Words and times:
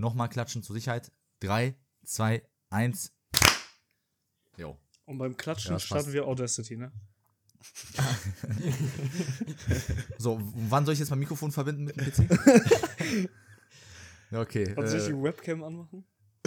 Nochmal 0.00 0.30
klatschen 0.30 0.62
zur 0.62 0.74
Sicherheit. 0.74 1.12
3, 1.40 1.76
2, 2.04 2.42
1. 2.70 3.12
Jo. 4.56 4.78
Und 5.04 5.18
beim 5.18 5.36
Klatschen 5.36 5.72
Ja, 5.72 5.78
starten 5.78 6.14
wir 6.14 6.26
Audacity, 6.26 6.78
ne? 6.78 6.90
So, 10.18 10.40
wann 10.54 10.86
soll 10.86 10.94
ich 10.94 11.00
jetzt 11.00 11.10
mein 11.10 11.18
Mikrofon 11.18 11.52
verbinden 11.52 11.84
mit 11.84 11.96
dem 11.96 12.06
PC? 12.06 12.20
ja, 14.30 14.40
okay. 14.40 14.74
Und 14.74 14.88
soll 14.88 15.00
ich 15.00 15.04
Äh, 15.04 15.12
die 15.12 15.22
Webcam 15.22 15.62
anmachen? 15.64 16.06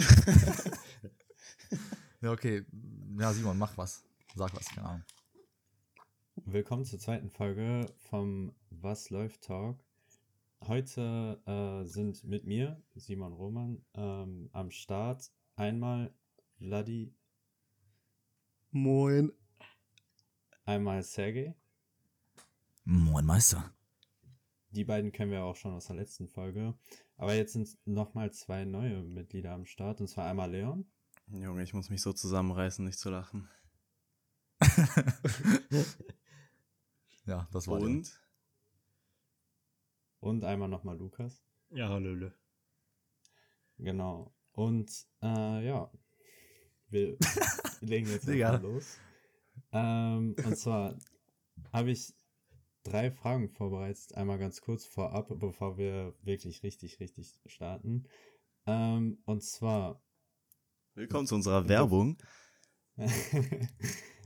ja, 2.22 2.32
okay. 2.32 2.66
Ja, 3.20 3.32
Simon, 3.32 3.56
mach 3.56 3.76
was. 3.78 4.02
Sag 4.34 4.52
was, 4.56 4.66
keine 4.66 4.88
Ahnung. 4.88 5.04
Willkommen 6.44 6.84
zur 6.84 6.98
zweiten 6.98 7.30
Folge 7.30 7.86
vom 8.10 8.52
Was 8.70 9.10
läuft 9.10 9.42
Talk. 9.42 9.78
Heute 10.66 11.42
äh, 11.44 11.86
sind 11.86 12.24
mit 12.24 12.46
mir, 12.46 12.82
Simon 12.94 13.34
Roman, 13.34 13.84
ähm, 13.94 14.48
am 14.52 14.70
Start 14.70 15.30
einmal 15.56 16.14
Vladi, 16.56 17.14
Moin. 18.70 19.30
einmal 20.64 21.02
Sergej. 21.02 21.54
Moin 22.84 23.26
Meister. 23.26 23.74
Die 24.70 24.84
beiden 24.84 25.12
kennen 25.12 25.32
wir 25.32 25.44
auch 25.44 25.56
schon 25.56 25.74
aus 25.74 25.86
der 25.86 25.96
letzten 25.96 26.28
Folge. 26.28 26.74
Aber 27.16 27.34
jetzt 27.34 27.52
sind 27.52 27.76
nochmal 27.84 28.32
zwei 28.32 28.64
neue 28.64 29.02
Mitglieder 29.02 29.52
am 29.52 29.66
Start. 29.66 30.00
Und 30.00 30.08
zwar 30.08 30.26
einmal 30.26 30.50
Leon. 30.50 30.86
Junge, 31.26 31.62
ich 31.62 31.74
muss 31.74 31.90
mich 31.90 32.00
so 32.00 32.14
zusammenreißen, 32.14 32.84
nicht 32.84 32.98
zu 32.98 33.10
lachen. 33.10 33.48
Ja, 37.26 37.48
das 37.52 37.68
war 37.68 37.80
der. 37.80 38.23
Und 40.24 40.42
einmal 40.42 40.70
nochmal 40.70 40.96
Lukas. 40.96 41.44
Ja, 41.68 41.90
Hallöle. 41.90 42.34
Genau. 43.76 44.34
Und 44.52 44.90
äh, 45.20 45.66
ja, 45.66 45.92
wir 46.88 47.18
legen 47.82 48.08
jetzt 48.08 48.26
mal 48.26 48.62
los. 48.62 48.98
Ähm, 49.70 50.34
und 50.42 50.56
zwar 50.56 50.98
habe 51.74 51.90
ich 51.90 52.14
drei 52.84 53.10
Fragen 53.10 53.50
vorbereitet, 53.50 54.14
einmal 54.14 54.38
ganz 54.38 54.62
kurz 54.62 54.86
vorab, 54.86 55.28
bevor 55.28 55.76
wir 55.76 56.14
wirklich 56.22 56.62
richtig, 56.62 57.00
richtig 57.00 57.38
starten. 57.44 58.08
Ähm, 58.64 59.18
und 59.26 59.42
zwar, 59.42 60.02
willkommen 60.94 61.26
zu 61.26 61.34
unserer 61.34 61.68
Werbung. 61.68 62.16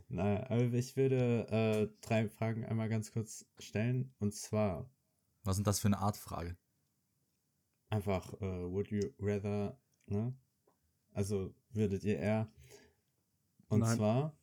naja, 0.09 0.49
aber 0.49 0.73
ich 0.75 0.97
würde 0.97 1.49
äh, 1.51 2.07
drei 2.07 2.29
Fragen 2.29 2.65
einmal 2.65 2.89
ganz 2.89 3.11
kurz 3.11 3.47
stellen. 3.59 4.15
Und 4.21 4.33
zwar 4.33 4.89
Was 5.49 5.57
sind 5.57 5.67
das 5.67 5.81
für 5.81 5.89
eine 5.89 5.99
Art 5.99 6.17
Frage? 6.17 6.57
einfach, 7.91 8.35
äh, 8.43 8.71
would 8.71 8.89
you 8.91 9.01
rather, 9.19 9.81
ne? 10.07 10.37
Also 11.15 11.55
würdet 11.71 12.05
ihr 12.05 12.19
eher, 12.19 12.53
und 13.69 13.81
Nein. 13.81 13.97
zwar, 13.97 14.39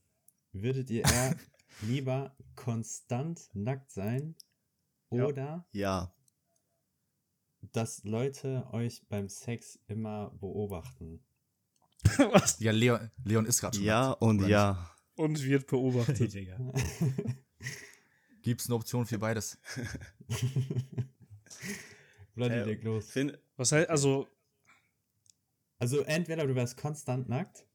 würdet 0.51 0.89
ihr 0.89 1.03
eher 1.03 1.35
lieber 1.81 2.35
konstant 2.55 3.49
nackt 3.53 3.91
sein 3.91 4.35
oder 5.09 5.67
Ja. 5.73 6.11
dass 7.71 8.03
Leute 8.03 8.67
euch 8.71 9.05
beim 9.09 9.29
Sex 9.29 9.79
immer 9.87 10.31
beobachten? 10.31 11.23
Was? 12.17 12.59
Ja, 12.59 12.71
Leon, 12.71 13.11
Leon 13.23 13.45
ist 13.45 13.59
gerade 13.61 13.77
schon. 13.77 13.85
Ja 13.85 14.09
nackt, 14.09 14.21
und 14.23 14.47
ja. 14.47 14.91
Und 15.15 15.43
wird 15.43 15.67
beobachtet. 15.67 16.33
Nicht? 18.45 18.45
Gibt's 18.45 18.67
eine 18.67 18.75
Option 18.75 19.05
für 19.07 19.17
beides? 19.17 19.57
Bloody 22.35 22.55
Äh, 22.55 22.63
leg 22.63 22.83
los. 22.83 23.09
Fin 23.09 23.35
Was 23.57 23.71
heißt, 23.71 23.89
also, 23.89 24.27
Also 25.79 26.01
entweder 26.01 26.45
du 26.45 26.53
wärst 26.55 26.77
konstant 26.77 27.27
nackt 27.27 27.65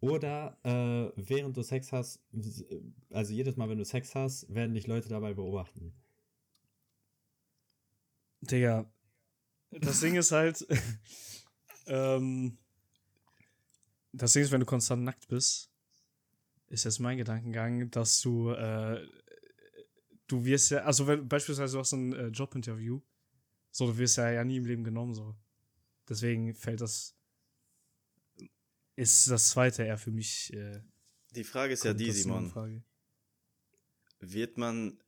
oder 0.00 0.58
äh, 0.62 1.10
während 1.16 1.56
du 1.56 1.62
Sex 1.62 1.90
hast, 1.92 2.20
also 3.10 3.32
jedes 3.32 3.56
Mal, 3.56 3.68
wenn 3.68 3.78
du 3.78 3.84
Sex 3.84 4.14
hast, 4.14 4.52
werden 4.54 4.74
dich 4.74 4.86
Leute 4.86 5.08
dabei 5.08 5.34
beobachten. 5.34 5.92
Digga, 8.42 8.88
das 9.70 10.00
Ding 10.00 10.14
ist 10.14 10.30
halt, 10.30 10.64
ähm, 11.86 12.58
das 14.12 14.34
Ding 14.34 14.42
ist, 14.42 14.52
wenn 14.52 14.60
du 14.60 14.66
konstant 14.66 15.02
nackt 15.02 15.26
bist, 15.28 15.70
ist 16.68 16.84
jetzt 16.84 17.00
mein 17.00 17.18
Gedankengang, 17.18 17.90
dass 17.90 18.20
du, 18.20 18.52
äh, 18.52 19.04
du 20.26 20.44
wirst 20.44 20.70
ja, 20.70 20.78
also 20.84 21.06
wenn 21.06 21.28
beispielsweise 21.28 21.74
du 21.74 21.78
hast 21.80 21.92
ein 21.92 22.12
äh, 22.12 22.26
Jobinterview, 22.28 23.00
so, 23.70 23.86
du 23.86 23.98
wirst 23.98 24.16
ja, 24.16 24.30
ja 24.30 24.44
nie 24.44 24.56
im 24.56 24.64
Leben 24.64 24.84
genommen, 24.84 25.14
so. 25.14 25.36
Deswegen 26.08 26.54
fällt 26.54 26.80
das, 26.80 27.16
ist 28.94 29.28
das 29.30 29.50
zweite 29.50 29.82
eher 29.82 29.98
für 29.98 30.10
mich, 30.10 30.52
äh, 30.52 30.80
die 31.32 31.44
Frage 31.44 31.74
ist 31.74 31.84
ja 31.84 31.92
die, 31.92 32.10
Simon. 32.12 32.50
Frage. 32.50 32.82
Wird 34.20 34.56
man 34.56 34.98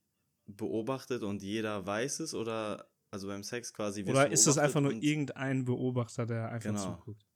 beobachtet 0.46 1.22
und 1.22 1.42
jeder 1.42 1.86
weiß 1.86 2.20
es 2.20 2.34
oder 2.34 2.90
also 3.10 3.26
beim 3.28 3.42
Sex 3.42 3.72
quasi 3.72 4.04
Oder 4.04 4.30
ist 4.30 4.46
das 4.46 4.58
einfach 4.58 4.80
nur 4.80 4.92
irgendein 4.92 5.64
Beobachter, 5.64 6.26
der 6.26 6.50
einfach 6.50 6.70
Genau. 6.70 6.96
zuguckt? 6.96 7.26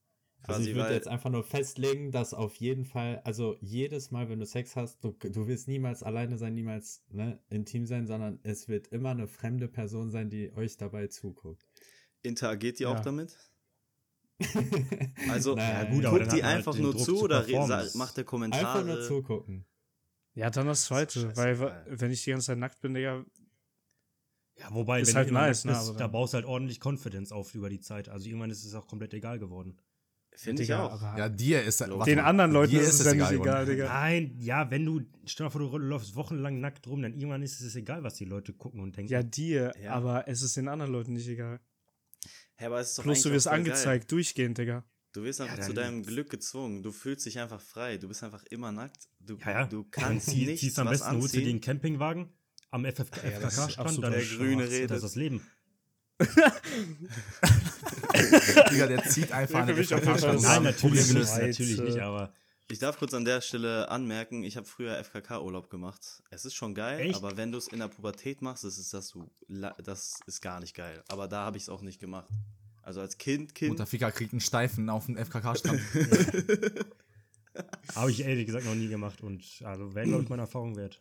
Also 0.44 0.62
ich 0.62 0.74
würde 0.74 0.88
weil 0.88 0.94
jetzt 0.94 1.08
einfach 1.08 1.30
nur 1.30 1.44
festlegen, 1.44 2.10
dass 2.10 2.34
auf 2.34 2.56
jeden 2.56 2.84
Fall, 2.84 3.20
also 3.24 3.56
jedes 3.60 4.10
Mal, 4.10 4.28
wenn 4.28 4.40
du 4.40 4.46
Sex 4.46 4.74
hast, 4.76 5.02
du, 5.04 5.12
du 5.12 5.46
wirst 5.46 5.68
niemals 5.68 6.02
alleine 6.02 6.36
sein, 6.36 6.54
niemals 6.54 7.02
ne, 7.10 7.38
intim 7.48 7.86
sein, 7.86 8.06
sondern 8.06 8.40
es 8.42 8.68
wird 8.68 8.88
immer 8.88 9.10
eine 9.10 9.28
fremde 9.28 9.68
Person 9.68 10.10
sein, 10.10 10.30
die 10.30 10.52
euch 10.54 10.76
dabei 10.76 11.06
zuguckt. 11.06 11.64
interagiert 12.22 12.80
ihr 12.80 12.88
Ja. 12.88 12.94
auch 12.98 13.00
damit? 13.00 13.38
Also 15.30 15.54
Naja, 15.54 15.84
Ja, 15.84 15.90
gut, 15.90 16.04
guckt 16.04 16.32
die 16.32 16.42
halt 16.42 16.44
einfach 16.44 16.74
den 16.74 16.82
nur 16.82 16.92
Druck 16.92 17.04
zu 17.04 17.14
zu 17.16 17.24
oder 17.24 17.46
macht 17.94 18.16
der 18.16 18.24
Kommentare? 18.24 18.66
Einfach 18.66 18.86
nur 18.86 19.00
zugucken. 19.00 19.64
Ja, 20.34 20.50
dann 20.50 20.66
das 20.66 20.84
zweite, 20.86 21.36
weil 21.36 21.56
scheißegal. 21.56 21.86
wenn 22.00 22.10
ich 22.10 22.24
die 22.24 22.30
ganze 22.30 22.46
Zeit 22.46 22.58
nackt 22.58 22.80
bin, 22.80 22.94
Digga, 22.94 23.24
Ja, 24.58 24.68
wobei, 24.74 25.00
Ist 25.00 25.08
wenn 25.08 25.16
halt 25.16 25.32
nice, 25.32 25.64
nackt 25.64 25.66
ne, 25.66 25.72
bist, 25.72 25.90
aber 25.90 25.98
da 25.98 26.06
baust 26.08 26.32
du 26.32 26.36
halt 26.36 26.46
ordentlich 26.46 26.80
Confidence 26.84 27.32
auf 27.32 27.54
über 27.54 27.68
die 27.68 27.80
Zeit. 27.80 28.08
Also 28.08 28.26
irgendwann 28.28 28.50
ist 28.50 28.64
es 28.64 28.74
auch 28.74 28.86
komplett 28.86 29.14
egal 29.14 29.38
geworden. 29.38 29.78
Finde 30.34 30.62
ich 30.62 30.72
auch. 30.74 31.00
Ja, 31.16 31.28
dir 31.28 31.62
ist 31.62 31.80
Den 31.80 31.90
warte 31.90 32.10
den 32.10 32.18
anderen 32.18 32.52
Leuten 32.52 32.70
dir 32.72 32.80
ist 32.80 33.00
es 33.00 33.06
ja 33.06 33.14
nicht 33.14 33.30
egal, 33.30 33.66
Digga. 33.66 33.86
Nein, 33.88 34.34
ja, 34.38 34.70
wenn 34.70 34.84
du, 34.84 35.00
stell 35.26 35.44
dir 35.44 35.48
mal 35.48 35.66
vor, 35.68 35.78
du 35.78 35.78
läufst 35.78 36.14
wochenlang 36.16 36.58
nackt 36.60 36.86
rum, 36.86 37.02
dann 37.02 37.12
irgendwann 37.14 37.42
ist 37.42 37.60
es 37.60 37.76
egal, 37.76 38.02
was 38.02 38.14
die 38.14 38.24
Leute 38.24 38.52
gucken 38.52 38.80
und 38.80 38.96
denken. 38.96 39.12
Ja, 39.12 39.22
dir, 39.22 39.72
Ja. 39.82 39.92
aber 39.92 40.26
es 40.28 40.42
ist 40.42 40.56
den 40.56 40.68
anderen 40.68 40.90
Leuten 40.92 41.12
nicht 41.12 41.28
egal. 41.28 41.60
Hä, 42.56 42.66
aber 42.66 42.80
es 42.80 42.90
ist 42.90 42.98
doch 42.98 43.02
Plus 43.04 43.22
du 43.22 43.30
wirst 43.30 43.46
voll 43.46 43.52
geil. 43.58 43.60
angezeigt, 43.72 44.10
durchgehend, 44.10 44.58
Digga. 44.58 44.84
Du 45.12 45.22
wirst 45.22 45.40
einfach 45.42 45.58
Ja, 45.58 45.64
zu 45.64 45.74
deinem 45.74 46.02
Glück 46.02 46.30
gezwungen. 46.30 46.82
Du 46.82 46.90
fühlst 46.90 47.26
dich 47.26 47.38
einfach 47.38 47.60
frei. 47.60 47.98
Du 47.98 48.08
bist 48.08 48.22
einfach 48.24 48.44
immer 48.44 48.72
nackt. 48.72 49.08
Du, 49.20 49.36
ja, 49.36 49.50
ja. 49.50 49.66
du 49.66 49.84
kannst 49.90 50.30
zieh, 50.30 50.46
nicht 50.46 50.60
ziehst 50.60 50.78
am 50.78 50.86
was 50.86 51.00
besten, 51.00 51.20
holst 51.20 51.34
dir 51.34 51.40
den 51.40 51.56
anziehen. 51.56 51.60
Campingwagen 51.60 52.28
am 52.70 52.84
FFK 52.86 53.22
Ja, 53.30 53.38
das 53.40 53.58
ist 53.58 53.60
FKK-Strand, 53.60 54.02
dann 54.02 54.12
der 54.12 54.22
Grüne 54.24 54.64
das 54.64 54.72
ist 54.72 55.02
das 55.04 55.14
Leben. 55.14 55.42
Digga, 58.70 58.86
der 58.86 59.02
zieht 59.04 59.32
einfach 59.32 59.66
Fall 59.66 59.74
FKK-Stand. 59.84 60.34
ist- 60.36 60.42
Nein, 60.42 60.62
natürlich 60.62 61.08
gelöst. 61.08 61.36
natürlich 61.38 61.80
nicht, 61.80 61.98
aber 61.98 62.32
Ich 62.70 62.78
darf 62.78 62.98
kurz 62.98 63.12
an 63.14 63.24
der 63.24 63.40
Stelle 63.40 63.90
anmerken, 63.90 64.44
ich 64.44 64.56
habe 64.56 64.66
früher 64.66 64.96
FKK-Urlaub 65.02 65.68
gemacht. 65.70 66.22
Es 66.30 66.44
ist 66.44 66.54
schon 66.54 66.74
geil, 66.74 67.00
Echt? 67.00 67.16
aber 67.16 67.36
wenn 67.36 67.52
du 67.52 67.58
es 67.58 67.68
in 67.68 67.80
der 67.80 67.88
Pubertät 67.88 68.40
machst, 68.42 68.64
das 68.64 68.78
ist 68.78 68.94
das 68.94 69.08
so, 69.08 69.30
das 69.48 70.20
ist 70.26 70.40
gar 70.40 70.60
nicht 70.60 70.74
geil. 70.74 71.02
Aber 71.08 71.28
da 71.28 71.44
habe 71.44 71.56
ich 71.56 71.64
es 71.64 71.68
auch 71.68 71.82
nicht 71.82 72.00
gemacht. 72.00 72.30
Also 72.82 73.00
als 73.00 73.16
Kind, 73.18 73.54
Kind. 73.54 73.70
Mutter 73.72 73.86
Fika 73.86 74.10
kriegt 74.10 74.32
einen 74.32 74.40
Steifen 74.40 74.88
auf 74.90 75.06
dem 75.06 75.16
FKK-Strand. 75.16 75.80
habe 77.94 78.10
ich 78.10 78.20
ehrlich 78.24 78.46
gesagt 78.46 78.64
noch 78.64 78.74
nie 78.74 78.88
gemacht 78.88 79.20
und 79.20 79.44
also 79.64 79.94
wäre, 79.94 80.06
glaube 80.06 80.22
ich, 80.24 80.28
meine 80.28 80.42
Erfahrung 80.42 80.76
wert. 80.76 81.00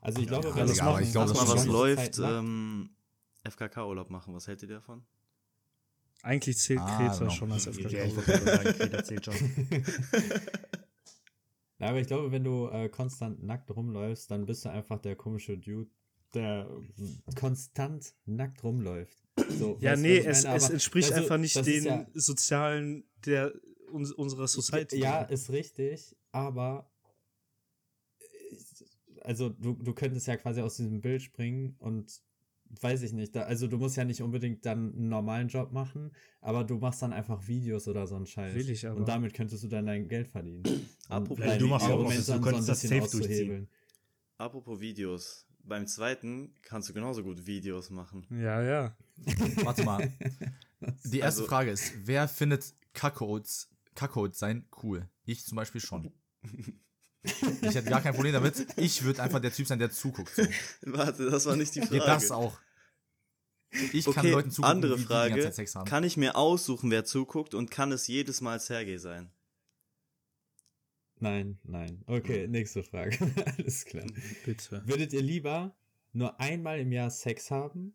Also 0.00 0.20
ich 0.20 0.26
glaube, 0.26 0.48
Ja, 0.48 0.56
wenn 0.56 0.66
das 0.66 0.80
machen, 0.82 1.02
ich 1.04 1.12
glaube, 1.12 1.30
Lass 1.30 1.38
das 1.38 1.48
mal, 1.48 1.56
was 1.56 1.66
läuft. 1.66 2.14
Zeit, 2.16 2.18
Ähm, 2.30 2.90
FKK-Urlaub 3.44 4.10
machen. 4.10 4.34
Was 4.34 4.46
hält 4.48 4.62
ihr 4.62 4.68
davon? 4.68 5.04
Eigentlich 6.22 6.56
zählt 6.58 6.78
Ah, 6.80 6.96
Kreta 6.98 7.18
genau. 7.18 7.30
schon 7.30 7.52
als 7.52 7.64
Ja, 7.64 7.72
FKK. 7.72 8.04
ich 8.04 8.16
wollte 8.16 8.30
gerade 8.32 8.44
sagen, 8.44 8.78
Kreta 8.78 9.04
zählt 9.04 9.24
schon. 9.24 9.34
Ja, 11.78 11.88
aber 11.88 11.98
ich 12.00 12.06
glaube, 12.06 12.30
wenn 12.30 12.44
du 12.44 12.68
äh, 12.68 12.88
konstant 12.88 13.42
nackt 13.42 13.68
rumläufst, 13.74 14.30
dann 14.30 14.46
bist 14.46 14.64
du 14.64 14.68
einfach 14.70 15.00
der 15.00 15.16
komische 15.16 15.58
Dude, 15.58 15.90
der 16.32 16.68
äh, 17.26 17.34
konstant 17.34 18.14
nackt 18.24 18.62
rumläuft. 18.62 19.18
So, 19.58 19.78
Ja, 19.80 19.96
nee, 19.96 20.18
was 20.18 20.22
ich 20.24 20.26
es, 20.28 20.44
meine? 20.44 20.56
es 20.58 20.70
entspricht 20.70 21.08
ist- 21.10 21.14
einfach 21.16 21.38
nicht 21.38 21.66
den 21.66 21.84
ja- 21.84 22.06
sozialen 22.14 23.02
der 23.26 23.52
uns, 23.90 24.12
unserer 24.12 24.46
Society. 24.46 24.98
Ja, 25.00 25.22
ist 25.22 25.50
richtig, 25.50 26.14
aber 26.30 26.88
äh, 28.20 28.24
also 29.22 29.48
du, 29.48 29.74
du 29.74 29.92
könntest 29.92 30.28
ja 30.28 30.36
quasi 30.36 30.60
aus 30.60 30.76
diesem 30.76 31.00
Bild 31.00 31.20
springen 31.22 31.74
und 31.80 32.22
weiß 32.80 33.02
ich 33.02 33.12
nicht, 33.12 33.36
da, 33.36 33.42
also 33.42 33.66
du 33.66 33.76
musst 33.78 33.96
ja 33.96 34.04
nicht 34.04 34.22
unbedingt 34.22 34.64
dann 34.64 34.92
einen 34.94 35.08
normalen 35.08 35.48
Job 35.48 35.72
machen, 35.72 36.10
aber 36.40 36.64
du 36.64 36.78
machst 36.78 37.02
dann 37.02 37.12
einfach 37.12 37.46
Videos 37.46 37.86
oder 37.88 38.06
so 38.06 38.16
einen 38.16 38.26
Scheiß. 38.26 38.54
Will 38.54 38.70
ich 38.70 38.86
aber. 38.86 38.96
Und 38.98 39.08
damit 39.08 39.34
könntest 39.34 39.62
du 39.64 39.68
dann 39.68 39.86
dein 39.86 40.08
Geld 40.08 40.28
verdienen. 40.28 40.62
Apropos 41.08 41.44
dein 41.44 41.58
du 41.58 41.66
machst 41.66 41.86
ja 41.86 41.94
auch 41.94 42.04
was, 42.04 42.24
du 42.26 42.32
dann 42.32 42.42
so 42.42 42.44
könntest 42.50 42.68
ein 42.68 42.72
das 43.00 43.08
safe 43.08 43.18
durchziehen. 43.18 43.68
Apropos 44.38 44.80
Videos. 44.80 45.46
Beim 45.64 45.86
zweiten 45.86 46.54
kannst 46.62 46.88
du 46.88 46.92
genauso 46.92 47.22
gut 47.22 47.46
Videos 47.46 47.90
machen. 47.90 48.26
ja, 48.30 48.62
ja. 48.62 48.96
Warte 49.64 49.84
mal. 49.84 50.10
Die 51.04 51.20
erste 51.20 51.42
Also- 51.42 51.44
Frage 51.46 51.70
ist, 51.70 51.92
wer 52.04 52.26
findet 52.26 52.74
Cuckolds, 52.94 53.70
Cuckold 53.94 54.34
sein 54.34 54.64
cool? 54.82 55.08
Ich 55.24 55.44
zum 55.44 55.56
Beispiel 55.56 55.80
schon. 55.80 56.10
Ich 57.22 57.74
hätte 57.74 57.88
gar 57.88 58.00
kein 58.00 58.14
Problem 58.14 58.32
damit. 58.32 58.66
Ich 58.76 59.02
würde 59.04 59.22
einfach 59.22 59.40
der 59.40 59.52
Typ 59.52 59.66
sein, 59.66 59.78
der 59.78 59.90
zuguckt. 59.90 60.34
So. 60.34 60.42
Warte, 60.82 61.30
das 61.30 61.46
war 61.46 61.56
nicht 61.56 61.74
die 61.74 61.80
Frage. 61.80 61.98
Geht 61.98 62.06
das 62.06 62.30
auch? 62.30 62.58
Ich 63.92 64.04
kann 64.04 64.18
okay, 64.18 64.30
Leuten 64.32 64.50
zugucken, 64.50 64.76
andere 64.76 64.92
wie 64.92 64.96
die 64.96 65.02
die 65.02 65.06
Frage. 65.06 65.30
ganze 65.30 65.46
Zeit 65.46 65.54
Sex 65.54 65.74
haben. 65.76 65.88
Kann 65.88 66.04
ich 66.04 66.16
mir 66.16 66.36
aussuchen, 66.36 66.90
wer 66.90 67.04
zuguckt 67.04 67.54
und 67.54 67.70
kann 67.70 67.92
es 67.92 68.06
jedes 68.06 68.40
Mal 68.40 68.60
Sergei 68.60 68.98
sein? 68.98 69.30
Nein, 71.20 71.58
nein. 71.62 72.02
Okay, 72.06 72.48
nächste 72.48 72.82
Frage. 72.82 73.16
Alles 73.56 73.84
klar. 73.84 74.06
Bitte. 74.44 74.82
Würdet 74.84 75.12
ihr 75.12 75.22
lieber 75.22 75.74
nur 76.12 76.38
einmal 76.40 76.80
im 76.80 76.92
Jahr 76.92 77.10
Sex 77.10 77.50
haben, 77.50 77.94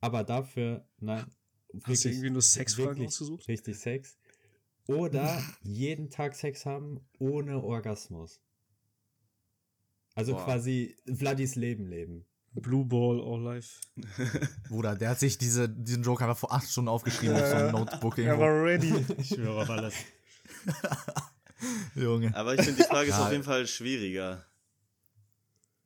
aber 0.00 0.24
dafür, 0.24 0.88
nein, 0.98 1.26
Hast 1.82 2.04
du 2.04 2.08
irgendwie 2.08 2.30
nur 2.30 2.42
Sexfragen 2.42 2.90
wirklich 2.90 3.08
ausgesucht? 3.08 3.48
Richtig 3.48 3.76
Sex. 3.76 4.16
Oder 4.86 5.42
jeden 5.62 6.10
Tag 6.10 6.34
Sex 6.34 6.66
haben 6.66 7.00
ohne 7.18 7.62
Orgasmus. 7.62 8.40
Also 10.14 10.34
Boah. 10.34 10.44
quasi 10.44 10.96
Vladis 11.06 11.54
Leben 11.56 11.88
leben. 11.88 12.24
Blue 12.52 12.84
Ball 12.84 13.20
All 13.20 13.42
Life. 13.42 13.80
Bruder, 14.68 14.94
der 14.94 15.10
hat 15.10 15.18
sich 15.18 15.38
diese, 15.38 15.68
diesen 15.68 16.04
Joke 16.04 16.22
einfach 16.22 16.38
vor 16.38 16.52
acht 16.52 16.70
Stunden 16.70 16.88
aufgeschrieben 16.88 17.34
auf 17.34 17.46
so 17.48 17.54
ein 17.56 17.72
Notebook 17.72 18.18
Er 18.18 18.38
war 18.38 18.62
ready. 18.62 18.92
Ich 19.18 19.28
schwöre 19.30 19.62
auf 19.62 19.70
alles. 19.70 19.94
Junge. 21.96 22.34
Aber 22.36 22.54
ich 22.54 22.62
finde, 22.62 22.82
die 22.82 22.88
Frage 22.88 23.08
ist 23.08 23.16
Ja. 23.16 23.26
auf 23.26 23.32
jeden 23.32 23.42
Fall 23.44 23.66
schwieriger. 23.66 24.44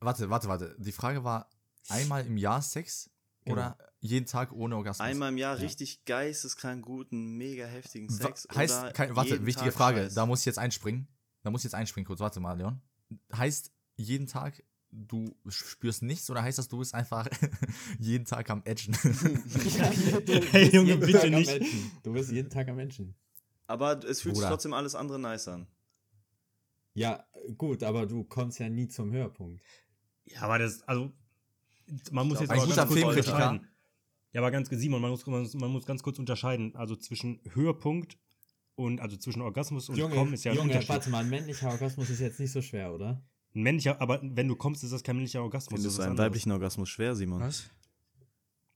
Warte, 0.01 0.29
warte, 0.29 0.49
warte. 0.49 0.77
Die 0.79 0.93
Frage 0.93 1.25
war, 1.25 1.49
einmal 1.89 2.27
im 2.27 2.37
Jahr 2.37 2.61
Sex 2.61 3.11
oder 3.47 3.79
jeden 4.00 4.27
Tag 4.27 4.53
ohne 4.53 4.77
Orgasmus? 4.77 5.06
Einmal 5.06 5.31
im 5.31 5.39
Jahr 5.39 5.59
richtig 5.59 6.05
geisteskrank 6.05 6.85
guten, 6.85 7.37
mega 7.37 7.67
heftigen 7.67 8.09
Wa- 8.11 8.15
Sex. 8.27 8.47
heißt, 8.55 8.81
oder 8.83 8.93
kein, 8.93 9.17
warte, 9.17 9.31
jeden 9.31 9.47
wichtige 9.47 9.71
Tag 9.71 9.77
Frage. 9.77 10.00
Scheiß. 10.05 10.15
Da 10.15 10.27
muss 10.27 10.41
ich 10.41 10.47
jetzt 10.47 10.59
einspringen. 10.59 11.09
Da 11.43 11.50
muss 11.50 11.61
ich 11.61 11.65
jetzt 11.65 11.75
einspringen 11.75 12.06
kurz. 12.06 12.21
Warte 12.21 12.41
mal, 12.41 12.56
Leon. 12.56 12.81
Heißt 13.35 13.73
jeden 13.97 14.27
Tag, 14.27 14.62
du 14.91 15.35
spürst 15.49 16.03
nichts 16.03 16.31
oder 16.31 16.43
heißt 16.43 16.59
das, 16.59 16.69
du 16.69 16.79
bist 16.79 16.95
einfach 16.95 17.29
jeden 17.99 18.25
Tag 18.25 18.49
am 18.50 18.62
Edgen? 18.65 18.95
Hey, 20.51 20.71
Junge, 20.75 20.97
bitte 20.97 21.21
Tag 21.21 21.31
nicht. 21.31 21.62
Du 22.03 22.12
bist 22.12 22.31
jeden 22.31 22.51
Tag 22.51 22.69
am 22.69 22.77
Menschen. 22.77 23.15
Aber 23.67 23.93
es 24.05 24.23
fühlt 24.23 24.35
sich 24.35 24.43
Bruder. 24.43 24.49
trotzdem 24.49 24.73
alles 24.73 24.94
andere 24.94 25.19
nice 25.19 25.49
an. 25.49 25.67
Ja, 26.94 27.25
gut, 27.56 27.83
aber 27.83 28.06
du 28.06 28.25
kommst 28.25 28.59
ja 28.59 28.69
nie 28.69 28.89
zum 28.89 29.12
Höhepunkt. 29.12 29.62
Ja, 30.25 30.43
aber 30.43 30.59
das, 30.59 30.83
also, 30.83 31.12
man 32.11 32.27
muss 32.29 32.39
glaub, 32.39 32.43
jetzt 32.43 32.51
ein 32.51 32.59
aber 32.59 32.67
guter 32.67 32.77
ganz 32.77 32.89
kurz 32.89 33.01
Filmkritiker. 33.01 33.61
Ja, 34.33 34.41
aber 34.41 34.51
ganz, 34.51 34.69
Simon, 34.71 35.01
man 35.01 35.11
muss, 35.11 35.27
man, 35.27 35.43
muss, 35.43 35.55
man 35.55 35.71
muss 35.71 35.87
ganz 35.87 36.03
kurz 36.03 36.19
unterscheiden. 36.19 36.75
Also 36.77 36.97
zwischen 36.97 37.41
Höhepunkt 37.53 38.19
und, 38.75 39.01
also 39.01 39.17
zwischen 39.17 39.43
Orgasmus 39.43 39.89
und 39.89 39.97
Junge, 39.97 40.15
Kommen 40.15 40.35
ist 40.35 40.45
ja 40.45 40.53
ein 40.53 40.57
Junge 40.57 40.69
Unterschied. 40.71 40.89
warte 40.91 41.11
mal, 41.11 41.25
ein 41.25 41.31
männlicher 41.31 41.71
Orgasmus 41.71 42.11
ist 42.11 42.21
jetzt 42.21 42.39
nicht 42.39 42.53
so 42.53 42.61
schwer, 42.63 42.93
oder? 42.93 43.23
Ein 43.55 43.63
männlicher, 43.63 44.01
aber 44.01 44.21
wenn 44.23 44.47
du 44.47 44.57
kommst, 44.57 44.85
ist 44.85 44.93
das 44.93 45.03
kein 45.03 45.17
männlicher 45.17 45.43
Orgasmus. 45.43 45.81
Findest 45.81 45.87
das 45.87 45.95
du 45.95 46.01
ist 46.01 46.05
einen 46.05 46.11
anderes. 46.13 46.27
weiblichen 46.27 46.53
Orgasmus 46.53 46.89
schwer, 46.89 47.17
Simon? 47.17 47.41
Was? 47.41 47.71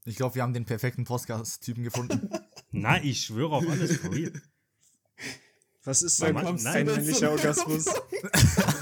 Ich 0.05 0.17
glaube, 0.17 0.35
wir 0.35 0.43
haben 0.43 0.55
den 0.55 0.65
perfekten 0.65 1.05
Podcast-Typen 1.05 1.85
gefunden. 1.85 2.29
Nein, 2.71 3.05
ich 3.05 3.23
schwöre 3.23 3.57
auf 3.57 3.69
alles. 3.69 4.01
Was 5.85 6.03
ist 6.03 6.23
denn 6.23 6.35
kommst 6.37 6.67
ein 6.67 6.87
du 6.87 6.95
männlicher 6.95 7.31
Orgasmus? 7.31 7.87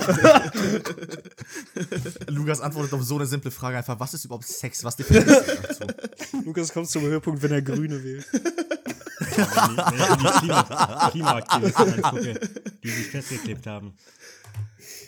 Lukas 2.28 2.60
antwortet 2.60 2.94
auf 2.94 3.02
so 3.02 3.16
eine 3.16 3.26
simple 3.26 3.50
Frage 3.50 3.78
einfach, 3.78 3.98
was 3.98 4.14
ist 4.14 4.24
überhaupt 4.24 4.46
Sex? 4.46 4.84
Was 4.84 4.96
du 4.96 5.04
dazu? 5.04 5.84
Lukas 6.44 6.72
kommt 6.72 6.88
zum 6.88 7.02
Höhepunkt, 7.02 7.42
wenn 7.42 7.52
er 7.52 7.62
Grüne 7.62 8.02
wählt. 8.02 8.26
Die 8.32 8.36
Klima, 10.38 11.08
Klimaaktivisten 11.10 12.04
angucke, 12.04 12.40
die 12.82 12.88
sich 12.88 13.06
festgeklebt 13.08 13.66
haben. 13.66 13.94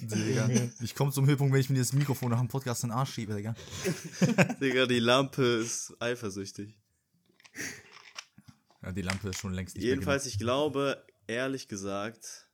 Digga. 0.01 0.49
Ich 0.81 0.95
komme 0.95 1.13
zum 1.13 1.27
Höhepunkt, 1.27 1.53
wenn 1.53 1.61
ich 1.61 1.71
mir 1.71 1.79
das 1.79 1.93
Mikrofon 1.93 2.31
nach 2.31 2.39
dem 2.39 2.49
Podcast 2.49 2.83
in 2.83 2.91
den 2.91 2.99
Arsch 2.99 3.15
schiebe, 3.15 3.35
Digga. 3.35 3.55
Digga, 4.61 4.87
die 4.87 4.99
Lampe 4.99 5.43
ist 5.43 5.95
eifersüchtig. 6.01 6.77
Ja, 8.83 8.93
die 8.93 9.03
Lampe 9.03 9.29
ist 9.29 9.39
schon 9.39 9.53
längst 9.53 9.77
nicht 9.77 9.85
Jedenfalls, 9.85 10.27
ich 10.27 10.39
glaube, 10.39 11.05
ehrlich 11.27 11.69
gesagt, 11.69 12.49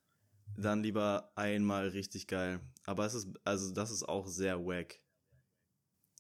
dann 0.61 0.83
lieber 0.83 1.33
einmal 1.37 1.89
richtig 1.89 2.27
geil. 2.27 2.61
Aber 2.87 3.07
es 3.07 3.15
ist, 3.15 3.29
also 3.45 3.73
das 3.73 3.91
ist 3.91 4.03
auch 4.09 4.27
sehr 4.27 4.59
wack. 4.65 5.01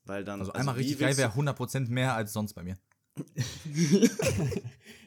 Weil 0.04 0.24
dann. 0.24 0.38
mehr. 0.38 0.46
Also 0.48 0.52
einmal 0.58 0.74
richtig 0.76 0.98
geil 0.98 1.16
wäre 1.16 1.32
100% 1.32 1.88
mehr 1.90 2.14
als 2.14 2.32
sonst 2.32 2.54
bei 2.54 2.62
mir. 2.62 2.78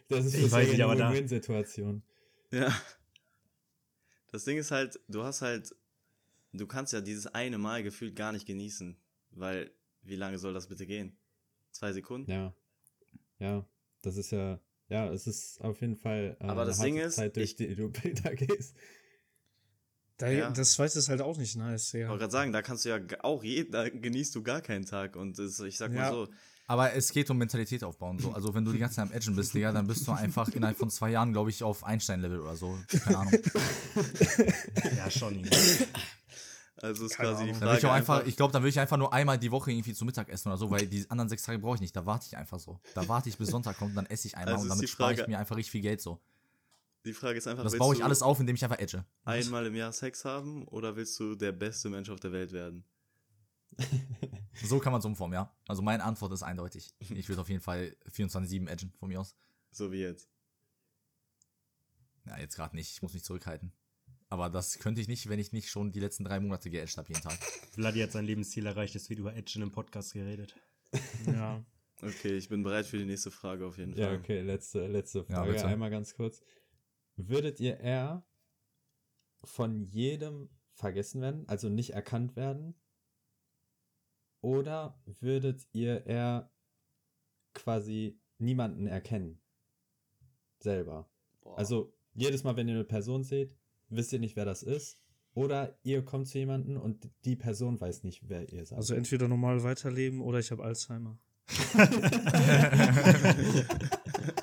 Das 0.09 0.25
ist 0.25 0.35
für 0.49 0.57
eine 0.57 0.89
Win-Win-Situation. 0.89 2.03
du- 2.49 2.57
Ja. 2.57 2.81
Das 4.31 4.43
Ding 4.43 4.57
ist 4.57 4.71
halt, 4.71 4.99
du 5.07 5.23
hast 5.23 5.41
halt. 5.41 5.73
Du 6.53 6.67
kannst 6.67 6.91
ja 6.91 6.99
dieses 6.99 7.27
eine 7.27 7.57
Mal 7.57 7.81
gefühlt 7.81 8.13
gar 8.17 8.33
nicht 8.33 8.45
genießen. 8.45 8.97
Weil, 9.31 9.71
wie 10.01 10.17
lange 10.17 10.37
soll 10.37 10.53
das 10.53 10.67
bitte 10.67 10.85
gehen? 10.85 11.17
Zwei 11.71 11.93
Sekunden? 11.93 12.29
Ja. 12.29 12.53
Ja, 13.39 13.65
das 14.01 14.17
ist 14.17 14.31
ja, 14.31 14.59
ja, 14.89 15.09
es 15.13 15.27
ist 15.27 15.61
auf 15.61 15.79
jeden 15.79 15.95
Fall 15.95 16.35
äh, 16.41 16.43
Aber 16.43 16.65
das 16.65 16.81
eine 16.81 16.87
Ding 16.91 16.97
ist, 16.97 17.15
Zeit, 17.15 17.37
durch 17.37 17.51
ich- 17.51 17.55
die 17.55 17.73
du 17.73 17.87
da 18.23 18.33
gehst. 18.33 18.75
Da, 20.21 20.29
Ja. 20.29 20.49
Das 20.51 20.73
zweite 20.73 20.99
ist 20.99 21.09
halt 21.09 21.21
auch 21.21 21.37
nicht 21.37 21.55
nice, 21.55 21.93
Ich 21.93 22.01
wollte 22.01 22.11
ja. 22.11 22.17
gerade 22.17 22.31
sagen, 22.31 22.51
da 22.53 22.61
kannst 22.61 22.85
du 22.85 22.89
ja 22.89 22.99
auch 23.21 23.43
jeden, 23.43 23.71
da 23.71 23.89
genießt 23.89 24.35
du 24.35 24.43
gar 24.43 24.61
keinen 24.61 24.85
Tag. 24.85 25.15
Und 25.15 25.39
das, 25.39 25.59
ich 25.61 25.77
sag 25.77 25.91
mal 25.91 26.01
Ja. 26.01 26.11
so, 26.11 26.27
Aber 26.67 26.93
es 26.93 27.11
geht 27.11 27.29
um 27.29 27.37
Mentalität 27.37 27.83
aufbauen. 27.83 28.19
So. 28.19 28.31
Also 28.31 28.53
wenn 28.53 28.63
du 28.63 28.71
die 28.71 28.79
ganze 28.79 28.95
Zeit 28.97 29.07
am 29.07 29.11
Edgen 29.11 29.35
bist, 29.35 29.53
Digga, 29.53 29.71
dann 29.71 29.87
bist 29.87 30.07
du 30.07 30.11
einfach 30.13 30.47
innerhalb 30.49 30.77
von 30.77 30.89
zwei 30.89 31.09
Jahren, 31.11 31.33
glaube 31.33 31.49
ich, 31.49 31.63
auf 31.63 31.83
Einstein-Level 31.83 32.39
oder 32.39 32.55
so. 32.55 32.77
Keine 33.03 33.17
Ahnung. 33.17 33.33
Ja, 34.97 35.09
schon. 35.09 35.47
also 36.77 37.05
ist 37.05 37.15
Keine 37.15 37.29
quasi 37.29 37.43
die 37.43 37.49
Ahnung. 37.49 37.59
Dann 37.59 37.69
will 37.69 37.75
ich 37.75 37.81
Frage 37.81 37.87
auch 37.87 37.95
einfach, 37.95 38.15
einfach, 38.15 38.27
ich 38.27 38.37
glaube, 38.37 38.53
dann 38.53 38.63
will 38.63 38.69
ich 38.69 38.79
einfach 38.79 38.97
nur 38.97 39.11
einmal 39.13 39.37
die 39.37 39.51
Woche 39.51 39.71
irgendwie 39.71 39.93
zu 39.93 40.05
Mittag 40.05 40.29
essen 40.29 40.49
oder 40.49 40.57
so, 40.57 40.69
weil 40.69 40.85
die 40.87 41.09
anderen 41.09 41.29
sechs 41.29 41.43
Tage 41.43 41.59
brauche 41.59 41.75
ich 41.75 41.81
nicht. 41.81 41.95
Da 41.95 42.05
warte 42.05 42.25
ich 42.27 42.37
einfach 42.37 42.59
so. 42.59 42.79
Da 42.93 43.07
warte 43.07 43.29
ich 43.29 43.37
bis 43.37 43.49
Sonntag 43.49 43.77
kommt, 43.77 43.97
dann 43.97 44.05
esse 44.05 44.27
ich 44.27 44.37
einmal 44.37 44.53
Also 44.53 44.63
und 44.63 44.69
damit 44.69 44.83
die 44.83 44.87
spare 44.87 45.13
ich 45.13 45.27
mir 45.27 45.39
einfach 45.39 45.55
richtig 45.57 45.71
viel 45.71 45.81
Geld 45.81 46.01
so. 46.01 46.21
Die 47.05 47.13
Frage 47.13 47.37
ist 47.37 47.47
einfach, 47.47 47.63
Und 47.63 47.71
das 47.71 47.77
baue 47.79 47.95
ich 47.95 48.03
alles 48.03 48.21
auf, 48.21 48.39
indem 48.39 48.55
ich 48.55 48.63
einfach 48.63 48.79
edge. 48.79 49.05
einmal 49.23 49.65
im 49.65 49.75
Jahr 49.75 49.91
Sex 49.91 50.23
haben 50.25 50.67
oder 50.67 50.95
willst 50.95 51.19
du 51.19 51.35
der 51.35 51.51
beste 51.51 51.89
Mensch 51.89 52.09
auf 52.09 52.19
der 52.19 52.31
Welt 52.31 52.51
werden? 52.51 52.83
So 54.63 54.77
kann 54.79 54.91
man 54.91 54.99
es 54.99 55.05
umformen, 55.05 55.33
ja. 55.33 55.51
Also 55.67 55.81
meine 55.81 56.03
Antwort 56.03 56.33
ist 56.33 56.43
eindeutig. 56.43 56.93
Ich 56.99 57.27
würde 57.29 57.41
auf 57.41 57.49
jeden 57.49 57.61
Fall 57.61 57.95
24-7 58.11 58.67
edgen 58.69 58.91
von 58.99 59.09
mir 59.09 59.19
aus. 59.21 59.35
So 59.71 59.91
wie 59.91 60.01
jetzt. 60.01 60.29
Ja, 62.27 62.37
jetzt 62.37 62.55
gerade 62.55 62.75
nicht. 62.75 62.91
Ich 62.91 63.01
muss 63.01 63.13
mich 63.13 63.23
zurückhalten. 63.23 63.71
Aber 64.29 64.49
das 64.49 64.77
könnte 64.77 65.01
ich 65.01 65.07
nicht, 65.07 65.29
wenn 65.29 65.39
ich 65.39 65.51
nicht 65.51 65.69
schon 65.69 65.91
die 65.91 65.99
letzten 65.99 66.25
drei 66.25 66.39
Monate 66.39 66.69
geedged 66.69 66.97
habe 66.97 67.07
jeden 67.09 67.21
Tag. 67.23 67.39
Vladi 67.73 68.01
hat 68.01 68.11
sein 68.11 68.25
Lebensziel 68.25 68.65
erreicht, 68.65 68.95
es 68.95 69.09
wird 69.09 69.19
über 69.19 69.35
Edge 69.35 69.53
in 69.55 69.63
einem 69.63 69.71
Podcast 69.71 70.13
geredet. 70.13 70.55
ja. 71.25 71.63
Okay, 72.01 72.35
ich 72.37 72.47
bin 72.49 72.61
bereit 72.63 72.85
für 72.85 72.97
die 72.97 73.05
nächste 73.05 73.31
Frage 73.31 73.65
auf 73.65 73.77
jeden 73.77 73.95
Ja, 73.97 74.07
Fall. 74.07 74.17
okay, 74.17 74.41
letzte, 74.41 74.85
letzte 74.87 75.19
Ja, 75.29 75.35
Frage, 75.37 75.53
bitte. 75.53 75.65
einmal 75.65 75.89
ganz 75.89 76.13
kurz. 76.13 76.41
Würdet 77.15 77.59
ihr 77.59 77.79
eher 77.79 78.25
von 79.43 79.83
jedem 79.83 80.49
vergessen 80.73 81.21
werden, 81.21 81.47
also 81.47 81.69
nicht 81.69 81.91
erkannt 81.91 82.35
werden? 82.35 82.75
Oder 84.41 84.99
würdet 85.05 85.67
ihr 85.71 86.05
eher 86.05 86.51
quasi 87.53 88.19
niemanden 88.39 88.87
erkennen? 88.87 89.39
Selber. 90.59 91.09
Boah. 91.41 91.57
Also 91.57 91.93
jedes 92.13 92.43
Mal, 92.43 92.55
wenn 92.55 92.67
ihr 92.67 92.75
eine 92.75 92.83
Person 92.83 93.23
seht, 93.23 93.55
wisst 93.89 94.13
ihr 94.13 94.19
nicht, 94.19 94.35
wer 94.35 94.45
das 94.45 94.63
ist. 94.63 94.99
Oder 95.33 95.77
ihr 95.83 96.03
kommt 96.03 96.27
zu 96.27 96.39
jemanden 96.39 96.75
und 96.75 97.09
die 97.23 97.35
Person 97.35 97.79
weiß 97.79 98.03
nicht, 98.03 98.27
wer 98.27 98.51
ihr 98.51 98.65
seid. 98.65 98.77
Also 98.77 98.95
entweder 98.95 99.27
normal 99.27 99.63
weiterleben 99.63 100.21
oder 100.21 100.39
ich 100.39 100.51
habe 100.51 100.63
Alzheimer. 100.63 101.19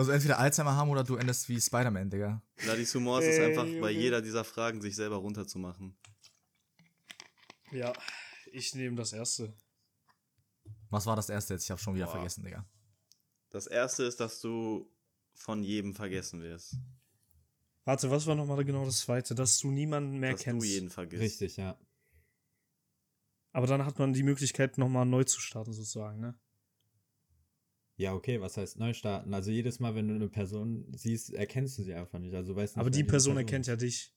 Also 0.00 0.12
entweder 0.12 0.38
Alzheimer 0.38 0.76
haben 0.76 0.88
oder 0.88 1.04
du 1.04 1.16
endest 1.16 1.46
wie 1.50 1.60
Spider-Man, 1.60 2.08
Digga. 2.08 2.42
Vladis 2.56 2.94
Humor 2.94 3.20
ist 3.20 3.36
es 3.36 3.38
einfach, 3.38 3.66
bei 3.82 3.90
jeder 3.90 4.22
dieser 4.22 4.44
Fragen 4.44 4.80
sich 4.80 4.96
selber 4.96 5.16
runterzumachen. 5.16 5.94
Ja, 7.70 7.92
ich 8.50 8.74
nehme 8.74 8.96
das 8.96 9.12
erste. 9.12 9.52
Was 10.88 11.04
war 11.04 11.16
das 11.16 11.28
erste 11.28 11.52
jetzt? 11.52 11.64
Ich 11.64 11.70
habe 11.70 11.82
schon 11.82 11.94
wieder 11.96 12.06
Boah. 12.06 12.12
vergessen, 12.12 12.44
Digga. 12.44 12.64
Das 13.50 13.66
erste 13.66 14.04
ist, 14.04 14.20
dass 14.20 14.40
du 14.40 14.90
von 15.34 15.62
jedem 15.62 15.94
vergessen 15.94 16.40
wirst. 16.40 16.78
Warte, 17.84 18.10
was 18.10 18.26
war 18.26 18.36
nochmal 18.36 18.64
genau 18.64 18.86
das 18.86 19.00
zweite? 19.00 19.34
Dass 19.34 19.58
du 19.58 19.70
niemanden 19.70 20.18
mehr 20.18 20.32
dass 20.32 20.40
kennst. 20.40 20.66
du 20.66 20.70
jeden 20.70 20.88
vergisst. 20.88 21.22
Richtig, 21.22 21.58
ja. 21.58 21.78
Aber 23.52 23.66
dann 23.66 23.84
hat 23.84 23.98
man 23.98 24.14
die 24.14 24.22
Möglichkeit, 24.22 24.78
nochmal 24.78 25.04
neu 25.04 25.24
zu 25.24 25.42
starten, 25.42 25.74
sozusagen, 25.74 26.20
ne? 26.20 26.40
Ja, 28.00 28.14
okay, 28.14 28.40
was 28.40 28.56
heißt 28.56 28.78
neu 28.78 28.94
starten? 28.94 29.34
Also 29.34 29.50
jedes 29.50 29.78
Mal, 29.78 29.94
wenn 29.94 30.08
du 30.08 30.14
eine 30.14 30.28
Person 30.30 30.86
siehst, 30.96 31.34
erkennst 31.34 31.76
du 31.76 31.82
sie 31.82 31.92
einfach 31.92 32.18
nicht. 32.18 32.34
Also 32.34 32.56
weißt 32.56 32.76
nicht, 32.76 32.80
Aber 32.80 32.88
die 32.88 33.04
Person 33.04 33.36
erkennt 33.36 33.66
ja 33.66 33.76
dich. 33.76 34.14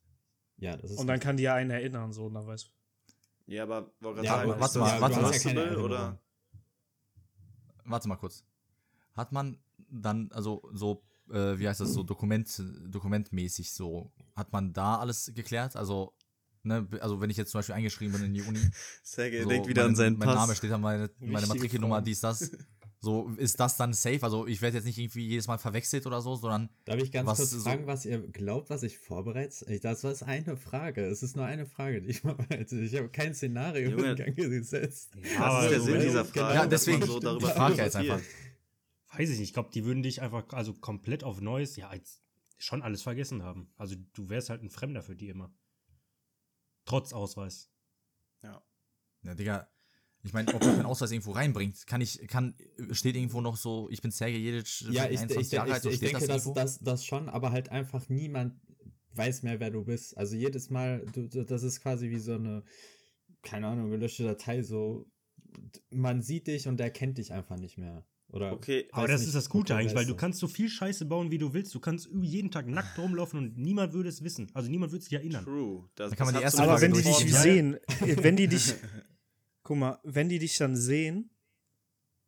Ja, 0.55 0.77
das 0.77 0.91
ist. 0.91 0.99
Und 0.99 1.07
dann 1.07 1.19
kann 1.19 1.35
die 1.35 1.43
ja 1.43 1.55
einen 1.55 1.69
erinnern, 1.69 2.13
so, 2.13 2.27
und 2.27 2.33
dann 2.33 2.47
weiß 2.47 2.71
Ja, 3.45 3.63
aber 3.63 3.91
ja, 3.99 4.23
sagen, 4.23 4.51
aber 4.51 4.59
warte 4.61 4.73
du- 4.75 4.79
mal, 4.79 5.01
warte 5.01 5.15
du 5.17 5.21
mal. 5.21 5.33
Erinnerung. 5.33 5.83
oder? 5.83 6.21
Warte 7.83 8.07
mal 8.07 8.15
kurz. 8.15 8.45
Hat 9.15 9.33
man 9.33 9.57
dann, 9.89 10.31
also 10.31 10.63
so, 10.71 11.03
äh, 11.29 11.59
wie 11.59 11.67
heißt 11.67 11.81
das, 11.81 11.91
so 11.93 12.03
Dokument, 12.03 12.49
dokumentmäßig 12.87 13.73
so, 13.73 14.13
hat 14.33 14.53
man 14.53 14.71
da 14.71 14.99
alles 14.99 15.29
geklärt? 15.35 15.75
Also, 15.75 16.13
ne, 16.61 16.87
also 17.01 17.19
wenn 17.19 17.29
ich 17.29 17.35
jetzt 17.35 17.51
zum 17.51 17.59
Beispiel 17.59 17.75
eingeschrieben 17.75 18.13
bin 18.13 18.23
in 18.27 18.33
die 18.33 18.43
Uni, 18.43 18.59
Sergej 19.03 19.43
so, 19.43 19.49
denkt 19.49 19.67
wieder 19.67 19.81
mein, 19.81 19.89
an 19.89 19.95
seinen 19.97 20.17
mein 20.17 20.29
Pass. 20.29 20.35
Name 20.37 20.55
steht 20.55 20.71
da, 20.71 20.77
meine, 20.77 21.09
meine 21.19 21.47
Matrikelnummer, 21.47 22.01
dies, 22.01 22.21
das. 22.21 22.49
So, 23.03 23.27
ist 23.36 23.60
das 23.60 23.75
dann 23.75 23.91
safe? 23.91 24.24
Also 24.24 24.48
ich 24.48 24.62
werde 24.62 24.77
jetzt 24.77 24.86
nicht 24.86 24.98
irgendwie 24.98 25.27
jedes 25.27 25.48
Mal 25.48 25.57
verwechselt 25.57 26.05
oder 26.07 26.22
so, 26.22 26.38
sondern 26.38 26.69
Darf 26.86 27.01
ich 27.01 27.12
ganz 27.12 27.27
Was 27.27 27.38
kurz 27.38 27.50
so- 27.51 27.60
fragen, 27.60 27.86
was 27.86 28.05
ihr 28.05 28.19
glaubt, 28.29 28.69
was 28.69 28.81
ich 28.81 28.98
vorbereite? 28.98 29.65
Ich- 29.74 29.81
Das 29.81 30.05
ist 30.05 30.24
eine 30.24 30.55
Frage. 30.55 31.03
Es 31.05 31.22
ist 31.22 31.36
nur 31.36 31.43
eine 31.45 31.65
Frage, 31.65 32.01
die 32.01 32.12
ich 32.12 32.22
vorbereite. 32.22 32.79
Ich 32.79 32.95
habe 32.95 33.10
kein 33.10 33.33
Szenario 33.36 33.89
Junge. 33.89 34.12
in 34.12 34.15
Gang 34.15 34.36
gesetzt. 34.38 35.12
Was 35.38 35.63
ist 35.65 35.72
der 35.72 35.79
so- 35.81 35.86
Sinn 35.88 36.00
dieser 36.01 36.24
genau. 36.24 36.45
Frage? 36.45 36.55
Ja, 36.55 36.65
dass 36.65 36.86
deswegen- 36.86 37.05
so 37.05 37.19
darüber 37.19 37.48
ich 37.50 37.53
frage 37.53 37.75
jetzt 37.75 37.95
einfach. 37.98 38.22
Weiß 39.12 39.29
ich 39.29 39.38
nicht. 39.39 39.50
Ich 39.50 39.53
glaube, 39.53 39.69
die 39.74 39.83
würden 39.83 40.01
dich 40.01 40.22
einfach 40.22 40.45
also 40.53 40.74
komplett 40.74 41.25
auf 41.25 41.41
Neues, 41.41 41.75
ja, 41.75 41.89
als 41.89 42.22
schon 42.57 42.81
alles 42.81 43.01
vergessen 43.01 43.43
haben. 43.43 43.69
Also 43.75 43.95
du 44.13 44.29
wärst 44.29 44.50
halt 44.50 44.63
ein 44.63 44.69
Fremder 44.69 45.03
für 45.03 45.15
die 45.17 45.27
immer. 45.27 45.53
Trotz 46.86 47.12
Ausweis. 47.12 47.69
Ja. 48.43 48.63
Ja, 49.24 49.36
Digga, 49.36 49.67
ich 50.24 50.34
meine, 50.34 50.53
ob 50.53 50.62
das 50.62 50.77
mein 50.77 50.86
Ausweis 50.86 51.12
irgendwo 51.12 51.32
reinbringt, 51.32 51.86
kann 51.86 52.00
ich, 52.01 52.25
kann, 52.27 52.56
steht 52.92 53.15
irgendwo 53.15 53.42
noch 53.42 53.58
so, 53.58 53.89
ich 53.89 54.01
bin 54.01 54.12
Sergej 54.12 54.39
Jedic, 54.39 54.82
Ja, 54.89 55.06
ich, 55.06 55.15
ich, 55.15 55.20
21 55.20 55.38
ich, 55.48 55.51
Jahre 55.51 55.74
alt, 55.74 55.84
so 55.84 55.89
ich 55.89 55.98
steht 55.98 56.10
denke, 56.10 56.25
das 56.25 56.27
dass 56.27 56.46
irgendwo? 56.46 56.62
das, 56.62 56.80
das 56.80 57.06
schon, 57.06 57.30
aber 57.30 57.51
halt 57.51 57.70
einfach 57.70 58.08
niemand 58.10 58.56
weiß 59.15 59.44
mehr, 59.44 59.60
wer 59.60 59.70
du 59.70 59.84
bist. 59.84 60.18
Also 60.18 60.36
jedes 60.36 60.70
Mal, 60.70 61.06
du, 61.13 61.27
das 61.27 61.63
ist 61.63 61.82
quasi 61.82 62.10
wie 62.10 62.20
so 62.20 62.36
eine, 62.36 62.63
keine 63.42 63.68
Ahnung, 63.68 63.89
gelöschte 63.92 64.24
Datei, 64.24 64.63
so, 64.63 65.06
man 65.92 66.22
sieht 66.22 66.48
dich 66.48 66.68
und 66.68 66.77
der 66.77 66.89
kennt 66.89 67.18
dich 67.18 67.34
einfach 67.34 67.58
nicht 67.58 67.77
mehr. 67.77 68.06
Oder 68.30 68.51
Okay, 68.53 68.88
Aber 68.92 69.08
das 69.08 69.20
nicht, 69.22 69.27
ist 69.27 69.36
das 69.36 69.48
Gute 69.48 69.75
eigentlich, 69.75 69.94
weil 69.94 70.01
weißt 70.01 70.10
du 70.10 70.15
kannst 70.15 70.39
so 70.39 70.48
viel 70.48 70.68
Scheiße 70.68 71.06
bauen, 71.06 71.30
wie 71.30 71.38
du 71.38 71.53
willst. 71.53 71.75
Du 71.75 71.80
kannst 71.80 72.10
jeden 72.20 72.50
Tag 72.50 72.65
nackt 72.68 72.98
rumlaufen 72.98 73.38
und 73.38 73.58
niemand 73.60 73.94
würde 73.94 74.10
es 74.10 74.24
wissen. 74.24 74.50
Also 74.56 74.72
niemand 74.72 74.92
würde 74.92 75.03
sich 75.03 75.13
erinnern. 75.13 75.44
true. 75.46 75.88
Das, 75.94 76.10
Da 76.10 76.15
kann 76.15 76.25
man 76.25 76.34
das 76.34 76.39
die 76.42 76.44
erste 76.46 76.58
so 76.58 76.63
Aber 76.63 76.72
Frage 76.80 76.82
wenn 76.82 76.94
die 76.94 77.03
dich 77.03 77.36
sehen, 77.36 77.77
wenn 78.00 78.36
die 78.36 78.48
dich, 78.48 78.74
guck 79.63 79.77
mal, 79.77 80.00
wenn 80.03 80.29
die 80.29 80.39
dich 80.39 80.58
dann 80.58 80.75
sehen 80.75 81.29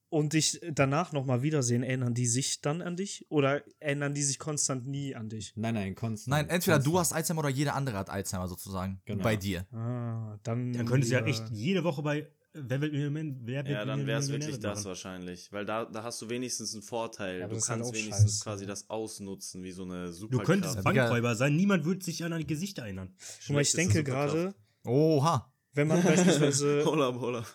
und 0.10 0.34
dich 0.34 0.62
danach 0.72 1.12
nochmal 1.12 1.42
wiedersehen, 1.42 1.84
erinnern 1.84 2.14
die 2.14 2.28
sich 2.28 2.62
dann 2.62 2.82
an 2.82 2.96
dich 2.96 3.26
oder 3.30 3.64
erinnern 3.80 4.14
die 4.14 4.24
sich 4.24 4.40
konstant 4.40 4.88
nie 4.88 5.16
an 5.16 5.30
dich? 5.30 5.54
Nein, 5.56 5.74
nein, 5.74 5.96
konstant. 5.96 6.30
Nein, 6.32 6.50
entweder 6.50 6.78
du 6.80 6.92
konstant. 6.92 7.00
hast 7.00 7.14
Alzheimer 7.14 7.40
oder 7.40 7.50
jeder 7.50 7.76
andere 7.76 7.98
hat 7.98 8.10
Alzheimer 8.10 8.48
sozusagen. 8.48 9.02
Genau. 9.06 9.24
Bei 9.24 9.36
dir. 9.36 9.66
Ah, 9.74 10.38
dann. 10.44 10.72
Dann 10.74 10.86
könntest 10.86 11.12
du 11.12 11.18
ja 11.18 11.26
echt 11.26 11.50
jede 11.52 11.84
Woche 11.84 12.02
bei 12.02 12.30
Wer 12.58 12.80
wird 12.80 12.94
Millionär? 12.94 13.36
Wer 13.42 13.66
wird 13.66 13.68
Ja, 13.68 13.84
dann 13.84 14.08
wäre 14.08 14.18
es 14.22 14.30
wirklich 14.30 14.52
das 14.60 14.62
mitmachen. 14.62 14.86
wahrscheinlich. 14.86 15.52
Weil 15.52 15.66
da, 15.66 15.84
da 15.84 16.04
hast 16.04 16.22
du 16.22 16.30
wenigstens 16.30 16.74
einen 16.74 16.84
Vorteil. 16.84 17.40
Ja, 17.42 17.48
du 17.50 17.56
halt 17.56 17.66
kannst 17.66 17.94
wenigstens 17.94 18.32
scheiße. 18.36 18.44
quasi 18.46 18.66
das 18.66 18.90
ausnutzen, 18.90 19.62
wie 19.62 19.74
so 19.74 19.84
eine 19.84 20.06
Du 20.06 20.12
Superkraft. 20.14 20.46
könntest 20.46 20.82
Bankräuber 20.86 21.36
sein, 21.36 21.58
niemand 21.58 21.84
würde 21.84 22.02
sich 22.06 22.24
an 22.24 22.32
dein 22.32 22.48
Gesicht 22.48 22.78
erinnern. 22.78 23.14
Guck 23.46 23.56
mal, 23.56 23.62
ich 23.62 23.74
denke 23.74 24.06
gerade, 24.06 24.56
Oha. 24.86 25.52
Wenn 25.76 25.88
man 25.88 26.02
beispielsweise, 26.04 26.84
hold 26.86 27.02
up. 27.02 27.54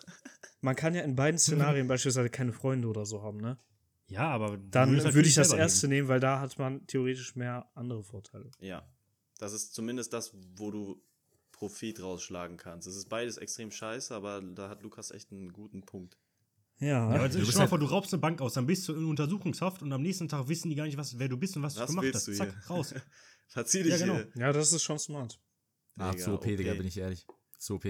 man 0.61 0.75
kann 0.75 0.95
ja 0.95 1.01
in 1.01 1.15
beiden 1.15 1.37
Szenarien 1.39 1.87
beispielsweise 1.87 2.29
keine 2.29 2.53
Freunde 2.53 2.87
oder 2.87 3.05
so 3.05 3.21
haben, 3.21 3.37
ne? 3.37 3.57
Ja, 4.07 4.29
aber 4.29 4.57
du 4.57 4.67
Dann 4.69 5.01
halt 5.01 5.13
würde 5.13 5.27
ich 5.29 5.35
das 5.35 5.53
erste 5.53 5.87
nehmen, 5.87 6.07
weil 6.07 6.19
da 6.19 6.39
hat 6.39 6.57
man 6.59 6.85
theoretisch 6.87 7.35
mehr 7.35 7.69
andere 7.75 8.03
Vorteile. 8.03 8.49
Ja. 8.59 8.85
Das 9.39 9.53
ist 9.53 9.73
zumindest 9.73 10.11
das, 10.13 10.33
wo 10.55 10.69
du 10.71 11.01
Profit 11.51 12.01
rausschlagen 12.01 12.57
kannst. 12.57 12.87
Es 12.87 12.95
ist 12.95 13.07
beides 13.09 13.37
extrem 13.37 13.71
scheiße, 13.71 14.13
aber 14.13 14.41
da 14.41 14.67
hat 14.69 14.83
Lukas 14.83 15.11
echt 15.11 15.31
einen 15.31 15.53
guten 15.53 15.83
Punkt. 15.85 16.17
Ja. 16.79 17.13
Ja, 17.13 17.27
Du 17.27 17.37
bist 17.39 17.51
dir 17.51 17.53
mal 17.53 17.59
halt- 17.61 17.69
vor, 17.69 17.79
du 17.79 17.85
raubst 17.85 18.13
eine 18.13 18.19
Bank 18.19 18.41
aus, 18.41 18.53
dann 18.53 18.65
bist 18.65 18.87
du 18.87 18.93
in 18.95 19.05
Untersuchungshaft 19.05 19.81
und 19.81 19.93
am 19.93 20.01
nächsten 20.01 20.27
Tag 20.27 20.47
wissen 20.49 20.69
die 20.69 20.75
gar 20.75 20.85
nicht, 20.85 20.97
was, 20.97 21.17
wer 21.17 21.29
du 21.29 21.37
bist 21.37 21.55
und 21.55 21.63
was, 21.63 21.75
Was 21.77 21.85
du 21.85 21.87
gemacht 21.93 22.03
willst 22.05 22.15
hast. 22.15 22.27
du 22.27 22.33
Zack, 22.33 22.49
hier? 22.67 22.75
raus. 22.75 22.93
Verzieh 23.47 23.83
dich 23.83 23.91
Ja, 23.91 23.97
genau. 23.99 24.15
hier. 24.15 24.27
ja, 24.35 24.51
das 24.51 24.73
ist 24.73 24.83
schon 24.83 24.97
smart. 24.99 25.39
Ah, 25.97 26.11
Digga, 26.11 26.23
zu 26.23 26.33
OP, 26.33 26.43
Digga, 26.45 26.71
okay. 26.71 26.77
bin 26.79 26.87
ich 26.87 26.97
ehrlich. 26.97 27.25
Zu 27.57 27.75
OP. 27.75 27.85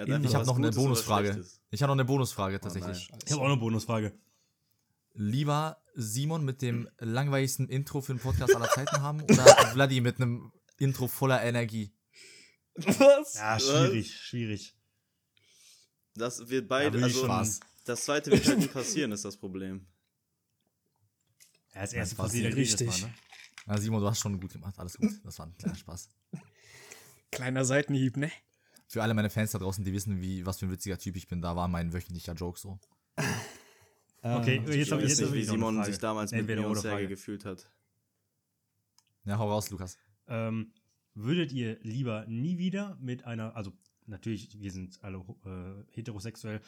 Hat 0.00 0.24
Ich 0.24 0.34
habe 0.34 0.46
noch 0.46 0.56
eine 0.56 0.70
Bonusfrage. 0.70 1.32
Schlechtes. 1.32 1.60
Ich 1.70 1.82
habe 1.82 1.88
noch 1.90 1.94
eine 1.96 2.04
Bonusfrage 2.04 2.56
Oh 2.56 2.58
tatsächlich. 2.58 3.08
Ich 3.26 3.32
habe 3.32 3.42
auch 3.42 3.46
eine 3.46 3.56
Bonusfrage. 3.56 4.12
Lieber 5.14 5.82
Simon 5.94 6.44
mit 6.44 6.62
dem 6.62 6.88
langweiligsten 6.98 7.68
Intro 7.68 8.00
für 8.00 8.14
den 8.14 8.20
Podcast 8.20 8.54
aller 8.54 8.68
Zeiten 8.70 9.00
haben 9.02 9.20
oder 9.24 9.44
Vladi 9.72 10.00
mit 10.00 10.16
einem 10.16 10.52
Intro 10.78 11.08
voller 11.08 11.42
Energie? 11.42 11.92
Was? 12.74 13.34
Ja, 13.34 13.56
Was? 13.56 13.66
schwierig, 13.66 14.16
schwierig. 14.16 14.76
Das 16.14 16.48
wird 16.48 16.62
Ja, 16.62 16.68
beide, 16.68 16.92
wirklich 16.94 17.14
also 17.16 17.24
Spaß. 17.26 17.60
das 17.84 18.04
zweite 18.04 18.30
wird 18.30 18.46
halt 18.46 18.58
nie 18.58 18.66
passieren, 18.68 19.12
ist 19.12 19.24
das 19.24 19.36
Problem. 19.36 19.86
Ja, 21.74 21.82
das 21.82 21.92
erste 21.92 22.16
passiert 22.16 22.50
ja 22.50 22.54
Richtig. 22.56 22.88
Mal, 22.88 23.00
ne? 23.08 23.14
Na, 23.66 23.78
Simon, 23.78 24.00
du 24.00 24.08
hast 24.08 24.18
schon 24.20 24.40
gut 24.40 24.52
gemacht. 24.52 24.76
Alles 24.78 24.96
gut. 24.96 25.10
Das 25.24 25.38
war 25.38 25.46
ein 25.46 25.56
kleiner 25.56 25.74
Spaß. 25.76 26.08
Kleiner 27.30 27.64
Seitenhieb, 27.64 28.16
ne? 28.16 28.30
Für 28.90 29.04
alle 29.04 29.14
meine 29.14 29.30
Fans 29.30 29.52
da 29.52 29.58
draußen, 29.60 29.84
die 29.84 29.92
wissen, 29.92 30.20
wie, 30.20 30.44
was 30.44 30.58
für 30.58 30.66
ein 30.66 30.72
witziger 30.72 30.98
Typ 30.98 31.14
ich 31.14 31.28
bin, 31.28 31.40
da 31.40 31.54
war 31.54 31.68
mein 31.68 31.92
wöchentlicher 31.92 32.32
Joke 32.32 32.58
so. 32.58 32.80
Okay, 34.20 34.56
Ähm, 34.56 34.64
jetzt 34.66 34.74
Ich 34.74 34.90
habe 34.90 35.02
ich 35.04 35.10
jetzt 35.10 35.20
nicht, 35.20 35.32
wie 35.32 35.44
Simon 35.44 35.84
sich 35.84 35.98
damals 35.98 36.32
mit 36.32 36.40
Entweder 36.40 36.62
Sergej 36.62 36.90
Frage. 36.90 37.06
gefühlt 37.06 37.44
hat. 37.44 37.70
Ja, 39.26 39.38
hau 39.38 39.48
raus, 39.48 39.70
Lukas. 39.70 39.96
Ähm, 40.26 40.72
würdet 41.14 41.52
ihr 41.52 41.78
lieber 41.82 42.26
nie 42.26 42.58
wieder 42.58 42.98
mit 43.00 43.24
einer, 43.26 43.54
also 43.54 43.72
natürlich, 44.06 44.60
wir 44.60 44.72
sind 44.72 44.98
alle 45.04 45.18
äh, 45.18 45.84
heterosexuell. 45.94 46.60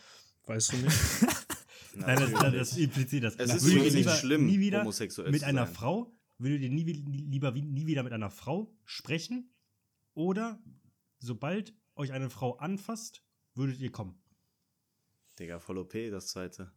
Weißt 0.47 0.75
du 0.75 0.77
nicht? 0.77 0.97
Nein, 1.97 2.21
das, 2.21 2.31
das, 2.31 2.55
das 2.55 2.77
impliziert 2.77 3.25
das. 3.25 3.35
Es 3.35 3.53
ist 3.53 3.65
würdet 3.67 3.95
lieber 3.95 4.15
schlimm, 4.15 4.47
nie 4.47 4.61
wieder 4.61 4.83
homosexuell 4.83 5.33
mit 5.33 5.41
zu 5.41 5.47
einer 5.47 5.67
sein. 5.67 5.75
Frau, 5.75 6.15
würdet 6.39 6.63
ihr 6.63 6.71
nie, 6.71 6.85
lieber 6.85 7.51
nie 7.51 7.87
wieder 7.87 8.05
mit 8.05 8.13
einer 8.13 8.31
Frau 8.31 8.73
sprechen 8.85 9.51
oder 10.15 10.63
sobald 11.19 11.75
euch 11.97 12.13
eine 12.13 12.31
Frau 12.31 12.57
anfasst, 12.57 13.23
würdet 13.55 13.79
ihr 13.81 13.93
kommen? 13.93 14.19
Digga, 15.39 15.61
voll 15.61 15.79
OP, 15.79 15.93
das 16.11 16.29
zweite. 16.29 16.71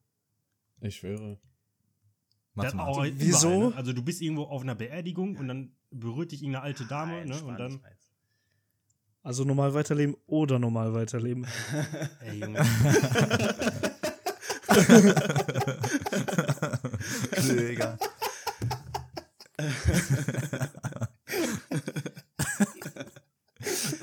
Ich 0.81 0.97
schwöre. 0.97 1.39
Mathe, 2.53 2.79
auch 2.79 2.97
überall, 2.97 3.11
Wieso? 3.19 3.69
ne? 3.69 3.75
Also 3.75 3.91
du 3.93 4.01
bist 4.01 4.21
irgendwo 4.21 4.43
auf 4.43 4.61
einer 4.61 4.75
Beerdigung 4.75 5.35
und 5.37 5.47
dann 5.47 5.75
berührt 5.91 6.31
dich 6.31 6.41
irgendeine 6.41 6.63
alte 6.63 6.85
Dame, 6.85 7.25
Nein, 7.25 7.27
ne? 7.27 7.43
Und 7.43 7.59
dann. 7.59 7.81
Also 9.23 9.43
normal 9.43 9.73
weiterleben 9.73 10.15
oder 10.27 10.59
normal 10.59 10.93
weiterleben. 10.93 11.47
ey 12.21 12.39
Junge, 12.39 12.63
Digga. 17.41 17.97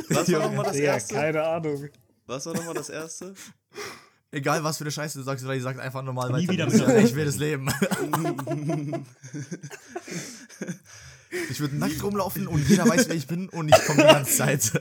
Was 0.09 0.22
war 0.33 0.47
nochmal 0.49 0.65
das 0.67 0.77
Ja, 0.79 0.85
erste? 0.95 1.15
keine 1.15 1.43
Ahnung. 1.45 1.89
Was 2.27 2.47
war 2.47 2.55
nochmal 2.55 2.75
das 2.75 2.89
erste? 2.91 3.35
Egal, 4.31 4.65
was 4.65 4.79
für 4.79 4.85
eine 4.85 4.91
Scheiße 4.91 5.19
du 5.19 5.25
sagst, 5.25 5.45
Vladi 5.45 5.61
sagt 5.61 5.79
einfach 5.79 6.03
normal 6.03 6.29
Nie 6.33 6.49
weiter. 6.49 6.53
wieder 6.53 6.65
Das 6.67 6.75
mit 6.75 6.83
ja 6.83 6.89
einer- 6.89 6.99
echt 6.99 7.15
wildes 7.15 7.37
Leben. 7.37 7.69
ich 11.51 11.61
würde 11.61 11.77
nackt 11.77 12.03
rumlaufen 12.03 12.47
und 12.47 12.67
jeder 12.69 12.89
weiß, 12.89 13.09
wer 13.09 13.17
ich 13.17 13.27
bin 13.27 13.49
und 13.51 13.69
ich 13.69 13.85
komme 13.85 14.03
die 14.03 14.09
ganze 14.09 14.37
Zeit. 14.37 14.73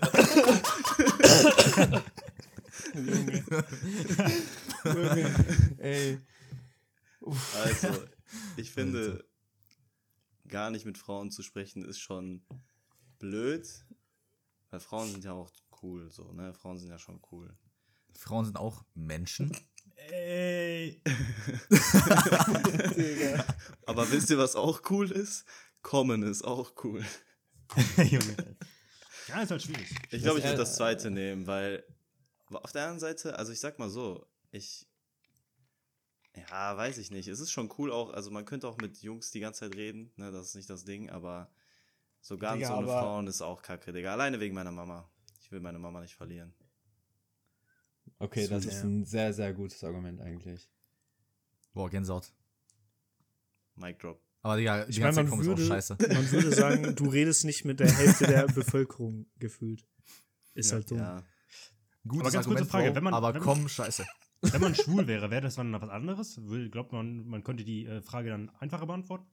Ey. 5.77 6.19
Also, 7.55 7.87
ich 8.57 8.71
finde, 8.71 9.23
gar 10.47 10.71
nicht 10.71 10.85
mit 10.85 10.97
Frauen 10.97 11.31
zu 11.31 11.43
sprechen 11.43 11.85
ist 11.85 11.99
schon 11.99 12.41
blöd. 13.19 13.67
Weil 14.71 14.79
Frauen 14.79 15.11
sind 15.11 15.23
ja 15.25 15.33
auch 15.33 15.51
cool, 15.83 16.09
so, 16.09 16.31
ne? 16.31 16.53
Frauen 16.53 16.79
sind 16.79 16.89
ja 16.89 16.97
schon 16.97 17.21
cool. 17.31 17.53
Frauen 18.13 18.45
sind 18.45 18.57
auch 18.57 18.83
Menschen. 18.93 19.55
ey. 19.95 21.01
Aber 23.85 24.09
wisst 24.11 24.29
ihr, 24.29 24.37
was 24.37 24.55
auch 24.55 24.89
cool 24.89 25.11
ist? 25.11 25.45
Kommen 25.81 26.23
ist 26.23 26.43
auch 26.43 26.71
cool. 26.83 27.05
Junge. 27.97 28.57
Ja, 29.27 29.41
ist 29.41 29.51
halt 29.51 29.61
schwierig. 29.61 29.89
Ich 30.09 30.23
glaube, 30.23 30.39
ich 30.39 30.45
würde 30.45 30.57
das 30.57 30.75
zweite 30.75 31.11
nehmen, 31.11 31.47
weil 31.47 31.83
auf 32.47 32.71
der 32.71 32.83
anderen 32.83 32.99
Seite, 32.99 33.37
also 33.37 33.51
ich 33.51 33.59
sag 33.59 33.77
mal 33.77 33.89
so, 33.89 34.25
ich. 34.51 34.87
Ja, 36.35 36.77
weiß 36.77 36.97
ich 36.97 37.11
nicht. 37.11 37.27
Es 37.27 37.41
ist 37.41 37.51
schon 37.51 37.73
cool 37.77 37.91
auch, 37.91 38.11
also 38.11 38.31
man 38.31 38.45
könnte 38.45 38.69
auch 38.69 38.77
mit 38.77 39.01
Jungs 39.01 39.31
die 39.31 39.41
ganze 39.41 39.61
Zeit 39.61 39.75
reden, 39.75 40.13
ne, 40.15 40.31
das 40.31 40.47
ist 40.47 40.55
nicht 40.55 40.69
das 40.69 40.85
Ding, 40.85 41.09
aber 41.09 41.51
so 42.21 42.37
ganz 42.37 42.59
Digga, 42.59 42.77
ohne 42.77 42.87
aber- 42.87 43.01
Frauen 43.01 43.27
ist 43.27 43.41
auch 43.41 43.61
kacke, 43.61 43.91
Digga. 43.91 44.13
Alleine 44.13 44.39
wegen 44.39 44.55
meiner 44.55 44.71
Mama. 44.71 45.09
Ich 45.41 45.51
will 45.51 45.59
meine 45.59 45.79
Mama 45.79 45.99
nicht 46.01 46.15
verlieren. 46.15 46.53
Okay, 48.19 48.47
das 48.47 48.63
Zu 48.63 48.69
ist 48.69 48.75
sehr. 48.81 48.83
ein 48.89 49.05
sehr, 49.05 49.33
sehr 49.33 49.53
gutes 49.53 49.83
Argument 49.83 50.21
eigentlich. 50.21 50.69
Boah, 51.73 51.89
Gänsehaut. 51.89 52.31
Mic 53.75 53.97
drop. 53.99 54.21
Aber 54.43 54.57
Digga, 54.57 54.85
die 54.85 54.91
Ich 54.91 54.99
meine, 54.99 55.13
ganze 55.15 55.15
Zeit 55.17 55.25
man 55.25 55.29
kommt 55.31 55.41
ist 55.43 55.47
auch 55.47 55.57
würde, 55.57 55.67
scheiße. 55.67 55.97
man 56.13 56.31
würde 56.31 56.51
sagen, 56.55 56.95
du 56.95 57.09
redest 57.09 57.45
nicht 57.45 57.65
mit 57.65 57.79
der 57.79 57.91
Hälfte 57.91 58.27
der 58.27 58.45
Bevölkerung 58.53 59.25
gefühlt. 59.37 59.85
Ist 60.53 60.69
Ja, 60.71 60.75
halt 60.77 60.91
dumm. 60.91 60.97
Ja. 60.99 61.23
Gutes 62.07 62.21
Aber 62.27 62.31
ganz 62.31 62.45
kurze 62.45 62.49
Argument, 62.49 62.69
Frage, 62.71 62.87
Bro, 62.89 62.95
wenn 62.95 63.03
man- 63.03 63.13
aber 63.13 63.33
wenn- 63.33 63.41
komm, 63.41 63.67
scheiße. 63.69 64.05
Wenn 64.41 64.61
man 64.61 64.73
schwul 64.73 65.05
wäre, 65.07 65.29
wäre 65.29 65.41
das 65.41 65.55
dann 65.55 65.71
was 65.73 65.89
anderes? 65.89 66.43
Will- 66.47 66.69
Glaubt 66.71 66.91
man, 66.91 67.27
man 67.27 67.43
könnte 67.43 67.63
die 67.63 67.85
äh, 67.85 68.01
Frage 68.01 68.29
dann 68.29 68.49
einfacher 68.59 68.87
beantworten? 68.87 69.27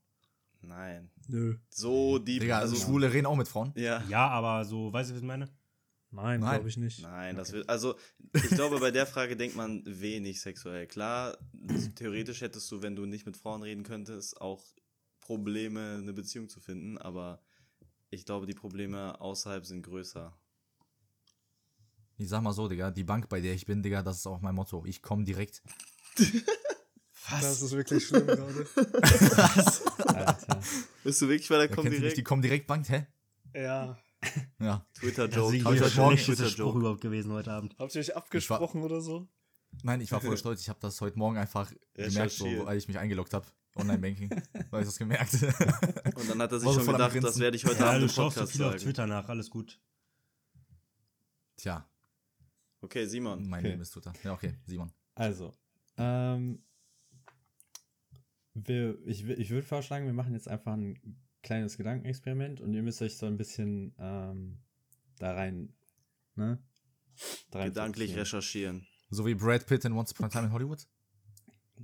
Nein. 0.61 1.11
Nö. 1.29 1.57
So 1.71 2.19
deep. 2.19 2.41
Digga, 2.41 2.59
also 2.59 2.77
Schwule 2.77 3.13
reden 3.13 3.27
auch 3.27 3.37
mit 3.37 3.49
Frauen. 3.49 3.73
Ja. 3.77 4.03
Ja, 4.09 4.29
aber 4.29 4.65
so, 4.65 4.93
weißt 4.93 5.11
du, 5.11 5.15
was 5.15 5.21
ich 5.21 5.27
meine? 5.27 5.49
Nein, 6.11 6.41
Nein. 6.41 6.55
glaube 6.55 6.69
ich 6.69 6.77
nicht. 6.79 7.03
Nein, 7.03 7.37
das 7.37 7.53
wird. 7.53 7.69
Also, 7.69 7.97
ich 8.33 8.49
glaube, 8.49 8.81
bei 8.81 8.91
der 8.91 9.07
Frage 9.07 9.37
denkt 9.37 9.57
man 9.57 9.83
wenig 9.85 10.41
sexuell. 10.41 10.87
Klar, 10.87 11.37
theoretisch 11.97 12.41
hättest 12.41 12.71
du, 12.73 12.81
wenn 12.83 12.97
du 12.97 13.05
nicht 13.05 13.27
mit 13.27 13.37
Frauen 13.37 13.63
reden 13.63 13.83
könntest, 13.83 14.41
auch 14.41 14.65
Probleme, 15.21 15.99
eine 16.01 16.15
Beziehung 16.15 16.49
zu 16.49 16.61
finden, 16.61 16.97
aber 16.97 17.43
ich 18.09 18.25
glaube, 18.25 18.47
die 18.47 18.55
Probleme 18.55 19.21
außerhalb 19.21 19.67
sind 19.67 19.83
größer. 19.83 20.35
Ich 22.17 22.29
sag 22.29 22.43
mal 22.43 22.53
so, 22.53 22.69
Digga, 22.69 22.91
die 22.91 23.05
Bank, 23.05 23.29
bei 23.29 23.41
der 23.41 23.53
ich 23.53 23.67
bin, 23.67 23.83
Digga, 23.83 24.03
das 24.03 24.19
ist 24.19 24.27
auch 24.27 24.41
mein 24.41 24.55
Motto. 24.55 24.85
Ich 24.87 25.03
komme 25.03 25.25
direkt. 25.25 25.63
Das 27.31 27.63
ist 27.63 27.73
wirklich 27.73 28.07
schlimm 28.07 28.27
gerade. 28.27 28.67
Alter. 30.07 30.61
Bist 31.05 31.23
du 31.23 31.29
wirklich 31.29 31.49
bei 31.49 31.67
der 31.67 31.69
nicht 31.85 31.99
direkt? 32.01 32.17
die 32.17 32.23
kommen 32.25 32.43
direkt 32.43 32.67
Bank, 32.67 32.89
hä? 32.89 33.07
Ja. 33.55 33.99
Ja. 34.59 34.87
Twitter-Joke. 34.95 35.65
hab 35.65 35.75
Das 35.77 35.89
ich 35.95 36.19
ist 36.21 36.25
Twitter-Joke. 36.27 36.51
Spruch 36.51 36.75
überhaupt 36.77 37.01
gewesen 37.01 37.33
heute 37.33 37.53
Abend. 37.53 37.77
Habt 37.79 37.95
ihr 37.95 38.01
euch 38.01 38.17
abgesprochen 38.17 38.83
oder 38.83 39.01
so? 39.01 39.29
Nein, 39.83 40.01
ich 40.01 40.11
war 40.11 40.21
voll 40.21 40.37
stolz. 40.39 40.63
Ich 40.63 40.69
habe 40.69 40.79
das 40.81 41.01
heute 41.01 41.19
Morgen 41.19 41.37
einfach 41.37 41.71
gemerkt, 41.95 42.33
so, 42.33 42.47
weil 42.65 42.79
ich 42.79 42.89
mich 42.89 42.99
eingeloggt 42.99 43.35
habe. 43.35 43.47
Online-Banking. 43.77 44.31
weil 44.71 44.81
ich 44.83 44.89
das 44.89 44.99
gemerkt. 44.99 45.35
Und 46.15 46.29
dann 46.31 46.43
hat 46.43 46.51
er 46.51 46.59
sich 46.59 46.67
War 46.67 46.75
so 46.75 46.81
schon 46.83 46.93
gedacht, 46.95 47.17
das 47.23 47.39
werde 47.39 47.57
ich 47.57 47.65
heute 47.65 47.79
Ja, 47.81 47.91
Abend 47.91 48.03
im 48.03 48.09
schaust 48.09 48.35
so 48.35 48.41
Podcast 48.41 48.53
viel 48.53 48.63
auf 48.65 48.73
sagen. 48.73 48.83
Twitter 48.83 49.07
nach, 49.07 49.29
alles 49.29 49.51
gut. 49.51 49.79
Tja, 51.57 51.89
Okay, 52.81 53.07
Simon. 53.07 53.49
mein 53.49 53.61
Okay. 53.61 53.71
Leben 53.71 53.83
ist 53.83 53.91
Twitter. 53.91 54.13
Ja, 54.23 54.33
okay, 54.33 54.55
Simon. 54.67 54.93
Also, 55.15 55.53
ähm, 55.97 56.63
wir, 58.67 58.99
ich, 59.07 59.25
ich 59.29 59.51
würde 59.51 59.67
vorschlagen, 59.67 60.07
wir 60.07 60.13
machen 60.13 60.33
jetzt 60.35 60.49
einfach 60.49 60.73
ein 60.75 60.99
kleines 61.43 61.77
Gedankenexperiment 61.77 62.61
und 62.61 62.75
ihr 62.75 62.83
müsst 62.83 63.01
euch 63.03 63.17
so 63.17 63.27
ein 63.27 63.37
bisschen 63.37 63.95
ähm, 63.99 64.59
da 65.19 65.35
rein, 65.35 65.73
ne? 66.35 66.63
Da 67.51 67.61
rein 67.61 67.69
Gedanklich 67.69 68.17
recherchieren. 68.17 68.87
So 69.11 69.27
wie 69.27 69.35
Brad 69.35 69.67
Pitt 69.67 69.85
in 69.85 69.93
Once 69.93 70.13
Upon 70.13 70.27
a 70.27 70.29
Time 70.29 70.47
in 70.47 70.53
Hollywood. 70.53 70.87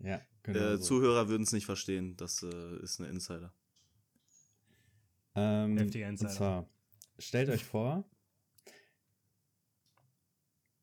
Ja, 0.03 0.21
genau. 0.43 0.59
Äh, 0.59 0.77
so. 0.77 0.85
Zuhörer 0.85 1.29
würden 1.29 1.45
es 1.45 1.53
nicht 1.53 1.67
verstehen. 1.67 2.17
Das 2.17 2.43
äh, 2.43 2.83
ist 2.83 3.01
eine 3.01 3.09
Insider. 3.11 3.53
Ähm, 5.35 5.77
Heftiger 5.79 6.07
und 6.07 6.13
Insider. 6.13 6.31
zwar, 6.33 6.69
stellt 7.19 7.49
euch 7.49 7.65
vor, 7.65 8.09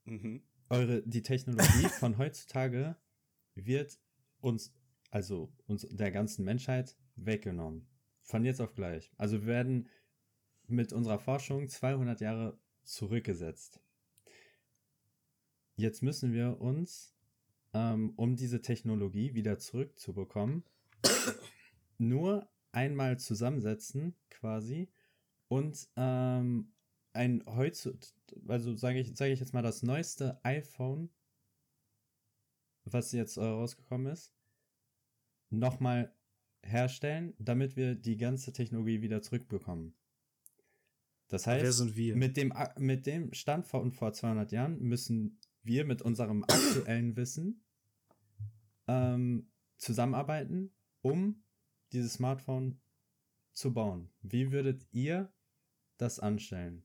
Mhm. 0.04 0.42
eure, 0.68 1.02
die 1.02 1.22
Technologie 1.22 1.88
von 2.00 2.18
heutzutage 2.18 2.96
wird 3.54 3.98
uns, 4.40 4.74
also 5.12 5.52
uns 5.66 5.86
der 5.90 6.10
ganzen 6.10 6.44
Menschheit 6.44 6.96
weggenommen. 7.16 7.86
Von 8.22 8.44
jetzt 8.44 8.60
auf 8.60 8.74
gleich. 8.74 9.12
Also 9.18 9.42
wir 9.42 9.46
werden 9.46 9.88
mit 10.66 10.92
unserer 10.92 11.18
Forschung 11.18 11.68
200 11.68 12.20
Jahre 12.20 12.58
zurückgesetzt. 12.82 13.80
Jetzt 15.76 16.02
müssen 16.02 16.32
wir 16.32 16.60
uns, 16.60 17.14
ähm, 17.74 18.14
um 18.16 18.36
diese 18.36 18.62
Technologie 18.62 19.34
wieder 19.34 19.58
zurückzubekommen, 19.58 20.64
nur 21.98 22.48
einmal 22.72 23.18
zusammensetzen 23.18 24.16
quasi 24.30 24.90
und 25.48 25.88
ähm, 25.96 26.72
ein 27.12 27.44
heutzutage, 27.46 28.14
also 28.48 28.74
sage 28.76 29.00
ich, 29.00 29.14
sage 29.14 29.32
ich 29.32 29.40
jetzt 29.40 29.52
mal 29.52 29.62
das 29.62 29.82
neueste 29.82 30.42
iPhone, 30.42 31.10
was 32.84 33.12
jetzt 33.12 33.36
äh, 33.36 33.44
rausgekommen 33.44 34.10
ist, 34.10 34.32
nochmal 35.52 36.14
herstellen, 36.64 37.34
damit 37.38 37.76
wir 37.76 37.94
die 37.94 38.16
ganze 38.16 38.52
Technologie 38.52 39.02
wieder 39.02 39.20
zurückbekommen. 39.22 39.94
Das 41.28 41.46
heißt, 41.46 41.64
Wer 41.64 41.72
sind 41.72 41.96
wir? 41.96 42.16
mit 42.16 42.36
dem, 42.36 42.52
ak- 42.52 42.78
mit 42.78 43.06
dem 43.06 43.32
Stand 43.32 43.66
von 43.66 43.90
vor 43.92 44.12
200 44.12 44.52
Jahren 44.52 44.78
müssen 44.80 45.38
wir 45.62 45.84
mit 45.84 46.02
unserem 46.02 46.44
aktuellen 46.48 47.16
Wissen 47.16 47.64
ähm, 48.86 49.50
zusammenarbeiten, 49.78 50.72
um 51.00 51.42
dieses 51.92 52.14
Smartphone 52.14 52.80
zu 53.52 53.72
bauen. 53.72 54.10
Wie 54.22 54.52
würdet 54.52 54.86
ihr 54.92 55.32
das 55.98 56.18
anstellen? 56.20 56.84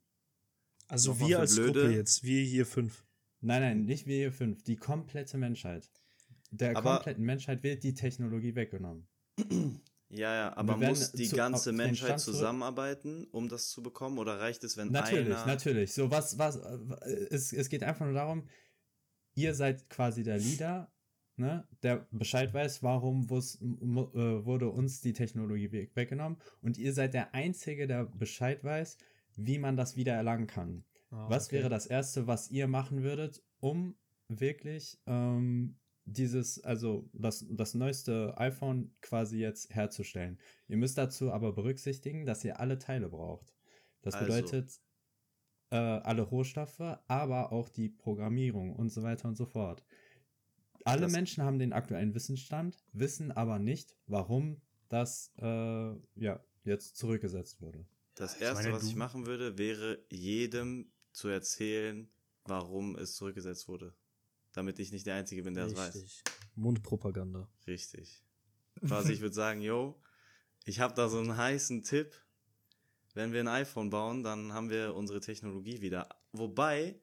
Also 0.88 1.12
Nochmal 1.12 1.30
wir 1.30 1.40
als 1.40 1.56
Blöde. 1.56 1.82
Gruppe 1.82 1.96
jetzt, 1.96 2.24
wir 2.24 2.44
hier 2.44 2.66
fünf. 2.66 3.06
Nein, 3.42 3.62
nein, 3.62 3.86
nicht 3.86 4.06
wir 4.08 4.16
hier 4.16 4.32
fünf, 4.32 4.64
die 4.64 4.78
komplette 4.78 5.38
Menschheit. 5.38 5.92
Der 6.52 6.76
Aber- 6.78 6.96
kompletten 6.96 7.24
Menschheit 7.26 7.64
wird 7.64 7.84
die 7.84 7.94
Technologie 7.94 8.56
weggenommen. 8.56 9.08
Ja, 10.10 10.34
ja, 10.34 10.58
aber 10.58 10.78
muss 10.78 11.12
die 11.12 11.28
zu- 11.28 11.36
ganze 11.36 11.74
Menschheit 11.74 12.20
zusammenarbeiten, 12.20 13.26
um 13.32 13.50
das 13.50 13.70
zu 13.70 13.84
bekommen? 13.84 14.18
Oder 14.20 14.40
reicht 14.40 14.64
es, 14.64 14.78
wenn 14.78 14.90
Natürlich, 14.92 15.36
einer... 15.36 15.46
natürlich. 15.46 15.94
So 15.94 16.10
was, 16.10 16.38
was, 16.38 16.56
äh, 16.56 17.28
es, 17.30 17.52
es 17.52 17.68
geht 17.70 17.84
einfach 17.84 18.06
nur 18.06 18.14
darum, 18.14 18.48
ihr 19.36 19.54
seid 19.54 19.90
quasi 19.90 20.24
der 20.24 20.38
Leader, 20.38 20.90
ne, 21.36 21.68
der 21.84 22.08
Bescheid 22.12 22.54
weiß, 22.54 22.82
warum 22.84 23.28
wus- 23.28 23.60
äh, 23.62 24.46
wurde 24.46 24.70
uns 24.70 25.02
die 25.02 25.14
Technologie 25.14 25.72
weg- 25.74 25.92
weggenommen 25.96 26.40
und 26.62 26.78
ihr 26.78 26.94
seid 26.94 27.14
der 27.14 27.34
Einzige, 27.36 27.86
der 27.86 28.06
Bescheid 28.06 28.64
weiß, 28.64 28.98
wie 29.36 29.60
man 29.60 29.76
das 29.76 29.98
wieder 29.98 30.14
erlangen 30.14 30.48
kann. 30.48 30.86
Ah, 31.12 31.30
Was 31.30 31.48
okay. 31.48 31.58
wäre 31.58 31.70
das 31.70 31.86
Erste, 31.86 32.28
was 32.28 32.50
ihr 32.50 32.68
machen 32.68 33.04
würdet, 33.04 33.44
um 33.60 33.98
wirklich 34.30 35.00
ähm, 35.06 35.76
dieses, 36.10 36.64
also 36.64 37.10
das, 37.14 37.46
das 37.50 37.74
neueste 37.74 38.34
iPhone 38.38 38.96
quasi 39.02 39.38
jetzt 39.40 39.74
herzustellen? 39.76 40.40
Ihr 40.68 40.78
müsst 40.78 40.98
dazu 40.98 41.32
aber 41.32 41.54
berücksichtigen, 41.54 42.26
dass 42.26 42.44
ihr 42.44 42.60
alle 42.60 42.80
Teile 42.80 43.10
braucht. 43.10 43.54
Das 44.02 44.16
Also. 44.16 44.26
bedeutet 44.26 44.80
äh, 45.70 45.76
alle 45.76 46.22
Rohstoffe, 46.22 46.80
aber 47.08 47.52
auch 47.52 47.68
die 47.70 47.90
Programmierung 47.90 48.74
und 48.76 48.90
so 48.90 49.04
weiter 49.04 49.28
und 49.28 49.36
so 49.36 49.46
fort. 49.46 49.84
Alle 50.86 51.02
Das- 51.02 51.12
Menschen 51.12 51.44
haben 51.44 51.60
den 51.60 51.74
aktuellen 51.74 52.16
Wissensstand, 52.16 52.78
wissen 52.94 53.32
aber 53.34 53.60
nicht, 53.60 53.96
warum 54.08 54.62
das 54.88 55.34
äh, 55.40 55.94
ja, 56.16 56.40
jetzt 56.64 56.96
zurückgesetzt 56.96 57.60
wurde. 57.62 57.86
Das 58.16 58.38
Ich 58.38 58.42
Erste, 58.42 58.64
meine, 58.64 58.76
was 58.76 58.88
ich 58.88 58.96
machen 58.96 59.26
würde, 59.26 59.58
wäre 59.58 60.00
jedem 60.10 60.90
zu 61.12 61.28
erzählen, 61.28 62.10
warum 62.46 62.96
es 62.96 63.16
zurückgesetzt 63.16 63.68
wurde. 63.68 63.94
Damit 64.58 64.80
ich 64.80 64.92
nicht 64.92 65.06
der 65.06 65.14
Einzige 65.14 65.44
bin, 65.44 65.54
der 65.54 65.68
es 65.68 65.76
weiß. 65.76 65.94
Richtig. 65.94 66.24
Mundpropaganda. 66.56 67.48
Richtig. 67.68 68.26
Quasi, 68.88 69.14
ich 69.14 69.22
würde 69.22 69.36
sagen, 69.36 69.62
yo, 69.62 70.02
ich 70.66 70.80
habe 70.80 70.96
da 70.96 71.10
so 71.10 71.20
einen 71.20 71.38
heißen 71.38 71.84
Tipp. 71.84 72.12
Wenn 73.14 73.34
wir 73.34 73.42
ein 73.42 73.48
iPhone 73.48 73.92
bauen, 73.92 74.24
dann 74.24 74.54
haben 74.54 74.72
wir 74.72 74.96
unsere 74.96 75.20
Technologie 75.20 75.82
wieder. 75.82 76.10
Wobei, 76.32 77.00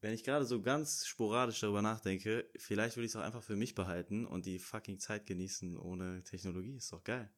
wenn 0.00 0.14
ich 0.14 0.24
gerade 0.24 0.46
so 0.46 0.62
ganz 0.62 1.04
sporadisch 1.04 1.60
darüber 1.60 1.82
nachdenke, 1.82 2.48
vielleicht 2.56 2.96
würde 2.96 3.04
ich 3.04 3.12
es 3.12 3.16
auch 3.16 3.24
einfach 3.24 3.42
für 3.42 3.56
mich 3.56 3.74
behalten 3.74 4.24
und 4.24 4.46
die 4.46 4.58
fucking 4.58 4.98
Zeit 4.98 5.26
genießen 5.26 5.76
ohne 5.76 6.24
Technologie. 6.24 6.76
Ist 6.76 6.94
doch 6.94 7.04
geil. 7.04 7.30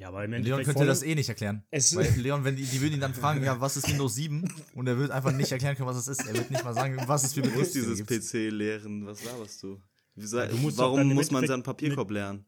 Ja, 0.00 0.08
aber 0.08 0.24
im 0.24 0.32
Leon 0.32 0.62
könnte 0.64 0.86
das 0.86 1.02
eh 1.02 1.14
nicht 1.14 1.28
erklären. 1.28 1.62
Es- 1.70 1.94
Weil 1.94 2.10
Leon, 2.16 2.42
wenn 2.42 2.56
die, 2.56 2.64
die 2.64 2.80
würden 2.80 2.94
ihn 2.94 3.00
dann 3.00 3.12
fragen, 3.12 3.44
ja, 3.44 3.60
was 3.60 3.76
ist 3.76 3.86
Windows 3.88 4.14
7? 4.14 4.50
Und 4.74 4.86
er 4.86 4.96
wird 4.98 5.10
einfach 5.10 5.30
nicht 5.32 5.52
erklären 5.52 5.76
können, 5.76 5.88
was 5.88 5.96
es 5.98 6.08
ist. 6.08 6.26
Er 6.26 6.34
wird 6.34 6.50
nicht 6.50 6.64
mal 6.64 6.72
sagen, 6.72 6.96
was 7.06 7.22
es 7.24 7.34
für 7.34 7.42
Du 7.42 7.50
musst 7.50 7.74
Betriebssysteme 7.74 8.06
dieses. 8.08 8.30
PC 8.32 8.48
lehren. 8.50 9.04
Was 9.06 9.22
laberst 9.24 9.62
du? 9.62 9.78
Sa- 10.16 10.46
du 10.46 10.76
warum 10.78 11.12
muss 11.12 11.30
man 11.30 11.46
seinen 11.46 11.62
Papierkorb 11.62 12.10
lernen? 12.10 12.46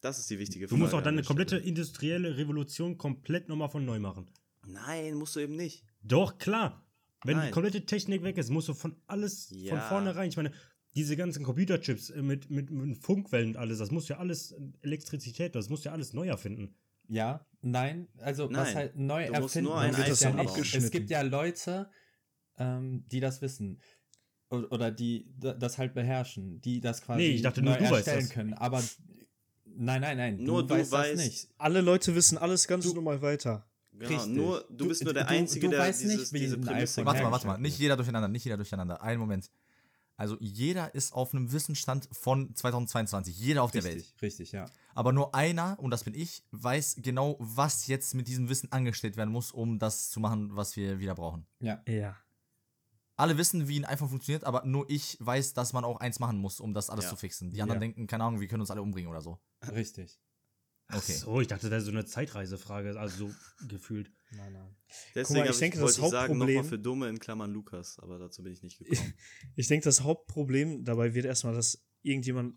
Das 0.00 0.18
ist 0.18 0.28
die 0.30 0.38
wichtige 0.40 0.66
Du 0.66 0.70
Frage. 0.70 0.82
musst 0.82 0.94
auch 0.94 1.02
dann 1.02 1.14
eine 1.14 1.22
komplette 1.22 1.56
Stelle. 1.56 1.68
industrielle 1.68 2.36
Revolution 2.36 2.98
komplett 2.98 3.48
nochmal 3.48 3.68
von 3.68 3.84
neu 3.84 3.98
machen. 4.00 4.28
Nein, 4.66 5.14
musst 5.14 5.36
du 5.36 5.40
eben 5.40 5.54
nicht. 5.56 5.84
Doch, 6.02 6.38
klar. 6.38 6.84
Wenn 7.24 7.36
Nein. 7.36 7.46
die 7.46 7.52
komplette 7.52 7.84
Technik 7.86 8.22
weg 8.24 8.36
ist, 8.36 8.50
musst 8.50 8.68
du 8.68 8.74
von 8.74 8.96
alles 9.06 9.48
Ja. 9.50 9.76
von 9.76 9.88
vornherein. 9.88 10.28
Ich 10.28 10.36
meine, 10.36 10.52
diese 10.94 11.16
ganzen 11.16 11.44
Computerchips 11.44 12.10
äh, 12.10 12.22
mit, 12.22 12.50
mit, 12.50 12.70
mit 12.70 12.98
Funkwellen 12.98 13.50
und 13.50 13.56
alles, 13.56 13.78
das 13.78 13.90
muss 13.90 14.08
ja 14.08 14.18
alles 14.18 14.52
äh, 14.52 14.56
Elektrizität, 14.82 15.54
das 15.54 15.68
muss 15.68 15.84
ja 15.84 15.92
alles 15.92 16.12
neu 16.12 16.26
erfinden. 16.28 16.74
Ja, 17.08 17.46
nein, 17.62 18.08
also 18.18 18.50
was 18.50 18.68
Nein, 18.68 18.74
halt 18.76 18.96
neu 18.96 19.26
du 19.26 19.32
musst 19.32 19.56
erfinden 19.56 19.70
nur 19.70 19.78
ein 19.80 19.94
ist 19.94 20.22
ja 20.22 20.32
nicht. 20.32 20.74
Es 20.74 20.90
gibt 20.90 21.08
ja 21.10 21.22
Leute, 21.22 21.90
ähm, 22.58 23.04
die 23.10 23.20
das 23.20 23.40
wissen. 23.40 23.80
Oder 24.50 24.90
die 24.90 25.26
das 25.38 25.76
halt 25.76 25.92
beherrschen, 25.92 26.60
die 26.62 26.80
das 26.80 27.02
quasi 27.02 27.20
Nee, 27.20 27.28
ich 27.32 27.42
dachte 27.42 27.60
nur, 27.60 27.74
neu 27.74 27.78
du 27.78 27.84
weißt 27.84 27.94
erstellen 27.94 28.20
das. 28.20 28.30
können. 28.30 28.54
Aber 28.54 28.82
nein, 29.66 30.00
nein, 30.00 30.16
nein, 30.16 30.36
Nur 30.42 30.66
du 30.66 30.74
weißt 30.74 30.92
weißt- 30.92 31.12
das 31.12 31.24
nicht. 31.24 31.48
Alle 31.58 31.82
Leute 31.82 32.14
wissen 32.14 32.38
alles 32.38 32.66
ganz 32.66 32.84
Du- 32.86 32.94
normal 32.94 33.20
weiter. 33.20 33.66
Genau, 33.92 34.08
Richtig. 34.10 34.32
nur 34.34 34.64
du, 34.70 34.76
Du- 34.76 34.88
bist 34.88 35.04
nur 35.04 35.12
der 35.12 35.24
du- 35.24 35.30
Einzige, 35.30 35.66
du 35.66 35.70
der 35.72 35.80
weißt 35.80 36.04
nicht, 36.04 36.14
dieses, 36.18 36.32
wie 36.32 36.38
diese 36.40 36.56
Prämisse 36.58 37.04
Warte 37.04 37.22
mal, 37.22 37.30
warte 37.32 37.46
mal. 37.46 37.58
Nicht 37.58 37.78
jeder 37.78 37.96
durcheinander, 37.96 38.28
nicht 38.28 38.44
jeder 38.44 38.56
durcheinander. 38.56 39.02
Einen 39.02 39.20
Moment. 39.20 39.50
Also 40.18 40.36
jeder 40.40 40.94
ist 40.94 41.12
auf 41.14 41.32
einem 41.32 41.52
Wissensstand 41.52 42.08
von 42.12 42.54
2022. 42.54 43.38
Jeder 43.38 43.62
auf 43.62 43.70
der 43.70 43.84
Welt. 43.84 43.96
Richtig, 43.96 44.20
richtig, 44.22 44.52
ja. 44.52 44.66
Aber 44.94 45.12
nur 45.12 45.34
einer, 45.34 45.78
und 45.80 45.90
das 45.92 46.02
bin 46.04 46.12
ich, 46.14 46.42
weiß 46.50 46.96
genau, 46.98 47.36
was 47.38 47.86
jetzt 47.86 48.14
mit 48.14 48.26
diesem 48.28 48.48
Wissen 48.48 48.70
angestellt 48.72 49.16
werden 49.16 49.30
muss, 49.32 49.52
um 49.52 49.78
das 49.78 50.10
zu 50.10 50.18
machen, 50.20 50.54
was 50.56 50.74
wir 50.76 50.98
wieder 50.98 51.14
brauchen. 51.14 51.46
Ja. 51.60 51.80
Ja. 51.88 52.16
alle 53.16 53.36
wissen, 53.36 53.66
wie 53.66 53.80
ein 53.80 53.84
iPhone 53.84 54.08
funktioniert, 54.08 54.44
aber 54.44 54.64
nur 54.64 54.88
ich 54.88 55.16
weiß, 55.20 55.52
dass 55.54 55.72
man 55.72 55.84
auch 55.84 55.98
eins 55.98 56.20
machen 56.20 56.38
muss, 56.38 56.60
um 56.60 56.72
das 56.72 56.88
alles 56.88 57.06
Ja. 57.06 57.10
zu 57.10 57.16
fixen. 57.16 57.50
Die 57.50 57.60
anderen 57.62 57.80
Ja. 57.80 57.86
denken, 57.88 58.06
keine 58.06 58.22
Ahnung, 58.22 58.40
wir 58.40 58.46
können 58.46 58.60
uns 58.60 58.70
alle 58.70 58.80
umbringen 58.82 59.10
oder 59.10 59.20
so. 59.22 59.40
Richtig. 59.72 60.20
Okay. 60.90 61.12
So, 61.12 61.40
ich 61.40 61.46
dachte, 61.48 61.64
das 61.68 61.70
wäre 61.70 61.80
so 61.82 61.90
eine 61.90 62.04
Zeitreisefrage, 62.06 62.98
also 62.98 63.28
so 63.28 63.66
gefühlt. 63.68 64.10
Nein, 64.30 64.52
nein. 64.54 64.76
Deswegen 65.14 65.40
mal, 65.40 65.44
ich 65.44 65.50
ich 65.52 65.58
denke, 65.58 65.78
das 65.80 65.98
ich 65.98 66.08
sagen, 66.08 66.38
nochmal 66.38 66.54
Hauptproblem- 66.56 66.68
für 66.68 66.78
Dumme 66.78 67.08
in 67.10 67.18
Klammern 67.18 67.52
Lukas, 67.52 67.98
aber 67.98 68.18
dazu 68.18 68.42
bin 68.42 68.52
ich 68.52 68.62
nicht 68.62 68.78
gekommen. 68.78 69.14
Ich 69.56 69.68
denke, 69.68 69.84
das 69.84 70.00
Hauptproblem 70.02 70.84
dabei 70.84 71.12
wird 71.14 71.26
erstmal, 71.26 71.54
dass 71.54 71.82
irgendjemand 72.02 72.56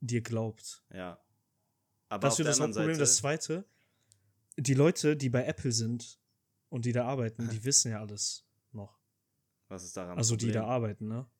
dir 0.00 0.20
glaubt. 0.22 0.82
ja. 0.92 1.18
Aber 2.08 2.22
Das 2.22 2.32
auf 2.32 2.38
wird 2.40 2.46
der 2.46 2.50
das 2.54 2.60
anderen 2.60 2.88
Hauptproblem. 2.88 2.94
Seite, 2.96 3.02
Das 3.02 3.16
zweite, 3.18 3.64
die 4.56 4.74
Leute, 4.74 5.16
die 5.16 5.28
bei 5.30 5.44
Apple 5.44 5.70
sind 5.70 6.18
und 6.68 6.84
die 6.84 6.90
da 6.92 7.04
arbeiten, 7.06 7.48
die 7.50 7.62
wissen 7.64 7.92
ja 7.92 8.00
alles 8.00 8.44
noch. 8.72 8.98
was 9.68 9.84
ist 9.84 9.96
daran 9.96 10.18
Also 10.18 10.34
die 10.34 10.50
da 10.50 10.64
arbeiten, 10.64 11.06
ne? 11.06 11.30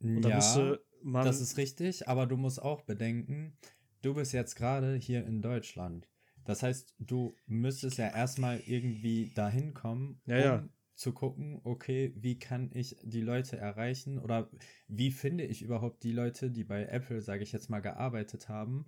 Und 0.00 0.20
da 0.20 0.28
ja, 0.28 0.36
müsste 0.36 0.84
man. 1.02 1.24
das 1.24 1.40
ist 1.40 1.56
richtig, 1.56 2.06
aber 2.06 2.26
du 2.26 2.36
musst 2.36 2.60
auch 2.60 2.82
bedenken, 2.82 3.56
du 4.02 4.14
bist 4.14 4.32
jetzt 4.32 4.56
gerade 4.56 4.94
hier 4.96 5.24
in 5.26 5.42
Deutschland. 5.42 6.08
Das 6.44 6.62
heißt, 6.62 6.94
du 6.98 7.34
müsstest 7.46 7.98
ja 7.98 8.08
erstmal 8.08 8.60
irgendwie 8.60 9.30
dahin 9.34 9.74
kommen, 9.74 10.20
Ja, 10.26 10.36
um 10.36 10.42
ja. 10.42 10.68
zu 10.94 11.12
gucken, 11.12 11.60
okay, 11.64 12.12
wie 12.16 12.38
kann 12.38 12.70
ich 12.72 12.96
die 13.02 13.20
Leute 13.20 13.56
erreichen 13.58 14.18
oder 14.18 14.50
wie 14.88 15.10
finde 15.10 15.44
ich 15.44 15.62
überhaupt 15.62 16.02
die 16.02 16.12
Leute, 16.12 16.50
die 16.50 16.64
bei 16.64 16.84
Apple, 16.86 17.20
sage 17.20 17.42
ich 17.42 17.52
jetzt 17.52 17.70
mal, 17.70 17.80
gearbeitet 17.80 18.48
haben, 18.48 18.86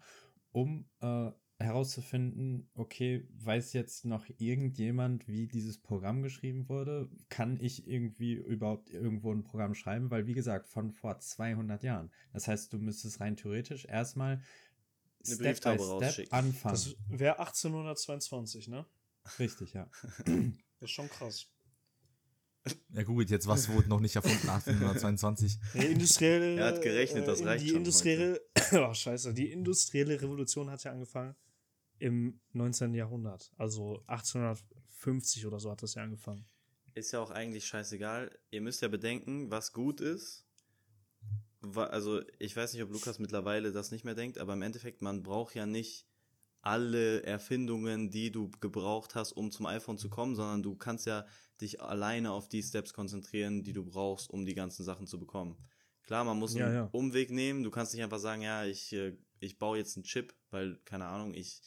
um 0.52 0.86
äh, 1.00 1.30
herauszufinden, 1.58 2.70
okay, 2.74 3.28
weiß 3.34 3.74
jetzt 3.74 4.06
noch 4.06 4.24
irgendjemand, 4.38 5.28
wie 5.28 5.46
dieses 5.46 5.78
Programm 5.78 6.22
geschrieben 6.22 6.68
wurde? 6.70 7.10
Kann 7.28 7.58
ich 7.60 7.86
irgendwie 7.86 8.32
überhaupt 8.32 8.90
irgendwo 8.90 9.30
ein 9.32 9.44
Programm 9.44 9.74
schreiben? 9.74 10.10
Weil, 10.10 10.26
wie 10.26 10.32
gesagt, 10.32 10.66
von 10.68 10.90
vor 10.90 11.18
200 11.18 11.82
Jahren. 11.82 12.10
Das 12.32 12.48
heißt, 12.48 12.72
du 12.72 12.78
müsstest 12.78 13.20
rein 13.20 13.36
theoretisch 13.36 13.84
erstmal 13.84 14.40
Step 15.22 15.38
by 15.38 15.44
Brieftaube 15.44 15.78
Step 15.78 15.90
rausschicken. 15.90 16.32
anfangen. 16.32 16.74
das 16.74 16.96
wäre 17.08 17.38
1822, 17.38 18.68
ne? 18.68 18.86
Richtig, 19.38 19.74
ja. 19.74 19.88
Das 20.80 20.88
ist 20.88 20.90
schon 20.90 21.08
krass. 21.08 21.46
Er 22.92 23.04
googelt 23.04 23.30
jetzt, 23.30 23.46
was 23.46 23.68
wurde 23.70 23.88
noch 23.88 24.00
nicht 24.00 24.16
erfunden, 24.16 24.48
1822. 24.48 25.58
Nee, 25.74 25.86
industrielle. 25.86 26.56
Er 26.56 26.66
hat 26.66 26.82
gerechnet, 26.82 27.26
das 27.26 27.40
äh, 27.40 27.44
reicht 27.44 27.64
die 27.64 27.68
schon 27.68 27.78
industrielle, 27.78 28.40
oh, 28.72 28.92
scheiße, 28.92 29.32
die 29.32 29.50
industrielle 29.50 30.20
Revolution 30.20 30.70
hat 30.70 30.84
ja 30.84 30.92
angefangen 30.92 31.34
im 31.98 32.40
19. 32.52 32.94
Jahrhundert. 32.94 33.52
Also 33.56 34.02
1850 34.06 35.46
oder 35.46 35.60
so 35.60 35.70
hat 35.70 35.82
das 35.82 35.94
ja 35.94 36.02
angefangen. 36.02 36.44
Ist 36.94 37.12
ja 37.12 37.20
auch 37.20 37.30
eigentlich 37.30 37.66
scheißegal. 37.66 38.36
Ihr 38.50 38.60
müsst 38.60 38.82
ja 38.82 38.88
bedenken, 38.88 39.50
was 39.50 39.72
gut 39.72 40.00
ist. 40.00 40.46
Also, 41.74 42.22
ich 42.38 42.56
weiß 42.56 42.72
nicht, 42.72 42.82
ob 42.82 42.90
Lukas 42.90 43.18
mittlerweile 43.18 43.72
das 43.72 43.90
nicht 43.90 44.04
mehr 44.04 44.14
denkt, 44.14 44.38
aber 44.38 44.54
im 44.54 44.62
Endeffekt, 44.62 45.02
man 45.02 45.22
braucht 45.22 45.54
ja 45.54 45.66
nicht 45.66 46.06
alle 46.62 47.22
Erfindungen, 47.22 48.10
die 48.10 48.30
du 48.30 48.50
gebraucht 48.60 49.14
hast, 49.14 49.32
um 49.32 49.50
zum 49.50 49.66
iPhone 49.66 49.98
zu 49.98 50.08
kommen, 50.10 50.36
sondern 50.36 50.62
du 50.62 50.76
kannst 50.76 51.06
ja 51.06 51.26
dich 51.60 51.80
alleine 51.82 52.32
auf 52.32 52.48
die 52.48 52.62
Steps 52.62 52.92
konzentrieren, 52.92 53.62
die 53.62 53.72
du 53.72 53.84
brauchst, 53.84 54.30
um 54.30 54.44
die 54.44 54.54
ganzen 54.54 54.84
Sachen 54.84 55.06
zu 55.06 55.18
bekommen. 55.18 55.56
Klar, 56.02 56.24
man 56.24 56.38
muss 56.38 56.56
einen 56.56 56.66
Ja, 56.66 56.72
ja. 56.74 56.88
Umweg 56.92 57.30
nehmen. 57.30 57.62
Du 57.62 57.70
kannst 57.70 57.94
nicht 57.94 58.02
einfach 58.02 58.18
sagen, 58.18 58.42
ja, 58.42 58.64
ich, 58.64 58.92
äh, 58.92 59.16
ich 59.38 59.58
baue 59.58 59.78
jetzt 59.78 59.96
einen 59.96 60.04
Chip, 60.04 60.34
weil, 60.50 60.78
keine 60.84 61.06
Ahnung, 61.06 61.34
ich, 61.34 61.62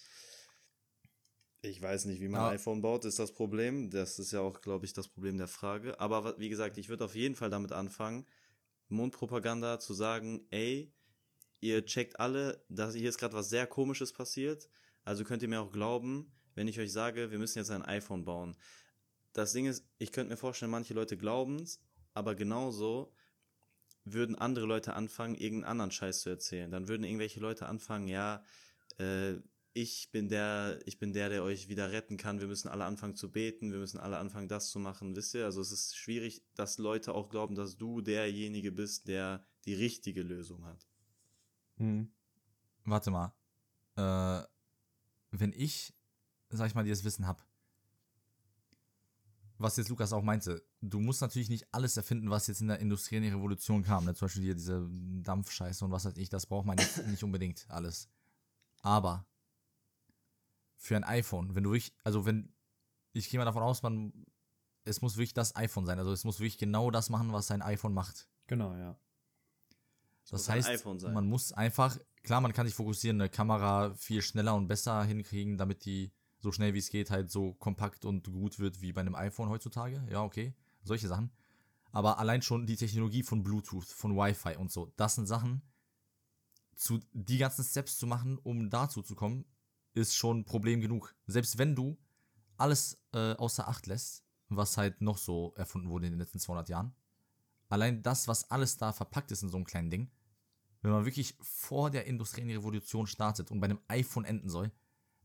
ich 1.61 1.81
weiß 1.81 2.05
nicht, 2.05 2.19
wie 2.19 2.27
man 2.27 2.41
Ja. 2.41 2.49
ein 2.49 2.55
iPhone 2.55 2.81
baut, 2.81 3.05
ist 3.05 3.19
das 3.19 3.31
Problem. 3.33 3.89
Das 3.89 4.19
ist 4.19 4.31
ja 4.31 4.41
auch, 4.41 4.61
glaube 4.61 4.85
ich, 4.85 4.93
das 4.93 5.07
Problem 5.07 5.37
der 5.37 5.47
Frage. 5.47 5.99
Aber 5.99 6.37
wie 6.39 6.49
gesagt, 6.49 6.77
ich 6.77 6.89
würde 6.89 7.05
auf 7.05 7.15
jeden 7.15 7.35
Fall 7.35 7.49
damit 7.49 7.71
anfangen, 7.71 8.25
Mundpropaganda 8.89 9.79
zu 9.79 9.93
sagen, 9.93 10.45
ey, 10.49 10.93
ihr 11.61 11.85
checkt 11.85 12.19
alle, 12.19 12.63
dass 12.69 12.95
hier 12.95 13.09
ist 13.09 13.17
gerade 13.17 13.35
was 13.35 13.49
sehr 13.49 13.67
komisches 13.67 14.13
passiert. 14.13 14.69
Also 15.05 15.23
könnt 15.23 15.41
ihr 15.41 15.49
mir 15.49 15.61
auch 15.61 15.71
glauben, 15.71 16.31
wenn 16.55 16.67
ich 16.67 16.79
euch 16.79 16.91
sage, 16.91 17.31
wir 17.31 17.39
müssen 17.39 17.57
jetzt 17.59 17.71
ein 17.71 17.83
iPhone 17.83 18.25
bauen. 18.25 18.55
Das 19.33 19.53
Ding 19.53 19.65
ist, 19.65 19.85
ich 19.97 20.11
könnte 20.11 20.31
mir 20.31 20.37
vorstellen, 20.37 20.71
manche 20.71 20.93
Leute 20.93 21.17
glauben's, 21.17 21.81
aber 22.13 22.35
genauso 22.35 23.13
würden 24.05 24.35
andere 24.35 24.65
Leute 24.65 24.93
anfangen, 24.93 25.35
irgendeinen 25.35 25.71
anderen 25.71 25.91
Scheiß 25.91 26.21
zu 26.21 26.29
erzählen. 26.29 26.69
Dann 26.69 26.87
würden 26.87 27.03
irgendwelche 27.03 27.39
Leute 27.39 27.65
anfangen, 27.65 28.07
ja, 28.07 28.43
äh, 28.97 29.35
ich 29.73 30.11
bin 30.11 30.29
der, 30.29 30.79
ich 30.85 30.99
bin 30.99 31.13
der, 31.13 31.29
der 31.29 31.43
euch 31.43 31.67
wieder 31.67 31.91
retten 31.91 32.17
kann. 32.17 32.39
Wir 32.39 32.47
müssen 32.47 32.67
alle 32.67 32.85
anfangen 32.85 33.15
zu 33.15 33.31
beten. 33.31 33.71
Wir 33.71 33.79
müssen 33.79 33.99
alle 33.99 34.17
anfangen, 34.17 34.47
das 34.47 34.69
zu 34.69 34.79
machen. 34.79 35.15
Wisst 35.15 35.33
ihr? 35.33 35.45
Also 35.45 35.61
es 35.61 35.71
ist 35.71 35.97
schwierig, 35.97 36.43
dass 36.55 36.77
Leute 36.77 37.13
auch 37.13 37.29
glauben, 37.29 37.55
dass 37.55 37.75
du 37.75 38.01
derjenige 38.01 38.71
bist, 38.71 39.07
der 39.07 39.45
die 39.65 39.73
richtige 39.73 40.21
Lösung 40.21 40.63
hat. 40.65 40.87
Mhm. 41.77 42.11
Warte 42.85 43.09
mal. 43.09 43.33
Äh, 43.95 44.45
wenn 45.31 45.53
ich, 45.53 45.93
sag 46.49 46.67
ich 46.67 46.75
mal, 46.75 46.83
dieses 46.83 47.03
Wissen 47.03 47.25
hab, 47.25 47.43
was 49.57 49.77
jetzt 49.77 49.89
Lukas 49.89 50.13
auch 50.13 50.21
meinte, 50.21 50.63
du 50.81 50.99
musst 50.99 51.21
natürlich 51.21 51.49
nicht 51.49 51.73
alles 51.73 51.97
erfinden, 51.97 52.29
was 52.29 52.47
jetzt 52.47 52.61
in 52.61 52.67
der 52.67 52.79
industriellen 52.79 53.33
Revolution 53.33 53.83
kam. 53.83 54.05
Ne? 54.05 54.13
Zum 54.13 54.27
Beispiel 54.27 54.43
hier 54.43 54.55
diese 54.55 54.87
Dampfscheiße 55.23 55.85
und 55.85 55.91
was 55.91 56.05
weiß 56.05 56.17
ich, 56.17 56.29
das 56.29 56.45
braucht 56.45 56.65
man 56.65 56.77
nicht 57.07 57.23
unbedingt 57.23 57.65
alles. 57.69 58.09
Aber 58.81 59.25
für 60.83 60.97
ein 60.97 61.05
iPhone, 61.05 61.55
wenn 61.55 61.63
du 61.63 61.71
wirklich, 61.71 61.93
also 62.03 62.25
wenn, 62.25 62.51
ich 63.13 63.29
gehe 63.29 63.39
mal 63.39 63.45
davon 63.45 63.63
aus, 63.63 63.83
man, 63.83 64.11
es 64.83 65.01
muss 65.01 65.15
wirklich 65.15 65.33
das 65.33 65.55
iPhone 65.55 65.85
sein. 65.85 65.97
Also 65.97 66.11
es 66.11 66.25
muss 66.25 66.39
wirklich 66.39 66.57
genau 66.57 66.91
das 66.91 67.09
machen, 67.09 67.31
was 67.31 67.47
sein 67.47 67.61
iPhone 67.61 67.93
macht. 67.93 68.27
Genau, 68.47 68.75
ja. 68.75 68.99
Das 70.23 70.33
muss 70.33 70.49
ein 70.49 70.55
heißt, 70.55 70.69
iPhone 70.69 70.99
sein. 70.99 71.13
man 71.13 71.25
muss 71.25 71.53
einfach, 71.53 71.97
klar, 72.23 72.41
man 72.41 72.51
kann 72.51 72.65
sich 72.67 72.75
fokussieren, 72.75 73.21
eine 73.21 73.29
Kamera 73.29 73.93
viel 73.93 74.21
schneller 74.21 74.55
und 74.55 74.67
besser 74.67 75.05
hinkriegen, 75.05 75.57
damit 75.57 75.85
die 75.85 76.11
so 76.39 76.51
schnell 76.51 76.73
wie 76.73 76.79
es 76.79 76.89
geht 76.89 77.11
halt 77.11 77.31
so 77.31 77.53
kompakt 77.53 78.03
und 78.03 78.29
gut 78.29 78.59
wird 78.59 78.81
wie 78.81 78.91
bei 78.91 78.99
einem 78.99 79.15
iPhone 79.15 79.47
heutzutage. 79.47 80.05
Ja, 80.11 80.21
okay, 80.21 80.53
solche 80.83 81.07
Sachen. 81.07 81.31
Aber 81.93 82.19
allein 82.19 82.41
schon 82.41 82.65
die 82.65 82.75
Technologie 82.75 83.23
von 83.23 83.41
Bluetooth, 83.41 83.85
von 83.85 84.17
Wi-Fi 84.17 84.57
und 84.57 84.69
so, 84.69 84.91
das 84.97 85.15
sind 85.15 85.27
Sachen, 85.27 85.61
zu 86.75 86.99
die 87.13 87.37
ganzen 87.37 87.63
Steps 87.63 87.97
zu 87.97 88.05
machen, 88.05 88.37
um 88.37 88.69
dazu 88.69 89.01
zu 89.01 89.15
kommen, 89.15 89.45
ist 89.93 90.15
schon 90.15 90.39
ein 90.39 90.45
Problem 90.45 90.81
genug. 90.81 91.15
Selbst 91.27 91.57
wenn 91.57 91.75
du 91.75 91.97
alles 92.57 92.99
äh, 93.13 93.33
außer 93.33 93.67
Acht 93.67 93.87
lässt, 93.87 94.23
was 94.49 94.77
halt 94.77 95.01
noch 95.01 95.17
so 95.17 95.53
erfunden 95.55 95.89
wurde 95.89 96.05
in 96.07 96.13
den 96.13 96.19
letzten 96.19 96.39
200 96.39 96.69
Jahren, 96.69 96.93
allein 97.69 98.03
das, 98.03 98.27
was 98.27 98.49
alles 98.51 98.77
da 98.77 98.91
verpackt 98.91 99.31
ist 99.31 99.43
in 99.43 99.49
so 99.49 99.57
einem 99.57 99.65
kleinen 99.65 99.89
Ding, 99.89 100.11
wenn 100.81 100.91
man 100.91 101.05
wirklich 101.05 101.35
vor 101.41 101.89
der 101.89 102.05
industriellen 102.05 102.51
Revolution 102.51 103.07
startet 103.07 103.51
und 103.51 103.59
bei 103.59 103.65
einem 103.65 103.79
iPhone 103.87 104.25
enden 104.25 104.49
soll, 104.49 104.71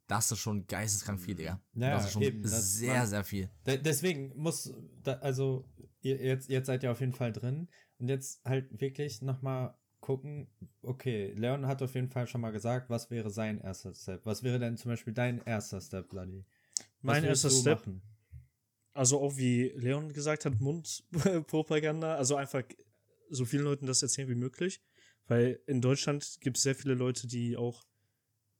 das 0.06 0.30
ist 0.32 0.38
schon 0.38 0.66
geisteskrank 0.66 1.20
viel, 1.20 1.34
Digga. 1.34 1.60
Ja, 1.74 1.90
das 1.90 2.06
ist 2.06 2.12
schon 2.12 2.22
eben, 2.22 2.42
das- 2.42 2.74
sehr, 2.74 2.94
man- 3.00 3.06
sehr 3.06 3.24
viel. 3.24 3.50
De 3.66 3.76
deswegen 3.76 4.32
muss, 4.40 4.72
da, 5.02 5.14
also 5.14 5.68
ihr, 6.00 6.16
jetzt, 6.16 6.48
jetzt 6.48 6.66
seid 6.66 6.82
ihr 6.82 6.90
auf 6.92 7.00
jeden 7.00 7.12
Fall 7.12 7.32
drin 7.32 7.68
und 7.98 8.08
jetzt 8.08 8.42
halt 8.44 8.80
wirklich 8.80 9.20
nochmal 9.20 9.76
gucken, 10.08 10.48
okay, 10.80 11.34
Leon 11.36 11.66
hat 11.66 11.82
auf 11.82 11.94
jeden 11.94 12.08
Fall 12.08 12.26
schon 12.26 12.40
mal 12.40 12.50
gesagt, 12.50 12.88
was 12.88 13.10
wäre 13.10 13.28
sein 13.28 13.60
erster 13.60 13.94
Step? 13.94 14.24
Was 14.24 14.42
wäre 14.42 14.58
denn 14.58 14.78
zum 14.78 14.90
Beispiel 14.90 15.12
dein 15.12 15.42
erster 15.42 15.82
Step, 15.82 16.08
Bloody? 16.08 16.46
Mein 17.02 17.24
erster 17.24 17.50
Step, 17.50 17.80
machen? 17.80 18.00
also 18.94 19.20
auch 19.20 19.36
wie 19.36 19.68
Leon 19.76 20.10
gesagt 20.14 20.46
hat, 20.46 20.60
Mundpropaganda, 20.60 22.14
also 22.16 22.36
einfach 22.36 22.62
so 23.28 23.44
vielen 23.44 23.64
Leuten 23.64 23.84
das 23.84 24.02
erzählen 24.02 24.30
wie 24.30 24.34
möglich. 24.34 24.80
Weil 25.26 25.60
in 25.66 25.82
Deutschland 25.82 26.38
gibt 26.40 26.56
es 26.56 26.62
sehr 26.62 26.74
viele 26.74 26.94
Leute, 26.94 27.26
die 27.26 27.58
auch 27.58 27.84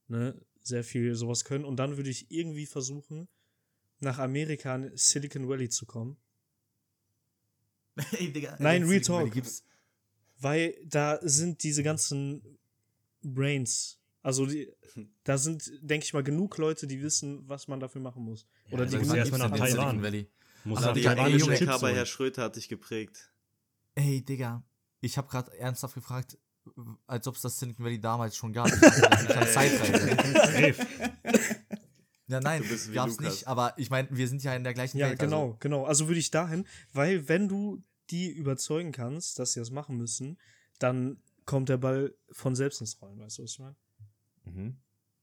ne, 0.09 0.39
sehr 0.61 0.85
viel 0.85 1.15
sowas 1.15 1.47
können. 1.47 1.65
Und 1.65 1.77
dann 1.77 1.97
würde 1.97 2.11
ich 2.11 2.31
irgendwie 2.31 2.67
versuchen, 2.67 3.27
nach 4.01 4.19
Amerika 4.19 4.75
in 4.75 4.95
Silicon 4.95 5.49
Valley 5.49 5.71
zu 5.71 5.87
kommen. 5.87 6.19
Ey, 8.19 8.31
Digga, 8.31 8.55
Nein, 8.59 8.83
Real 8.83 9.01
Talk. 9.01 9.33
Gibt's, 9.33 9.65
Weil 10.40 10.74
da 10.85 11.18
sind 11.22 11.62
diese 11.62 11.83
ganzen 11.83 12.59
Brains. 13.22 13.98
Also 14.22 14.46
die, 14.46 14.68
da 15.24 15.38
sind, 15.38 15.70
denke 15.81 16.05
ich 16.05 16.12
mal, 16.12 16.22
genug 16.22 16.59
Leute, 16.59 16.87
die 16.87 17.03
wissen, 17.03 17.48
was 17.48 17.68
man 17.68 17.81
dafür 17.81 18.01
machen 18.01 18.24
muss. 18.24 18.46
Oder 18.70 18.85
Ja, 18.85 18.90
die 18.90 18.92
das 18.92 19.03
ist 19.03 19.09
genug 19.12 19.16
erstmal 19.16 19.48
nach 19.48 19.57
Taiwan. 19.59 20.03
Valley. 20.03 20.29
Muss 20.64 20.79
Aber 20.79 20.88
auf 20.90 20.94
die- 20.94 21.03
Junge, 21.03 21.79
bei 21.81 21.94
Herr. 21.94 22.07
Schröter 22.07 22.42
hat 22.42 22.57
dich 22.57 22.68
geprägt. 22.68 23.31
Ey, 23.94 24.22
Digga, 24.22 24.62
ich 25.01 25.16
habe 25.16 25.29
gerade 25.29 25.57
ernsthaft 25.59 25.94
gefragt, 25.94 26.37
als 27.07 27.27
ob 27.27 27.37
es 27.37 27.42
das 27.42 27.59
Silicon 27.59 27.85
Valley 27.85 28.01
damals 28.01 28.37
schon 28.37 28.53
gab. 28.53 28.66
Ich 28.68 28.79
dachte, 28.79 29.01
das 29.09 29.22
ist 29.22 29.31
eine 29.31 29.51
Zeitreise. 29.51 30.87
Ja, 32.27 32.40
nein, 32.40 32.62
gab's 32.92 33.16
Lukas. 33.16 33.20
nicht, 33.20 33.46
aber 33.48 33.72
ich 33.79 33.88
meine, 33.88 34.09
wir 34.11 34.29
sind 34.29 34.42
ja 34.42 34.55
in 34.55 34.62
der 34.62 34.74
gleichen 34.74 34.98
Ja, 34.98 35.09
Welt. 35.09 35.18
genau, 35.18 35.42
Also, 35.46 35.57
genau. 35.61 35.85
Also 35.87 36.09
würde 36.09 36.20
ich 36.20 36.31
dahin, 36.31 36.66
weil 36.92 37.27
wenn 37.29 37.48
du 37.48 37.83
die 38.11 38.31
überzeugen 38.31 38.92
kannst, 38.92 39.38
dass 39.38 39.53
sie 39.53 39.61
das 39.61 39.71
machen 39.71 39.97
müssen, 39.97 40.38
dann 40.79 41.21
kommt 41.44 41.68
der 41.68 41.79
Ball 41.79 42.14
von 42.31 42.55
selbst 42.55 42.81
ins 42.81 43.01
Rollen, 43.01 43.18
weißt 43.18 43.38
du, 43.38 43.42
was 43.42 43.53
ich 43.53 43.59
meine? 43.59 43.77
Mhm. 44.44 44.77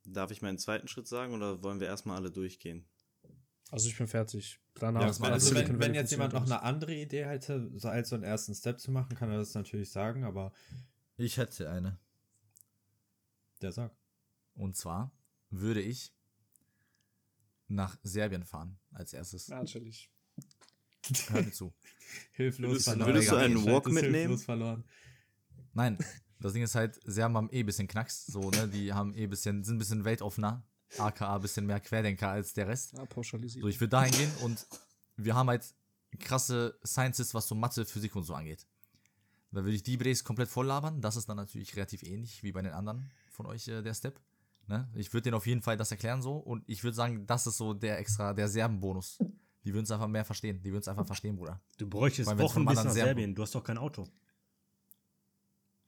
Darf 0.06 0.32
ich 0.32 0.42
meinen 0.42 0.58
zweiten 0.58 0.88
Schritt 0.88 1.08
sagen 1.08 1.34
oder 1.34 1.64
wollen 1.64 1.80
wir 1.80 1.88
erstmal 1.88 2.18
alle 2.18 2.32
durchgehen? 2.32 2.86
Also 3.72 3.90
ich 3.90 3.98
bin 3.98 4.08
fertig. 4.08 4.60
Danach 4.76 5.02
Ja, 5.02 5.20
war 5.20 5.32
also 5.32 5.56
wenn, 5.56 5.80
wenn 5.80 5.96
jetzt 5.96 6.12
jemand 6.12 6.34
noch 6.34 6.44
eine 6.44 6.62
andere 6.62 6.94
Idee 6.94 7.26
hätte, 7.26 7.72
so 7.76 7.88
als 7.88 8.10
so 8.10 8.16
einen 8.16 8.24
ersten 8.24 8.54
Step 8.54 8.80
zu 8.80 8.92
machen, 8.92 9.16
kann 9.16 9.32
er 9.32 9.38
das 9.38 9.54
natürlich 9.56 9.90
sagen, 9.90 10.24
aber 10.24 10.52
Ich 11.18 11.38
hätte 11.38 11.70
eine. 11.70 11.98
der 13.62 13.72
sagt. 13.72 13.98
Und 14.54 14.76
zwar 14.76 15.12
würde 15.50 15.82
ich 15.82 16.14
nach 17.68 17.98
Serbien 18.04 18.44
fahren 18.44 18.78
als 18.92 19.14
erstes. 19.14 19.48
Natürlich. 19.48 20.12
Hör 21.30 21.42
mir 21.42 21.52
zu. 21.52 21.74
Hilflos 22.34 22.70
Würdest- 22.72 22.86
verloren. 22.90 23.08
würdest 23.08 23.32
du 23.32 23.36
einen 23.36 23.66
Walk 23.66 23.88
mitnehmen? 23.88 24.14
hilflos 24.16 24.44
verloren. 24.44 24.84
Nein, 25.74 25.98
das 26.40 26.54
Ding 26.54 26.64
ist 26.64 26.76
halt, 26.76 27.00
Serben 27.06 27.36
haben 27.36 27.50
eh 27.52 27.60
ein 27.62 27.66
bisschen 27.66 27.88
Knacks, 27.88 28.26
so, 28.28 28.50
ne? 28.52 28.68
Die 28.68 28.94
haben 28.94 29.14
eh 29.14 29.24
ein 29.24 29.30
bisschen, 29.30 29.64
sind 29.64 29.76
ein 29.76 29.80
bisschen 29.80 30.06
weltoffener, 30.06 30.64
aka 30.98 31.36
ein 31.36 31.42
bisschen 31.42 31.66
mehr 31.66 31.80
Querdenker 31.80 32.30
als 32.30 32.54
der 32.54 32.68
Rest. 32.68 32.94
Ja, 32.94 33.06
pauschalisiert. 33.06 33.64
So, 33.64 33.68
ich 33.68 33.80
würde 33.80 33.90
dahin 33.92 34.12
gehen 34.14 34.32
und 34.44 34.66
wir 35.18 35.36
haben 35.36 35.50
halt 35.50 35.66
krasse 36.20 36.80
Sciences, 36.86 37.34
was 37.34 37.48
so 37.48 37.56
Mathe, 37.56 37.86
Physik 37.86 38.16
und 38.16 38.24
so 38.24 38.34
angeht. 38.34 38.66
Da 39.52 39.64
würde 39.64 39.76
ich 39.76 39.84
die 39.84 39.98
Bres 39.98 40.24
komplett 40.24 40.50
voll 40.50 40.66
labern. 40.66 41.02
Das 41.02 41.16
ist 41.16 41.28
dann 41.30 41.38
natürlich 41.38 41.76
relativ 41.76 42.04
ähnlich 42.04 42.44
wie 42.44 42.52
bei 42.52 42.62
den 42.62 42.74
anderen 42.74 43.10
von 43.32 43.46
euch, 43.46 43.68
äh, 43.68 43.82
der 43.82 43.94
Step. 43.94 44.20
Ne? 44.68 44.90
Ich 44.96 45.14
würde 45.14 45.24
denen 45.24 45.36
auf 45.36 45.46
jeden 45.48 45.62
Fall 45.62 45.78
das 45.78 45.92
erklären 45.92 46.22
so 46.22 46.38
und 46.38 46.64
ich 46.68 46.84
würde 46.84 46.96
sagen, 46.96 47.26
das 47.28 47.48
ist 47.48 47.58
so 47.58 47.74
der 47.74 48.00
extra, 48.00 48.34
der 48.34 48.48
Serben-Bonus. 48.50 49.20
Die 49.66 49.74
würden 49.74 49.86
es 49.86 49.92
einfach 49.92 50.08
mehr 50.08 50.24
verstehen. 50.24 50.62
Die 50.62 50.72
würden 50.72 50.82
es 50.82 50.88
einfach 50.88 51.06
verstehen, 51.06 51.36
Bruder. 51.36 51.60
Du 51.78 51.88
bräuchtest 51.88 52.30
Weil 52.30 52.38
Wochen 52.38 52.66
bis 52.66 52.84
nach 52.84 52.92
Serbien. 52.92 53.34
Du 53.34 53.42
hast 53.42 53.56
doch 53.56 53.64
kein 53.64 53.78
Auto. 53.78 54.08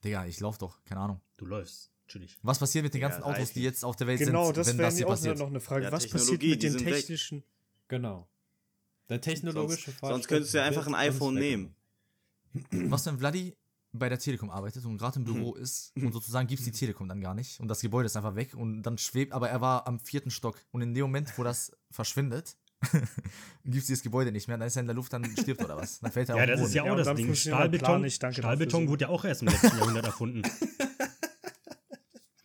Digga, 0.04 0.26
ich 0.26 0.40
lauf 0.40 0.58
doch, 0.58 0.82
keine 0.84 1.00
Ahnung. 1.00 1.20
Du 1.36 1.46
läufst. 1.46 1.90
Chillig. 2.08 2.38
Was 2.42 2.58
passiert 2.58 2.84
mit 2.84 2.94
den 2.94 3.02
Ja, 3.02 3.08
ganzen 3.08 3.22
Autos, 3.22 3.38
Reifen. 3.40 3.54
die 3.54 3.62
jetzt 3.62 3.84
auf 3.84 3.94
der 3.94 4.06
Welt 4.06 4.18
genau, 4.18 4.46
sind, 4.46 4.56
das 4.56 4.66
wenn 4.68 4.78
wäre 4.78 4.88
das 4.88 4.96
hier 4.96 5.04
mir 5.04 5.08
auch 5.08 5.14
passiert? 5.14 5.38
noch 5.38 5.46
eine 5.48 5.60
Frage. 5.60 5.84
Ja, 5.84 5.92
Was 5.92 6.08
passiert 6.08 6.42
mit 6.42 6.62
den 6.62 6.72
sind 6.72 6.84
weg. 6.86 6.94
technischen... 6.94 7.44
Genau. 7.88 8.28
Der 9.08 9.20
technologische 9.20 9.84
Sonst, 9.90 9.98
Fortschritt 10.00 10.14
sonst 10.14 10.28
könntest 10.28 10.54
du 10.54 10.58
ja 10.58 10.64
einfach 10.64 10.86
ein 10.86 10.94
iPhone 10.94 11.34
nehmen. 11.34 11.74
Was, 12.70 13.04
wenn 13.06 13.18
Vladi 13.18 13.56
bei 13.92 14.08
der 14.08 14.18
Telekom 14.18 14.50
arbeitet 14.50 14.84
und 14.84 14.98
gerade 14.98 15.18
im 15.18 15.24
Büro 15.24 15.54
ist 15.54 15.92
und 15.96 16.12
sozusagen 16.12 16.46
gibt 16.46 16.60
es 16.60 16.64
die 16.66 16.72
Telekom 16.72 17.08
dann 17.08 17.20
gar 17.20 17.34
nicht 17.34 17.58
und 17.60 17.68
das 17.68 17.80
Gebäude 17.80 18.06
ist 18.06 18.16
einfach 18.16 18.34
weg 18.34 18.54
und 18.54 18.82
dann 18.82 18.98
schwebt, 18.98 19.32
aber 19.32 19.48
er 19.48 19.60
war 19.60 19.86
am 19.86 19.98
vierten 20.00 20.30
Stock 20.30 20.58
und 20.70 20.82
in 20.82 20.94
dem 20.94 21.02
Moment, 21.02 21.36
wo 21.38 21.42
das 21.42 21.72
verschwindet, 21.90 22.56
gibt 23.64 23.76
es 23.78 23.86
dieses 23.86 24.02
Gebäude 24.02 24.30
nicht 24.32 24.48
mehr, 24.48 24.56
dann 24.56 24.68
ist 24.68 24.76
er 24.76 24.80
in 24.80 24.86
der 24.86 24.94
Luft, 24.94 25.12
dann 25.12 25.24
stirbt 25.36 25.62
oder 25.64 25.76
was. 25.76 26.00
Dann 26.00 26.12
fällt 26.12 26.28
er 26.28 26.36
Ja, 26.36 26.42
auf 26.42 26.46
den 26.46 26.58
das 26.58 26.68
ist 26.68 26.74
ja 26.74 26.84
Ja, 26.84 26.92
auch 26.92 26.96
und 26.96 27.04
das 27.06 27.16
Ding. 27.16 27.26
Plan 27.26 27.36
Stahlbeton, 27.36 28.02
nicht. 28.02 28.22
Danke 28.22 28.40
Stahlbeton 28.40 28.88
wurde 28.88 29.02
ja 29.02 29.08
auch 29.08 29.24
erst 29.24 29.42
im 29.42 29.48
letzten 29.48 29.78
Jahrhundert 29.78 30.04
erfunden. 30.06 30.42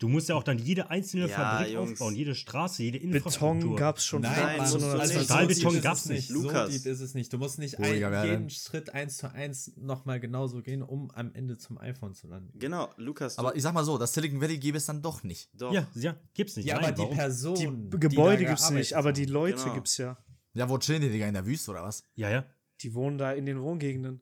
Du 0.03 0.09
musst 0.09 0.27
ja 0.27 0.35
auch 0.35 0.43
dann 0.43 0.59
jede 0.59 0.89
einzelne 0.89 1.29
Ja, 1.29 1.35
Fabrik 1.37 1.73
Jungs. 1.73 1.91
aufbauen, 1.93 2.13
jede 2.13 2.35
Straße, 2.35 2.83
jede 2.83 2.97
Infrastruktur. 2.97 3.53
Beton 3.61 3.75
gab 3.77 3.97
es 3.99 4.03
schon 4.05 4.21
Nein, 4.21 4.33
Nein, 4.35 4.57
Mann, 4.57 4.69
du 4.69 4.85
also 4.85 5.01
nicht. 5.01 5.13
so 5.13 5.23
Stahlbeton 5.23 5.75
ist 5.77 5.81
gab's 5.81 5.99
es 6.01 6.09
nicht. 6.09 6.27
So 6.27 6.41
Lukas. 6.41 6.69
deep 6.71 6.85
ist 6.87 6.99
es 6.99 7.13
nicht. 7.13 7.31
Du 7.31 7.37
musst 7.37 7.57
nicht 7.57 7.79
Ruhiger 7.79 8.11
ein, 8.19 8.27
jeden 8.29 8.49
Schritt 8.49 8.89
eins 8.93 9.15
zu 9.15 9.31
eins 9.31 9.71
nochmal 9.77 10.19
genauso 10.19 10.61
gehen, 10.61 10.81
um 10.83 11.09
am 11.11 11.33
Ende 11.33 11.57
zum 11.57 11.77
iPhone 11.77 12.13
zu 12.13 12.27
landen. 12.27 12.51
Genau, 12.59 12.89
Lukas. 12.97 13.37
Aber 13.37 13.55
ich 13.55 13.61
sag 13.63 13.73
mal 13.73 13.85
so, 13.85 13.97
das 13.97 14.13
Silicon 14.13 14.41
Valley 14.41 14.57
gäbe 14.57 14.77
es 14.77 14.85
dann 14.87 15.01
doch 15.01 15.23
nicht. 15.23 15.49
doch. 15.53 15.71
Ja, 15.73 15.87
ja, 15.95 16.17
gibt's 16.33 16.57
nicht. 16.57 16.65
Ja, 16.65 16.75
Nein, 16.75 16.83
aber 16.83 16.91
die 16.93 17.01
warum? 17.03 17.15
Person. 17.15 17.55
Die 17.55 17.89
die 17.91 17.99
Gebäude 17.99 18.43
da 18.43 18.49
gibt 18.49 18.59
es 18.59 18.69
nicht, 18.71 18.93
aber 18.95 19.13
die. 19.13 19.23
Leute 19.25 19.55
Genau. 19.63 19.73
gibt 19.75 19.87
es 19.87 19.95
ja. 19.97 20.17
Ja, 20.53 20.67
wo 20.69 20.77
chillen 20.79 21.01
die, 21.01 21.09
Digga, 21.11 21.27
in 21.27 21.33
der 21.33 21.45
Wüste 21.45 21.71
oder 21.71 21.83
was? 21.83 22.03
Ja, 22.15 22.29
ja. 22.29 22.45
Die 22.81 22.93
wohnen 22.93 23.17
da 23.17 23.31
in 23.31 23.45
den 23.45 23.61
Wohngegenden. 23.61 24.19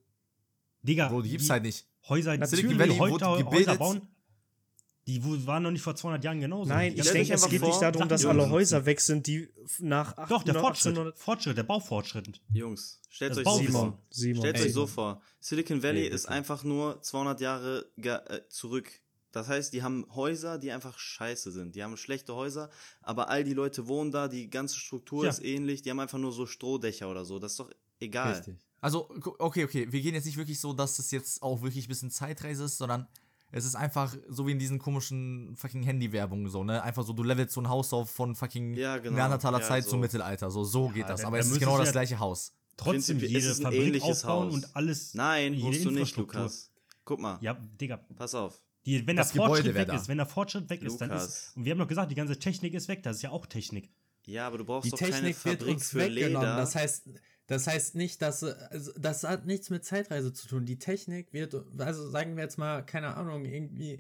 Digga, 0.84 1.12
Wo, 1.12 1.22
die 1.22 1.30
gibt's 1.32 1.50
halt 1.50 1.63
nicht. 1.63 1.88
Häuser, 2.08 2.38
Natürlich. 2.38 2.67
die 2.67 2.78
Valley 2.80 2.98
Häuser 2.98 3.38
gebildet. 3.38 3.80
bauen, 3.80 4.02
die 5.19 5.45
waren 5.47 5.63
noch 5.63 5.71
nicht 5.71 5.82
vor 5.82 5.95
200 5.95 6.24
Jahren 6.24 6.39
genauso. 6.39 6.69
Nein, 6.69 6.93
ich 6.95 7.10
denke, 7.10 7.34
es 7.34 7.47
geht 7.50 7.60
vor, 7.60 7.69
nicht 7.69 7.82
darum, 7.82 8.08
dass 8.08 8.26
alle. 8.26 8.50
Häuser 8.50 8.86
weg 8.86 9.02
sind, 9.02 9.28
die 9.28 9.50
nach 9.80 10.13
Doch, 10.28 10.43
der 10.43 10.56
1800 10.56 10.62
Fortschritt. 10.62 10.88
1800 10.97 11.17
Fortschritt, 11.17 11.58
der 11.58 11.63
Baufortschritt. 11.63 12.41
Jungs, 12.54 13.00
stellt 13.10 13.32
Das 13.32 13.38
euch 13.39 13.43
Bauwissen. 13.45 13.71
so 13.74 13.78
vor. 13.80 13.82
Simon, 13.82 14.00
Simon. 14.10 14.41
Stellt 14.41 14.56
Ey. 14.58 14.65
euch 14.65 14.74
so 14.74 14.88
vor. 14.88 15.21
Silicon 15.39 15.84
Valley 15.84 16.02
Ey, 16.04 16.10
ist 16.10 16.28
einfach 16.28 16.63
nur 16.63 17.02
200 17.02 17.41
Jahre 17.41 17.86
äh, 17.97 18.41
zurück. 18.50 18.91
Das 19.32 19.47
heißt, 19.47 19.71
die 19.74 19.82
haben 19.82 20.06
Häuser, 20.13 20.58
die 20.58 20.71
einfach 20.71 20.97
scheiße 21.00 21.52
sind. 21.52 21.76
Die 21.76 21.84
haben 21.84 21.95
schlechte 21.95 22.36
Häuser, 22.36 22.69
aber 23.02 23.30
all 23.30 23.43
die 23.45 23.54
Leute 23.54 23.88
wohnen 23.88 24.12
da, 24.12 24.28
die 24.28 24.50
ganze 24.50 24.76
Struktur 24.78 25.24
Ja. 25.24 25.30
ist 25.30 25.41
ähnlich. 25.43 25.82
Die 25.82 25.89
haben 25.89 26.02
einfach 26.02 26.17
nur 26.19 26.34
so 26.34 26.45
Strohdächer 26.45 27.10
oder 27.10 27.24
so. 27.24 27.39
Das 27.39 27.54
ist 27.54 27.60
doch 27.60 27.69
egal. 28.00 28.34
Richtig. 28.34 28.58
Also, 28.82 29.10
okay, 29.38 29.63
okay, 29.63 29.88
wir 29.91 30.02
gehen 30.02 30.15
jetzt 30.15 30.26
nicht 30.26 30.38
wirklich 30.38 30.60
so, 30.60 30.74
dass 30.74 30.97
es 31.00 31.12
jetzt 31.12 31.43
auch 31.43 31.62
wirklich 31.62 31.86
ein 31.86 31.88
bisschen 31.88 32.10
Zeitreise 32.12 32.63
ist, 32.65 32.78
sondern 32.78 33.08
es 33.52 33.66
ist 33.66 33.76
einfach 33.76 34.16
so 34.30 34.48
wie 34.48 34.52
in 34.52 34.60
diesen 34.60 34.80
komischen 34.80 35.56
fucking 35.56 35.84
Handy-Werbungen 35.84 36.50
so, 36.50 36.64
ne? 36.64 36.82
Einfach 36.84 37.04
so, 37.04 37.14
du 37.14 37.24
levelst 37.24 37.54
so 37.54 37.62
ein 37.62 37.70
Haus 37.70 37.92
auf 37.94 38.10
von 38.12 38.36
fucking 38.36 38.74
Ja, 38.76 38.98
genau. 38.98 39.16
Neandertaler 39.18 39.60
Ja, 39.60 39.66
Zeit 39.68 39.84
so. 39.84 39.92
zum 39.92 40.00
Mittelalter. 40.02 40.50
So, 40.52 40.64
so 40.64 40.90
geht 40.90 41.10
das. 41.10 41.22
da- 41.22 41.28
Aber 41.28 41.40
es 41.40 41.50
ist 41.52 41.60
genau 41.60 41.78
das 41.78 41.88
ja- 41.88 41.92
gleiche 41.94 42.20
Haus. 42.20 42.54
Trotzdem 42.78 43.20
jede 43.20 43.38
ist 43.38 43.46
es 43.46 43.60
ein 43.60 43.64
Fabrik 43.64 43.82
ähnliches 43.82 44.24
Haus. 44.26 44.54
und 44.54 44.76
alles. 44.76 45.14
Nein, 45.14 45.54
jede 45.54 45.68
musst 45.68 45.86
du 45.86 45.92
nicht. 45.92 46.18
Lukas. 46.18 46.72
Guck 47.04 47.20
mal, 47.20 47.38
Ja, 47.42 47.54
Digga. 47.54 47.98
pass 48.16 48.34
auf. 48.36 48.62
Die, 48.86 49.06
wenn 49.06 49.16
Das 49.16 49.32
der 49.32 49.42
Fortschritt 49.44 49.66
Gebäude 49.66 49.80
weg 49.80 49.88
da. 49.90 49.96
ist, 49.96 50.08
wenn 50.08 50.18
der 50.18 50.26
Fortschritt 50.26 50.70
weg 50.70 50.82
ist, 50.82 50.98
dann 51.00 51.10
Lukas. 51.10 51.28
ist. 51.50 51.58
Und 51.58 51.66
wir 51.66 51.72
haben 51.74 51.80
doch 51.80 51.88
gesagt, 51.88 52.10
die 52.10 52.16
ganze 52.16 52.40
Technik 52.40 52.74
ist 52.74 52.88
weg, 52.88 53.04
das 53.04 53.18
ist 53.18 53.22
ja 53.22 53.30
auch 53.30 53.46
Technik. 53.46 53.92
Ja, 54.26 54.48
aber 54.48 54.58
du 54.60 54.66
brauchst 54.66 54.86
Die 54.86 54.90
doch 54.92 54.98
keine 55.00 55.12
Technik 55.12 55.46
wird 55.46 55.60
Fabrik 55.60 55.76
uns 55.76 55.90
für 55.90 56.00
weggenommen. 56.00 56.42
Leder. 56.48 56.56
Das 56.58 56.74
heißt, 56.76 57.10
das 57.52 57.68
heißt 57.68 57.96
nicht, 57.96 58.22
dass 58.22 58.44
äh, 58.44 58.54
also 58.70 58.92
das 58.98 59.24
hat 59.24 59.46
nichts 59.46 59.70
mit 59.70 59.84
Zeitreise 59.84 60.32
zu 60.34 60.48
tun. 60.48 60.66
Die 60.66 60.80
Technik 60.80 61.34
wird, 61.34 61.54
also 61.78 62.10
sagen 62.10 62.36
wir 62.38 62.44
jetzt 62.44 62.58
mal, 62.58 62.82
keine 62.86 63.16
Ahnung, 63.18 63.46
irgendwie, 63.46 64.00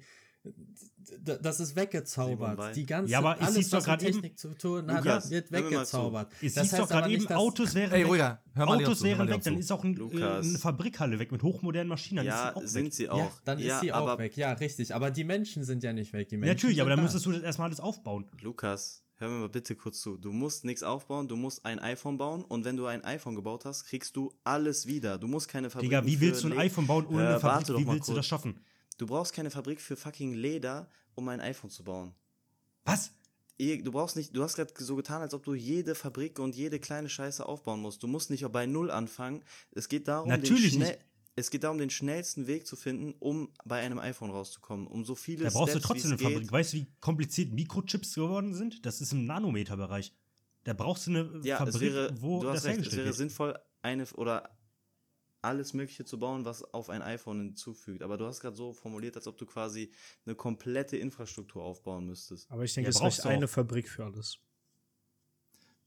das 1.41 1.59
ist 1.59 1.75
weggezaubert. 1.75 2.75
Die 2.75 2.85
ganze, 2.85 3.11
Ja, 3.11 3.19
aber 3.19 3.35
es 3.35 3.41
alles, 3.47 3.55
hieß 3.57 3.69
doch 3.69 3.77
was 3.79 3.83
mit 3.83 3.89
grad 3.99 4.03
eben- 4.03 4.13
Technik 4.13 4.39
zu 4.39 4.53
tun 4.55 4.91
hat, 4.91 5.03
Lukas, 5.03 5.29
wird 5.29 5.51
weggezaubert. 5.51 6.31
Es 6.41 6.53
Das 6.55 6.63
hieß 6.63 6.71
doch 6.71 6.79
heißt 6.79 6.89
gerade 6.91 7.11
eben, 7.11 7.27
Autos 7.27 7.75
wären 7.75 7.91
Ey, 7.91 8.09
weg. 8.09 8.37
Autos 8.55 8.99
zu, 8.99 9.05
hör 9.07 9.15
mal 9.17 9.27
wären 9.27 9.29
weg, 9.29 9.43
dann 9.43 9.57
ist 9.57 9.71
auch 9.71 9.83
ein, 9.83 9.97
äh, 10.11 10.23
eine 10.23 10.57
Fabrikhalle 10.57 11.19
weg 11.19 11.31
mit 11.31 11.43
hochmodernen 11.43 11.89
Maschinen. 11.89 12.17
Dann 12.17 12.25
ja, 12.27 12.49
ist 12.49 12.53
sie 12.55 12.61
auch 12.63 12.67
sind 12.67 12.85
weg. 12.85 12.93
sie 12.93 13.09
auch. 13.09 13.17
Ja, 13.19 13.31
dann 13.45 13.59
ja, 13.59 13.75
ist 13.75 13.81
sie 13.81 13.93
auch 13.93 14.17
weg. 14.17 14.37
Ja, 14.37 14.53
richtig. 14.53 14.95
Aber 14.95 15.11
die 15.11 15.23
Menschen 15.25 15.63
sind 15.63 15.83
ja 15.83 15.93
nicht 15.93 16.13
weg. 16.13 16.29
Die 16.29 16.35
Ja, 16.35 16.39
Menschen 16.39 16.55
natürlich, 16.55 16.81
aber 16.81 16.87
sind 16.89 16.91
dann 16.91 16.97
da. 16.99 17.03
müsstest 17.03 17.25
du 17.25 17.31
das 17.33 17.43
erstmal 17.43 17.67
alles 17.67 17.79
aufbauen. 17.79 18.25
Lukas, 18.41 19.03
hör 19.21 19.29
mir 19.29 19.39
mal 19.39 19.49
bitte 19.49 19.75
kurz 19.75 20.01
zu. 20.01 20.17
Du 20.17 20.31
musst 20.31 20.65
nichts 20.65 20.83
aufbauen, 20.83 21.27
du 21.27 21.35
musst 21.35 21.63
ein 21.65 21.79
iPhone 21.79 22.17
bauen 22.17 22.43
und 22.43 22.65
wenn 22.65 22.75
du 22.75 22.85
ein 22.87 23.03
iPhone 23.05 23.35
gebaut 23.35 23.63
hast, 23.65 23.85
kriegst 23.85 24.15
du 24.17 24.33
alles 24.43 24.87
wieder. 24.87 25.17
Du 25.17 25.27
musst 25.27 25.47
keine 25.47 25.69
Fabrik 25.69 25.89
Digga, 25.89 26.05
wie 26.05 26.19
willst 26.19 26.43
du 26.43 26.47
ein 26.47 26.57
iPhone 26.57 26.87
bauen 26.87 27.05
ohne 27.05 27.27
eine 27.27 27.35
Äh, 27.35 27.39
Fabrik? 27.39 27.55
warte 27.57 27.73
doch 27.73 27.79
Wie 27.79 27.87
willst 27.87 28.01
du 28.09 28.13
kurz. 28.13 28.15
das 28.17 28.27
schaffen? 28.27 28.59
Du 28.97 29.05
brauchst 29.07 29.33
keine 29.33 29.49
Fabrik 29.51 29.79
für 29.79 29.95
fucking 29.95 30.33
Leder, 30.33 30.89
um 31.15 31.27
ein 31.29 31.39
iPhone 31.39 31.69
zu 31.69 31.83
bauen. 31.83 32.13
Was? 32.83 33.11
Du 33.57 33.91
brauchst 33.91 34.15
nicht, 34.15 34.35
du 34.35 34.41
hast 34.41 34.55
gerade 34.55 34.73
so 34.79 34.95
getan, 34.95 35.21
als 35.21 35.35
ob 35.35 35.43
du 35.43 35.53
jede 35.53 35.93
Fabrik 35.93 36.39
und 36.39 36.55
jede 36.55 36.79
kleine 36.79 37.09
Scheiße 37.09 37.45
aufbauen 37.45 37.79
musst. 37.79 38.01
Du 38.01 38.07
musst 38.07 38.31
nicht 38.31 38.47
bei 38.51 38.65
Null 38.65 38.89
anfangen. 38.89 39.43
Es 39.71 39.87
geht 39.87 40.07
darum, 40.07 40.29
Natürlich 40.29 40.71
den 40.71 40.79
nicht. 40.81 40.97
Es 41.35 41.49
geht 41.49 41.63
darum, 41.63 41.77
den 41.77 41.89
schnellsten 41.89 42.47
Weg 42.47 42.67
zu 42.67 42.75
finden, 42.75 43.13
um 43.19 43.53
bei 43.63 43.79
einem 43.79 43.99
iPhone 43.99 44.31
rauszukommen. 44.31 44.85
Um 44.87 45.05
so 45.05 45.15
viele 45.15 45.45
Da 45.45 45.49
brauchst 45.51 45.75
du 45.75 45.79
Steps, 45.79 45.87
trotzdem 45.87 46.11
eine 46.11 46.17
Fabrik. 46.19 46.51
Weißt 46.51 46.73
du, 46.73 46.77
wie 46.77 46.87
kompliziert 46.99 47.53
Mikrochips 47.53 48.15
geworden 48.15 48.53
sind? 48.53 48.85
Das 48.85 48.99
ist 49.01 49.13
im 49.13 49.25
Nanometerbereich. 49.25 50.13
Da 50.63 50.73
brauchst 50.73 51.07
du 51.07 51.11
eine 51.11 51.41
Ja, 51.43 51.57
Fabrik, 51.57 51.75
es 51.75 51.81
wäre, 51.81 52.21
wo 52.21 52.41
du 52.41 52.47
das 52.47 52.65
recht, 52.65 52.85
es 52.85 52.95
wäre 52.95 53.13
sinnvoll, 53.13 53.57
eine 53.81 54.05
oder 54.13 54.57
alles 55.41 55.73
Mögliche 55.73 56.05
zu 56.05 56.19
bauen, 56.19 56.45
was 56.45 56.63
auf 56.63 56.89
ein 56.89 57.01
iPhone 57.01 57.39
hinzufügt. 57.39 58.03
Aber 58.03 58.17
du 58.17 58.25
hast 58.25 58.41
gerade 58.41 58.55
so 58.55 58.73
formuliert, 58.73 59.15
als 59.15 59.25
ob 59.25 59.37
du 59.37 59.45
quasi 59.45 59.91
eine 60.25 60.35
komplette 60.35 60.97
Infrastruktur 60.97 61.63
aufbauen 61.63 62.05
müsstest. 62.05 62.51
Aber 62.51 62.63
ich 62.63 62.73
denke, 62.73 62.87
Ja, 62.87 62.89
es 62.89 62.99
brauchst 62.99 63.19
reicht 63.19 63.25
du 63.25 63.29
auch. 63.29 63.33
eine 63.33 63.47
Fabrik 63.47 63.89
für 63.89 64.05
alles. 64.05 64.37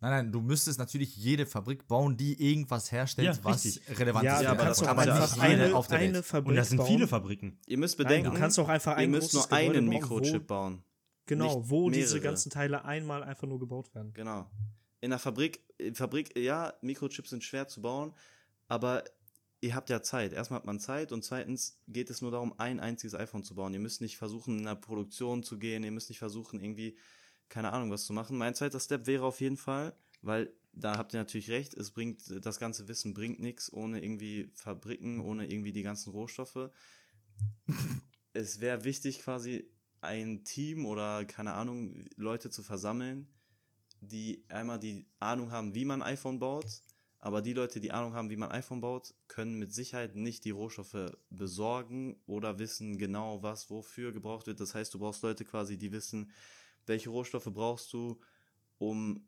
Nein, 0.05 0.25
nein, 0.27 0.33
du 0.33 0.43
müsstest 0.43 0.79
natürlich 0.79 1.17
jede 1.17 1.47
Fabrik 1.47 1.87
bauen, 1.88 2.14
die 2.19 2.35
irgendwas 2.51 2.93
herstellt, 2.93 3.37
Ja, 3.38 3.45
was 3.45 3.64
richtig. 3.64 3.99
relevant 3.99 4.25
Ja, 4.27 4.37
ist. 4.37 4.43
Ja, 4.43 4.51
aber 4.51 4.64
kannst 4.64 4.83
das 4.83 4.88
einfach 4.88 5.37
nicht 5.37 5.49
jede 5.49 5.64
eine, 5.64 5.75
auf 5.75 5.87
der 5.87 5.99
eine 5.99 6.12
Welt. 6.14 6.25
Fabrik 6.27 6.49
Und 6.51 6.57
das 6.57 6.69
sind 6.69 6.77
bauen. 6.77 6.87
viele 6.88 7.09
Fabriken. 7.09 7.59
Ihr 7.67 7.79
müsst 7.79 7.99
Nein, 7.99 8.07
bedenken, 8.09 8.31
du 8.33 8.38
kannst 8.38 8.59
auch 8.59 8.69
einfach 8.69 8.93
ihr 8.93 8.99
ein 8.99 9.11
müsst 9.11 9.33
großes 9.33 9.49
nur 9.51 9.59
einen 9.59 9.67
Gebäude 9.73 9.81
bauen, 9.81 9.88
Mikrochip 10.21 10.47
bauen. 10.47 10.85
Genau, 11.25 11.59
nicht 11.59 11.71
wo 11.71 11.88
diese 11.88 12.17
mehrere. 12.17 12.21
ganzen 12.21 12.51
Teile 12.51 12.85
einmal 12.85 13.23
einfach 13.25 13.49
nur 13.49 13.59
gebaut 13.59 13.95
werden. 13.95 14.12
Genau. 14.12 14.51
In 15.01 15.09
der 15.09 15.19
Fabrik, 15.19 15.61
in 15.79 15.95
Fabrik, 15.95 16.38
ja, 16.38 16.75
Mikrochips 16.83 17.31
sind 17.31 17.43
schwer 17.43 17.67
zu 17.67 17.81
bauen, 17.81 18.12
aber 18.69 19.05
ihr 19.62 19.75
habt 19.75 19.88
ja 19.88 20.03
Zeit. 20.03 20.35
Erstmal 20.35 20.59
hat 20.59 20.67
man 20.67 20.81
Zeit 20.81 21.12
und 21.12 21.25
zweitens 21.25 21.81
geht 21.88 22.11
es 22.11 22.21
nur 22.21 22.31
darum, 22.31 22.53
ein 22.59 22.79
einziges 22.79 23.14
iPhone 23.14 23.43
zu 23.43 23.55
bauen. 23.55 23.73
Ihr 23.73 23.81
müsst 23.81 24.03
nicht 24.03 24.19
versuchen, 24.19 24.59
in 24.59 24.64
der 24.67 24.75
Produktion 24.75 25.43
zu 25.43 25.59
gehen, 25.59 25.83
ihr 25.83 25.93
müsst 25.93 26.11
nicht 26.11 26.19
versuchen, 26.19 26.61
irgendwie, 26.61 26.99
keine 27.48 27.72
Ahnung, 27.72 27.90
was 27.90 28.04
zu 28.04 28.12
machen. 28.12 28.37
Mein 28.37 28.54
zweiter 28.54 28.80
Step 28.80 29.07
wäre 29.07 29.24
auf 29.24 29.40
jeden 29.40 29.57
Fall, 29.57 29.96
weil 30.22 30.52
da 30.72 30.98
habt 30.98 31.14
ihr 31.14 31.20
natürlich 31.20 31.50
recht, 31.50 31.74
es 31.74 31.92
bringt, 31.92 32.44
das 32.44 32.59
ganze 32.59 32.88
Wissen 32.88 33.14
bringt 33.14 33.40
nichts 33.40 33.72
ohne 33.72 34.02
irgendwie 34.02 34.50
Fabriken, 34.54 35.20
ohne 35.20 35.50
irgendwie 35.50 35.72
die 35.72 35.83
ganzen 35.83 36.11
Rohstoffe. 36.11 36.70
es 38.33 38.61
wäre 38.61 38.85
wichtig, 38.85 39.20
quasi 39.20 39.70
ein 40.00 40.44
Team 40.44 40.85
oder 40.87 41.24
keine 41.24 41.54
Ahnung, 41.54 42.04
Leute 42.16 42.50
zu 42.50 42.62
versammeln, 42.62 43.28
die 44.00 44.44
einmal 44.48 44.78
die 44.78 45.07
Ahnung 45.20 45.50
haben, 45.50 45.74
wie 45.74 45.85
man 45.85 46.02
iPhone 46.02 46.38
baut, 46.38 46.83
aber 47.18 47.40
die 47.40 47.54
Leute, 47.54 47.80
die 47.80 47.90
Ahnung 47.90 48.12
haben, 48.12 48.28
wie 48.28 48.37
man 48.37 48.50
iPhone 48.50 48.83
baut, 48.83 49.14
können 49.28 49.59
mit 49.59 49.72
Sicherheit 49.72 50.14
nicht 50.14 50.44
die 50.44 50.50
Rohstoffe 50.50 51.16
besorgen 51.30 52.20
oder 52.26 52.59
wissen 52.59 52.98
genau, 52.98 53.42
was 53.42 53.70
wofür 53.70 54.12
gebraucht 54.12 54.46
wird. 54.46 54.61
Das 54.61 54.74
heißt, 54.74 54.92
du 54.92 54.98
brauchst 54.98 55.22
Leute 55.22 55.44
quasi, 55.46 55.78
die 55.78 55.90
wissen, 55.90 56.30
welche 56.87 57.11
Rohstoffe 57.11 57.49
brauchst 57.53 57.92
du, 57.92 58.20
um 58.79 59.27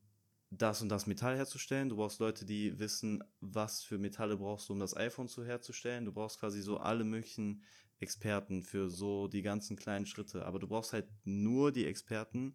das 0.51 0.81
und 0.83 0.89
das 0.89 1.07
Metall 1.07 1.37
herzustellen. 1.37 1.89
Du 1.89 1.97
brauchst 1.97 2.21
Leute, 2.21 2.45
die 2.45 2.79
wissen, 2.79 3.23
was 3.41 3.83
für 3.83 3.99
Metalle 3.99 4.37
brauchst 4.37 4.69
du, 4.69 4.73
um 4.75 4.79
das 4.79 4.97
iPhone 4.97 5.29
zu 5.29 5.45
herzustellen. 5.45 6.05
Du 6.05 6.13
brauchst 6.13 6.39
quasi 6.39 6.61
so 6.63 6.79
alle 6.79 7.05
möglichen 7.05 7.63
Experten 7.99 8.63
für 8.63 8.89
so 8.91 9.27
die 9.27 9.43
ganzen 9.43 9.77
kleinen 9.77 10.07
Schritte. 10.07 10.45
Aber 10.45 10.59
du 10.59 10.69
brauchst 10.69 10.93
halt 10.93 11.09
nur 11.25 11.73
die 11.73 11.85
Experten 11.87 12.55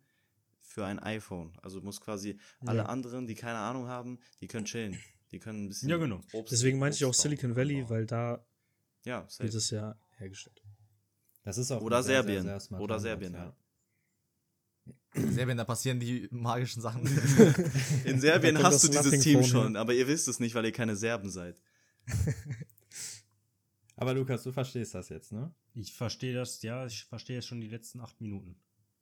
für 0.59 0.85
ein 0.85 0.99
iPhone. 0.99 1.57
Also 1.61 1.79
du 1.79 1.85
musst 1.85 2.01
quasi 2.01 2.39
alle 2.65 2.79
Ja. 2.79 2.85
anderen, 2.85 3.27
die 3.27 3.35
keine 3.35 3.57
Ahnung 3.57 3.87
haben, 3.87 4.19
die 4.39 4.47
können 4.47 4.65
chillen. 4.65 4.97
Die 5.31 5.39
können 5.39 5.65
ein 5.65 5.67
bisschen. 5.67 5.89
Ja, 5.89 5.97
genau. 5.97 6.21
Obst- 6.33 6.51
Deswegen 6.51 6.77
meinte 6.79 6.95
ich 6.97 7.05
auch. 7.05 7.13
Silicon 7.13 7.55
Valley, 7.55 7.81
bauen. 7.81 7.89
weil 7.89 8.05
da 8.05 8.45
Ja, 9.03 9.27
wird 9.39 9.53
es 9.53 9.69
ja 9.71 9.97
hergestellt. 10.17 10.61
Das 11.43 11.57
ist 11.57 11.71
auch 11.71 11.81
Oder 11.81 12.03
sehr, 12.03 12.21
Serbien. 12.23 12.43
Sehr, 12.43 12.59
sehr 12.59 12.79
Oder 12.79 12.99
Serbien, 12.99 13.33
ja. 13.33 13.55
Ja. 15.15 15.31
Serbien, 15.31 15.57
da 15.57 15.65
passieren 15.65 15.99
die 15.99 16.27
magischen 16.31 16.81
Sachen. 16.81 17.05
In 18.05 18.19
Serbien 18.19 18.61
hast 18.61 18.83
du 18.83 18.87
dieses 18.87 19.19
Team 19.21 19.43
schon, 19.43 19.75
aber 19.75 19.93
ihr 19.93 20.07
wisst 20.07 20.27
es 20.27 20.39
nicht, 20.39 20.55
weil 20.55 20.65
ihr 20.65 20.71
keine 20.71 20.95
Serben 20.95 21.29
seid. 21.29 21.61
Aber 24.01 24.15
Lukas, 24.15 24.41
du 24.41 24.51
verstehst 24.51 24.95
das 24.95 25.09
jetzt, 25.09 25.31
ne? 25.31 25.53
Ich 25.75 25.93
verstehe 25.93 26.33
das, 26.33 26.59
ja, 26.63 26.87
ich 26.87 27.03
verstehe 27.03 27.37
es 27.37 27.45
schon 27.45 27.61
die 27.61 27.67
letzten 27.67 28.01
acht 28.01 28.19
Minuten. 28.19 28.59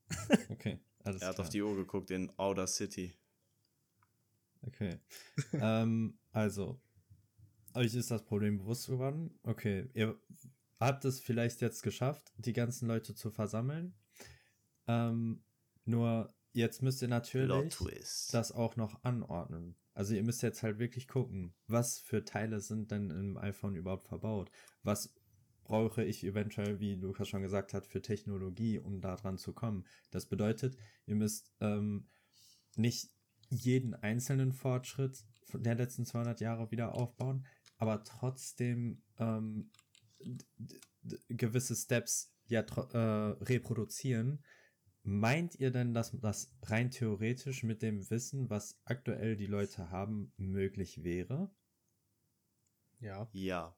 Okay, 0.50 0.80
alles 1.06 1.22
Er 1.22 1.30
hat 1.30 1.36
klar. 1.36 1.46
auf 1.48 1.52
die 1.52 1.62
Uhr 1.62 1.74
geguckt 1.76 2.12
in 2.12 2.30
Outer 2.38 2.68
City. 2.68 3.14
Okay. 4.62 5.00
ähm, 5.54 6.20
also, 6.32 6.82
euch 7.74 7.96
ist 7.96 8.12
das 8.12 8.26
Problem 8.26 8.58
bewusst 8.58 8.88
geworden. 8.88 9.40
Okay, 9.44 9.90
ihr 9.94 10.20
habt 10.80 11.06
es 11.06 11.22
vielleicht 11.22 11.62
jetzt 11.62 11.82
geschafft, 11.82 12.34
die 12.38 12.52
ganzen 12.52 12.88
Leute 12.88 13.16
zu 13.16 13.32
versammeln. 13.32 13.94
Ähm, 14.88 15.44
nur 15.90 16.34
jetzt 16.52 16.82
müsst 16.82 17.02
ihr 17.02 17.08
natürlich 17.08 17.76
das 18.32 18.52
auch 18.52 18.76
noch 18.76 19.04
anordnen. 19.04 19.76
Also 19.94 20.16
ihr 20.16 20.24
müsst 20.24 20.44
jetzt 20.44 20.64
halt 20.64 20.80
wirklich 20.80 21.08
gucken, 21.08 21.54
was 21.68 22.00
für 22.00 22.24
Teile 22.24 22.62
sind 22.62 22.92
denn 22.92 23.10
im 23.10 23.38
iPhone 23.38 23.76
überhaupt 23.76 24.08
verbaut? 24.08 24.50
Was 24.84 25.14
brauche 25.64 26.04
ich 26.04 26.24
eventuell, 26.24 26.80
wie 26.80 26.96
Lukas 26.96 27.28
schon 27.28 27.42
gesagt 27.42 27.74
hat, 27.74 27.86
für 27.86 28.02
Technologie, 28.02 28.80
um 28.80 29.02
da 29.02 29.16
dran 29.16 29.38
zu 29.38 29.54
kommen? 29.54 29.86
Das 30.10 30.26
bedeutet, 30.26 30.78
ihr 31.06 31.16
müsst 31.16 31.52
ähm, 31.60 32.08
nicht 32.76 33.12
jeden 33.50 33.94
einzelnen 33.94 34.54
Fortschritt 34.54 35.26
der 35.54 35.76
letzten 35.76 36.06
200 36.06 36.40
Jahre 36.40 36.72
wieder 36.72 36.96
aufbauen, 36.96 37.46
aber 37.78 38.04
trotzdem 38.04 39.02
ähm, 39.18 39.72
gewisse 41.28 41.76
Steps 41.76 42.34
ja 42.46 42.62
äh, 42.62 43.44
reproduzieren. 43.44 44.44
Meint 45.04 45.56
ihr 45.56 45.72
denn, 45.72 45.94
dass 45.94 46.12
das 46.20 46.52
rein 46.64 46.92
theoretisch 46.92 47.64
mit 47.64 47.82
dem 47.82 48.10
Wissen, 48.10 48.50
was 48.50 48.80
aktuell 48.86 49.36
die 49.38 49.48
Leute 49.48 49.90
haben, 49.90 50.32
möglich 50.38 51.04
wäre? 51.04 51.50
Ja. 53.00 53.30
ja. 53.32 53.76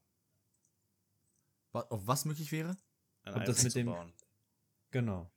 Auf 1.73 2.05
was 2.07 2.25
möglich 2.25 2.51
wäre? 2.51 2.75
Ein 3.23 3.35
Und 3.35 3.47
das 3.47 3.57
iPhone 3.59 3.63
mit 3.63 3.71
zu 3.71 3.79
dem- 3.79 3.85
bauen. 3.87 4.13
Genau. 4.89 5.31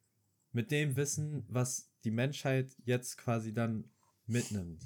Mit 0.53 0.71
dem 0.71 0.97
Wissen, 0.97 1.45
was 1.49 1.91
die 2.05 2.11
Menschheit 2.11 2.75
jetzt 2.85 3.19
quasi 3.19 3.53
dann 3.53 3.91
mitnimmt. 4.27 4.83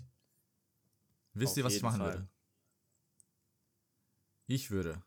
Wisst 1.32 1.52
Auf 1.52 1.56
ihr, 1.58 1.64
was 1.64 1.74
ich 1.76 1.82
machen 1.82 2.00
Fall. 2.00 2.12
würde? 2.14 2.28
Ich 4.46 4.70
würde. 4.70 5.02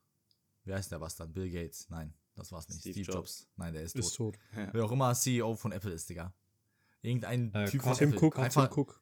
Wie 0.64 0.74
heißt 0.74 0.92
der 0.92 1.00
Bastard? 1.00 1.34
Bill 1.34 1.50
Gates? 1.52 1.90
Nein, 1.90 2.14
das 2.36 2.52
war's 2.52 2.68
nicht. 2.70 2.80
Steve 2.82 2.94
Steve, 2.94 3.12
Jobs. 3.12 3.40
Jobs. 3.42 3.48
Nein, 3.58 3.74
der 3.74 3.84
ist, 3.84 3.96
Ist 3.96 4.16
tot. 4.16 4.36
tot. 4.36 4.42
Wer 4.74 4.86
auch 4.86 4.92
immer 4.92 5.14
CEO 5.14 5.56
von 5.56 5.72
Apple 5.72 5.92
ist, 5.92 6.10
Digga. 6.10 6.34
Irgendein 7.02 7.54
Äh, 7.54 7.70
Typ 7.70 7.82
Koch. 7.82 7.90
von 7.90 7.98
Tim 7.98 8.14
Apple. 8.14 8.28
Cook, 8.28 8.40
Einfach 8.40 8.68
Tim 8.70 8.78
Cook. 8.80 9.02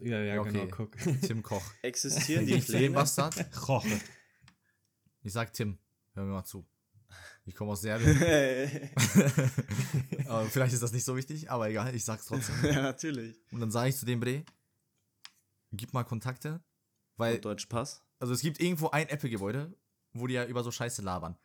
Ja, 0.00 0.18
ja, 0.22 0.34
Ja, 0.34 0.40
okay. 0.40 0.52
genau, 0.52 0.66
guck. 0.68 0.96
Tim 1.22 1.42
Koch. 1.42 1.62
Existieren 1.82 2.46
die 2.46 2.58
Pläne? 2.60 2.94
Bastard? 2.94 3.68
Roche. 3.68 4.00
Ich 5.22 5.32
sag 5.32 5.52
Tim. 5.52 5.78
Hör 6.14 6.24
mir 6.24 6.32
mal 6.32 6.44
zu. 6.44 6.66
Ich 7.44 7.54
komme 7.54 7.72
aus 7.72 7.80
Serbien. 7.82 8.16
vielleicht 10.50 10.72
ist 10.74 10.82
das 10.82 10.92
nicht 10.92 11.04
so 11.04 11.16
wichtig, 11.16 11.50
aber 11.50 11.68
egal, 11.68 11.94
ich 11.94 12.04
sag's 12.04 12.26
trotzdem. 12.26 12.54
ja, 12.64 12.82
natürlich. 12.82 13.36
Und 13.52 13.60
dann 13.60 13.70
sage 13.70 13.90
ich 13.90 13.96
zu 13.96 14.06
dem 14.06 14.18
Bre, 14.20 14.44
gib 15.72 15.92
mal 15.92 16.02
Kontakte, 16.04 16.60
weil 17.16 17.38
Deutsch 17.38 17.66
Pass? 17.66 18.02
also 18.18 18.32
es 18.32 18.40
gibt 18.40 18.60
irgendwo 18.60 18.88
ein 18.90 19.08
Apple-Gebäude, 19.08 19.72
wo 20.12 20.26
die 20.26 20.34
ja 20.34 20.44
über 20.46 20.64
so 20.64 20.70
Scheiße 20.72 21.02
labern. 21.02 21.36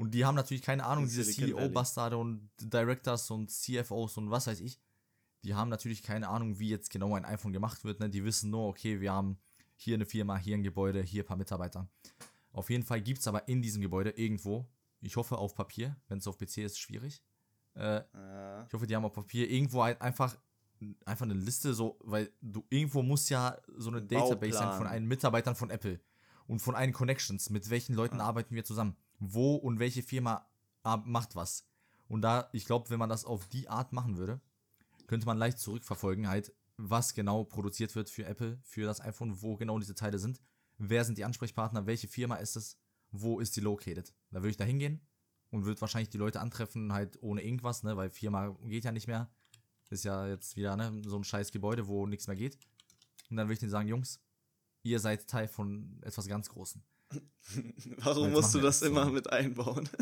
Und 0.00 0.12
die 0.14 0.24
haben 0.24 0.34
natürlich 0.34 0.62
keine 0.62 0.84
Ahnung, 0.86 1.04
diese. 1.04 1.24
CEO-Bastarde 1.24 2.16
und 2.16 2.48
Directors 2.60 3.30
und 3.30 3.50
CFOs 3.50 4.16
und 4.16 4.30
was 4.30 4.46
weiß 4.46 4.60
ich. 4.60 4.80
Die 5.44 5.54
haben 5.54 5.68
natürlich 5.70 6.02
keine 6.02 6.28
Ahnung, 6.28 6.58
wie 6.58 6.68
jetzt 6.68 6.90
genau 6.90 7.14
ein 7.14 7.24
iPhone 7.24 7.52
gemacht 7.52 7.84
wird. 7.84 8.00
Ne? 8.00 8.10
Die 8.10 8.24
wissen 8.24 8.50
nur, 8.50 8.66
okay, 8.68 9.00
wir 9.00 9.12
haben 9.12 9.38
hier 9.76 9.94
eine 9.94 10.04
Firma, 10.06 10.36
hier 10.36 10.56
ein 10.56 10.62
Gebäude, 10.62 11.02
hier 11.02 11.22
ein 11.22 11.26
paar 11.26 11.36
Mitarbeiter. 11.36 11.88
Auf 12.52 12.68
jeden 12.70 12.82
Fall 12.84 13.00
gibt 13.00 13.20
es 13.20 13.26
aber 13.28 13.48
in 13.48 13.62
diesem 13.62 13.80
Gebäude 13.80 14.10
irgendwo, 14.10 14.66
ich 15.00 15.16
hoffe 15.16 15.38
auf 15.38 15.54
Papier, 15.54 15.96
wenn 16.08 16.18
es 16.18 16.26
auf 16.26 16.36
PC 16.36 16.58
ist, 16.58 16.78
schwierig. 16.78 17.22
Äh, 17.74 18.02
Ja. 18.14 18.66
ich 18.66 18.72
hoffe, 18.74 18.86
die 18.86 18.94
haben 18.96 19.04
auf 19.04 19.12
Papier 19.14 19.48
irgendwo 19.50 19.82
halt 19.82 20.00
einfach, 20.02 20.36
einfach 21.06 21.24
eine 21.24 21.34
Liste, 21.34 21.72
so, 21.72 21.98
weil 22.02 22.30
du 22.42 22.64
irgendwo 22.68 23.02
muss 23.02 23.28
ja 23.28 23.56
so 23.76 23.90
eine 23.90 24.02
Database 24.02 24.52
sein 24.52 24.62
von 24.68 24.70
Bauplan. 24.78 24.92
allen 24.92 25.06
Mitarbeitern 25.06 25.54
von 25.54 25.70
Apple 25.70 26.00
und 26.46 26.58
von 26.60 26.74
allen 26.74 26.92
Connections. 26.92 27.48
Mit 27.50 27.70
welchen 27.70 27.94
Leuten 27.94 28.20
Ah. 28.20 28.24
arbeiten 28.26 28.54
wir 28.54 28.64
zusammen? 28.64 28.96
Wo 29.20 29.54
und 29.54 29.78
welche 29.78 30.02
Firma 30.02 30.46
ar- 30.82 31.04
macht 31.06 31.36
was? 31.36 31.68
Und 32.08 32.22
da, 32.22 32.48
ich 32.52 32.64
glaube, 32.64 32.90
wenn 32.90 32.98
man 32.98 33.08
das 33.08 33.24
auf 33.24 33.46
die 33.46 33.68
Art 33.68 33.92
machen 33.92 34.16
würde, 34.16 34.40
könnte 35.06 35.26
man 35.26 35.38
leicht 35.38 35.58
zurückverfolgen, 35.58 36.28
halt, 36.28 36.52
was 36.76 37.14
genau 37.14 37.44
produziert 37.44 37.94
wird 37.94 38.10
für 38.10 38.24
Apple, 38.24 38.58
für 38.62 38.84
das 38.84 39.00
iPhone, 39.00 39.42
wo 39.42 39.56
genau 39.56 39.78
diese 39.78 39.94
Teile 39.94 40.18
sind. 40.18 40.40
Wer 40.78 41.04
sind 41.04 41.18
die 41.18 41.24
Ansprechpartner? 41.24 41.86
Welche 41.86 42.08
Firma 42.08 42.36
ist 42.36 42.56
es? 42.56 42.78
Wo 43.10 43.38
ist 43.38 43.54
die 43.56 43.60
located? 43.60 44.14
Da 44.30 44.38
würde 44.38 44.50
ich 44.50 44.56
da 44.56 44.64
hingehen 44.64 45.06
und 45.50 45.66
würde 45.66 45.80
wahrscheinlich 45.80 46.10
die 46.10 46.18
Leute 46.18 46.40
antreffen, 46.40 46.92
halt 46.92 47.22
ohne 47.22 47.42
irgendwas, 47.42 47.82
ne, 47.82 47.96
weil 47.96 48.10
Firma 48.10 48.56
geht 48.62 48.84
ja 48.84 48.92
nicht 48.92 49.06
mehr. 49.08 49.30
Ist 49.90 50.04
ja 50.04 50.26
jetzt 50.28 50.56
wieder 50.56 50.76
ne, 50.76 51.02
so 51.04 51.16
ein 51.16 51.24
scheiß 51.24 51.50
Gebäude, 51.52 51.86
wo 51.86 52.06
nichts 52.06 52.28
mehr 52.28 52.36
geht. 52.36 52.56
Und 53.28 53.36
dann 53.36 53.46
würde 53.46 53.54
ich 53.54 53.58
denen 53.58 53.70
sagen, 53.70 53.88
Jungs, 53.88 54.20
ihr 54.82 55.00
seid 55.00 55.26
Teil 55.28 55.48
von 55.48 56.00
etwas 56.02 56.26
ganz 56.28 56.48
Großen. 56.48 56.82
Warum 57.98 58.32
musst 58.32 58.54
du 58.54 58.60
das 58.60 58.82
immer 58.82 59.06
so. 59.06 59.10
mit 59.10 59.30
einbauen? 59.32 59.88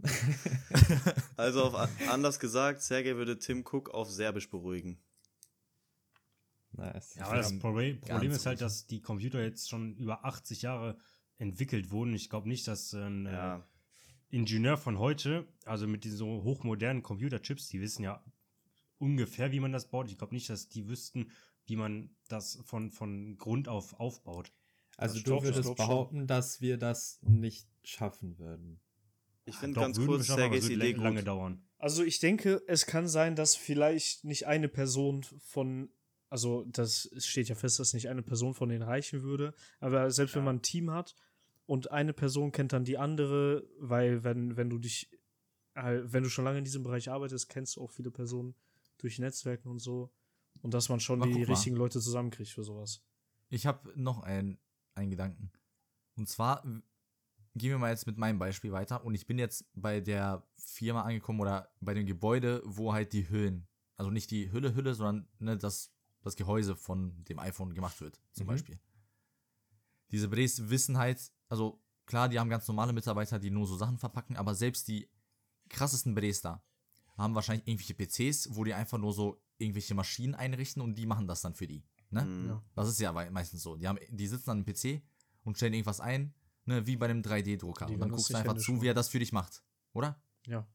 also 1.36 1.64
auf, 1.64 1.88
anders 2.08 2.38
gesagt, 2.38 2.82
Sergej 2.82 3.16
würde 3.16 3.38
Tim 3.38 3.64
Cook 3.64 3.90
auf 3.90 4.10
Serbisch 4.10 4.48
beruhigen. 4.48 4.98
Nice. 6.72 7.16
Ja, 7.16 7.26
aber 7.26 7.36
das 7.36 7.58
Problem, 7.58 8.00
Problem 8.00 8.30
ist 8.30 8.46
halt, 8.46 8.60
dass 8.60 8.86
die 8.86 9.00
Computer 9.00 9.42
jetzt 9.42 9.68
schon 9.68 9.96
über 9.96 10.24
80 10.24 10.62
Jahre 10.62 10.96
entwickelt 11.38 11.90
wurden. 11.90 12.14
Ich 12.14 12.30
glaube 12.30 12.48
nicht, 12.48 12.68
dass 12.68 12.92
ein 12.94 13.26
äh, 13.26 13.32
Ja. 13.32 13.68
Ingenieur 14.30 14.76
von 14.76 14.98
heute, 14.98 15.48
also 15.64 15.86
mit 15.86 16.04
diesen 16.04 16.18
so 16.18 16.42
hochmodernen 16.44 17.02
Computerchips, 17.02 17.68
die 17.68 17.80
wissen 17.80 18.02
ja 18.02 18.22
ungefähr, 18.98 19.52
wie 19.52 19.60
man 19.60 19.72
das 19.72 19.88
baut. 19.88 20.10
Ich 20.10 20.18
glaube 20.18 20.34
nicht, 20.34 20.50
dass 20.50 20.68
die 20.68 20.86
wüssten, 20.86 21.30
wie 21.64 21.76
man 21.76 22.14
das 22.28 22.60
von, 22.64 22.90
von 22.90 23.38
Grund 23.38 23.68
auf 23.68 23.98
aufbaut. 23.98 24.52
Also 24.98 25.16
Ich 25.16 25.22
du 25.22 25.42
würdest 25.42 25.64
schon. 25.64 25.76
behaupten, 25.76 26.26
dass 26.26 26.60
wir 26.60 26.76
das 26.76 27.20
nicht 27.22 27.68
schaffen 27.84 28.38
würden. 28.38 28.80
Ich 29.44 29.56
finde 29.56 29.80
ganz 29.80 29.96
kurz 29.96 30.28
wird 30.28 30.64
Idee 30.64 30.92
lange 30.92 31.20
gut. 31.20 31.28
dauern. 31.28 31.62
Also 31.78 32.02
ich 32.02 32.18
denke, 32.18 32.62
es 32.66 32.84
kann 32.84 33.08
sein, 33.08 33.36
dass 33.36 33.54
vielleicht 33.54 34.24
nicht 34.24 34.46
eine 34.46 34.68
Person 34.68 35.22
von, 35.22 35.88
also 36.28 36.64
das 36.64 37.06
es 37.06 37.26
steht 37.26 37.48
ja 37.48 37.54
fest, 37.54 37.78
dass 37.78 37.94
nicht 37.94 38.08
eine 38.08 38.22
Person 38.22 38.54
von 38.54 38.68
denen 38.68 38.82
reichen 38.82 39.22
würde, 39.22 39.54
aber 39.78 40.10
selbst 40.10 40.34
wenn 40.34 40.44
man 40.44 40.56
ein 40.56 40.62
Team 40.62 40.90
hat 40.90 41.14
und 41.64 41.92
eine 41.92 42.12
Person 42.12 42.50
kennt 42.50 42.72
dann 42.72 42.84
die 42.84 42.98
andere, 42.98 43.64
weil 43.78 44.24
wenn, 44.24 44.56
wenn 44.56 44.68
du 44.68 44.78
dich, 44.78 45.08
äh, 45.74 46.00
wenn 46.02 46.24
du 46.24 46.28
schon 46.28 46.44
lange 46.44 46.58
in 46.58 46.64
diesem 46.64 46.82
Bereich 46.82 47.08
arbeitest, 47.08 47.48
kennst 47.48 47.76
du 47.76 47.82
auch 47.82 47.92
viele 47.92 48.10
Personen 48.10 48.56
durch 48.98 49.20
Netzwerken 49.20 49.68
und 49.68 49.78
so 49.78 50.10
und 50.60 50.74
dass 50.74 50.88
man 50.88 50.98
schon 50.98 51.22
Aber 51.22 51.30
die 51.30 51.44
richtigen 51.44 51.76
Leute 51.76 52.00
zusammenkriegt 52.00 52.50
für 52.50 52.64
sowas. 52.64 53.00
Ich 53.48 53.66
habe 53.66 53.92
noch 53.94 54.18
einen, 54.22 54.58
einen 54.98 55.10
Gedanken. 55.10 55.50
Und 56.16 56.28
zwar 56.28 56.62
gehen 57.54 57.70
wir 57.70 57.78
mal 57.78 57.90
jetzt 57.90 58.06
mit 58.06 58.18
meinem 58.18 58.38
Beispiel 58.38 58.72
weiter. 58.72 59.04
Und 59.04 59.14
ich 59.14 59.26
bin 59.26 59.38
jetzt 59.38 59.64
bei 59.74 60.00
der 60.00 60.46
Firma 60.56 61.02
angekommen 61.02 61.40
oder 61.40 61.70
bei 61.80 61.94
dem 61.94 62.06
Gebäude, 62.06 62.62
wo 62.64 62.92
halt 62.92 63.12
die 63.12 63.28
Hüllen, 63.28 63.66
also 63.96 64.10
nicht 64.10 64.30
die 64.30 64.52
Hülle, 64.52 64.74
Hülle, 64.74 64.94
sondern 64.94 65.28
ne, 65.38 65.56
das, 65.56 65.92
das 66.22 66.36
Gehäuse 66.36 66.76
von 66.76 67.24
dem 67.24 67.38
iPhone 67.38 67.74
gemacht 67.74 68.00
wird, 68.00 68.20
zum 68.32 68.46
Mhm. 68.46 68.50
Beispiel. 68.50 68.80
Diese 70.10 70.28
Bres 70.28 70.70
wissen 70.70 70.98
halt, 70.98 71.32
also 71.48 71.82
klar, 72.06 72.28
die 72.28 72.38
haben 72.38 72.48
ganz 72.48 72.66
normale 72.68 72.92
Mitarbeiter, 72.92 73.38
die 73.38 73.50
nur 73.50 73.66
so 73.66 73.76
Sachen 73.76 73.98
verpacken, 73.98 74.36
aber 74.36 74.54
selbst 74.54 74.88
die 74.88 75.08
krassesten 75.68 76.14
Bres 76.14 76.40
da 76.40 76.62
haben 77.16 77.34
wahrscheinlich 77.34 77.66
irgendwelche 77.66 77.94
PCs, 77.94 78.54
wo 78.54 78.64
die 78.64 78.74
einfach 78.74 78.96
nur 78.98 79.12
so 79.12 79.42
irgendwelche 79.58 79.94
Maschinen 79.94 80.34
einrichten 80.34 80.80
und 80.80 80.94
die 80.96 81.04
machen 81.06 81.26
das 81.26 81.42
dann 81.42 81.54
für 81.54 81.66
die. 81.66 81.82
Ne? 82.10 82.24
Mhm. 82.24 82.46
Ja. 82.48 82.62
Das 82.74 82.88
ist 82.88 83.00
ja 83.00 83.12
meistens 83.12 83.62
so. 83.62 83.76
Die, 83.76 83.86
haben, 83.86 83.98
die 84.08 84.26
sitzen 84.26 84.50
an 84.50 84.58
einem 84.58 84.66
PC 84.66 85.02
und 85.44 85.56
stellen 85.56 85.74
irgendwas 85.74 86.00
ein, 86.00 86.34
ne, 86.64 86.86
wie 86.86 86.96
bei 86.96 87.06
einem 87.06 87.22
3D-Drucker. 87.22 87.86
Die 87.86 87.94
Und 87.94 88.00
dann 88.00 88.10
guckst 88.10 88.30
du 88.30 88.36
einfach 88.36 88.56
zu, 88.56 88.80
wie 88.80 88.88
er 88.88 88.94
das 88.94 89.08
für 89.08 89.18
dich 89.18 89.32
macht. 89.32 89.62
Oder? 89.92 90.20
Ja. 90.46 90.66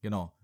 Genau. 0.00 0.34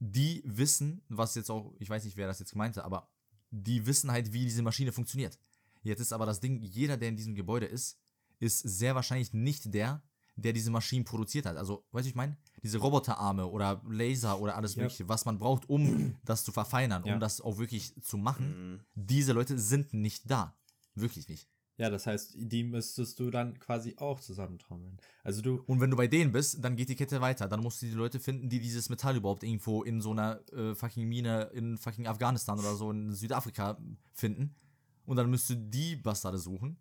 Die 0.00 0.42
wissen, 0.44 1.02
was 1.08 1.34
jetzt 1.34 1.50
auch, 1.50 1.74
ich 1.78 1.88
weiß 1.88 2.04
nicht, 2.04 2.16
wer 2.16 2.26
das 2.26 2.38
jetzt 2.38 2.54
meinte, 2.54 2.84
aber 2.84 3.08
die 3.50 3.86
wissen 3.86 4.10
halt, 4.10 4.32
wie 4.32 4.44
diese 4.44 4.62
Maschine 4.62 4.92
funktioniert. 4.92 5.38
Jetzt 5.82 6.00
ist 6.00 6.12
aber 6.12 6.26
das 6.26 6.40
Ding, 6.40 6.60
jeder, 6.62 6.96
der 6.96 7.08
in 7.10 7.16
diesem 7.16 7.34
Gebäude 7.34 7.66
ist, 7.66 7.98
ist 8.40 8.58
sehr 8.58 8.94
wahrscheinlich 8.94 9.32
nicht 9.32 9.72
der, 9.72 10.02
der 10.36 10.52
diese 10.52 10.70
Maschinen 10.70 11.04
produziert 11.04 11.46
hat. 11.46 11.56
Also, 11.56 11.86
weißt 11.92 12.06
du, 12.06 12.08
ich 12.10 12.14
meine? 12.14 12.36
Diese 12.64 12.78
Roboterarme 12.78 13.46
oder 13.46 13.80
Laser 13.88 14.40
oder 14.40 14.56
alles 14.56 14.74
Ja. 14.74 14.82
Mögliche, 14.82 15.08
was 15.08 15.24
man 15.24 15.38
braucht, 15.38 15.68
um 15.68 16.16
das 16.24 16.42
zu 16.44 16.50
verfeinern, 16.50 17.04
Ja. 17.04 17.14
um 17.14 17.20
das 17.20 17.40
auch 17.40 17.58
wirklich 17.58 17.94
zu 18.02 18.16
machen. 18.16 18.72
Mhm. 18.72 18.80
Diese 18.94 19.32
Leute 19.32 19.56
sind 19.58 19.94
nicht 19.94 20.28
da. 20.28 20.56
Wirklich 20.96 21.28
nicht. 21.28 21.46
Ja, 21.76 21.90
das 21.90 22.06
heißt, 22.06 22.34
die 22.38 22.62
müsstest 22.62 23.18
du 23.18 23.30
dann 23.30 23.58
quasi 23.58 23.94
auch 23.98 24.20
zusammentrommeln. 24.20 24.96
Also 25.24 25.42
du, 25.42 25.62
Und 25.66 25.80
wenn 25.80 25.90
du 25.90 25.96
bei 25.96 26.06
denen 26.06 26.30
bist, 26.30 26.62
dann 26.64 26.76
geht 26.76 26.88
die 26.88 26.94
Kette 26.94 27.20
weiter. 27.20 27.48
Dann 27.48 27.60
musst 27.60 27.82
du 27.82 27.86
die 27.86 27.92
Leute 27.92 28.20
finden, 28.20 28.48
die 28.48 28.60
dieses 28.60 28.88
Metall 28.90 29.16
überhaupt 29.16 29.42
irgendwo 29.42 29.82
in 29.82 30.00
so 30.00 30.12
einer 30.12 30.40
äh, 30.52 30.74
fucking 30.76 31.08
Mine 31.08 31.50
in 31.52 31.76
fucking 31.76 32.06
Afghanistan 32.06 32.58
oder 32.60 32.76
so 32.76 32.92
in 32.92 33.12
Südafrika 33.12 33.76
finden. 34.12 34.54
Und 35.04 35.16
dann 35.16 35.28
müsstest 35.28 35.50
du 35.58 35.64
die 35.68 35.96
Bastarde 35.96 36.38
suchen. 36.38 36.76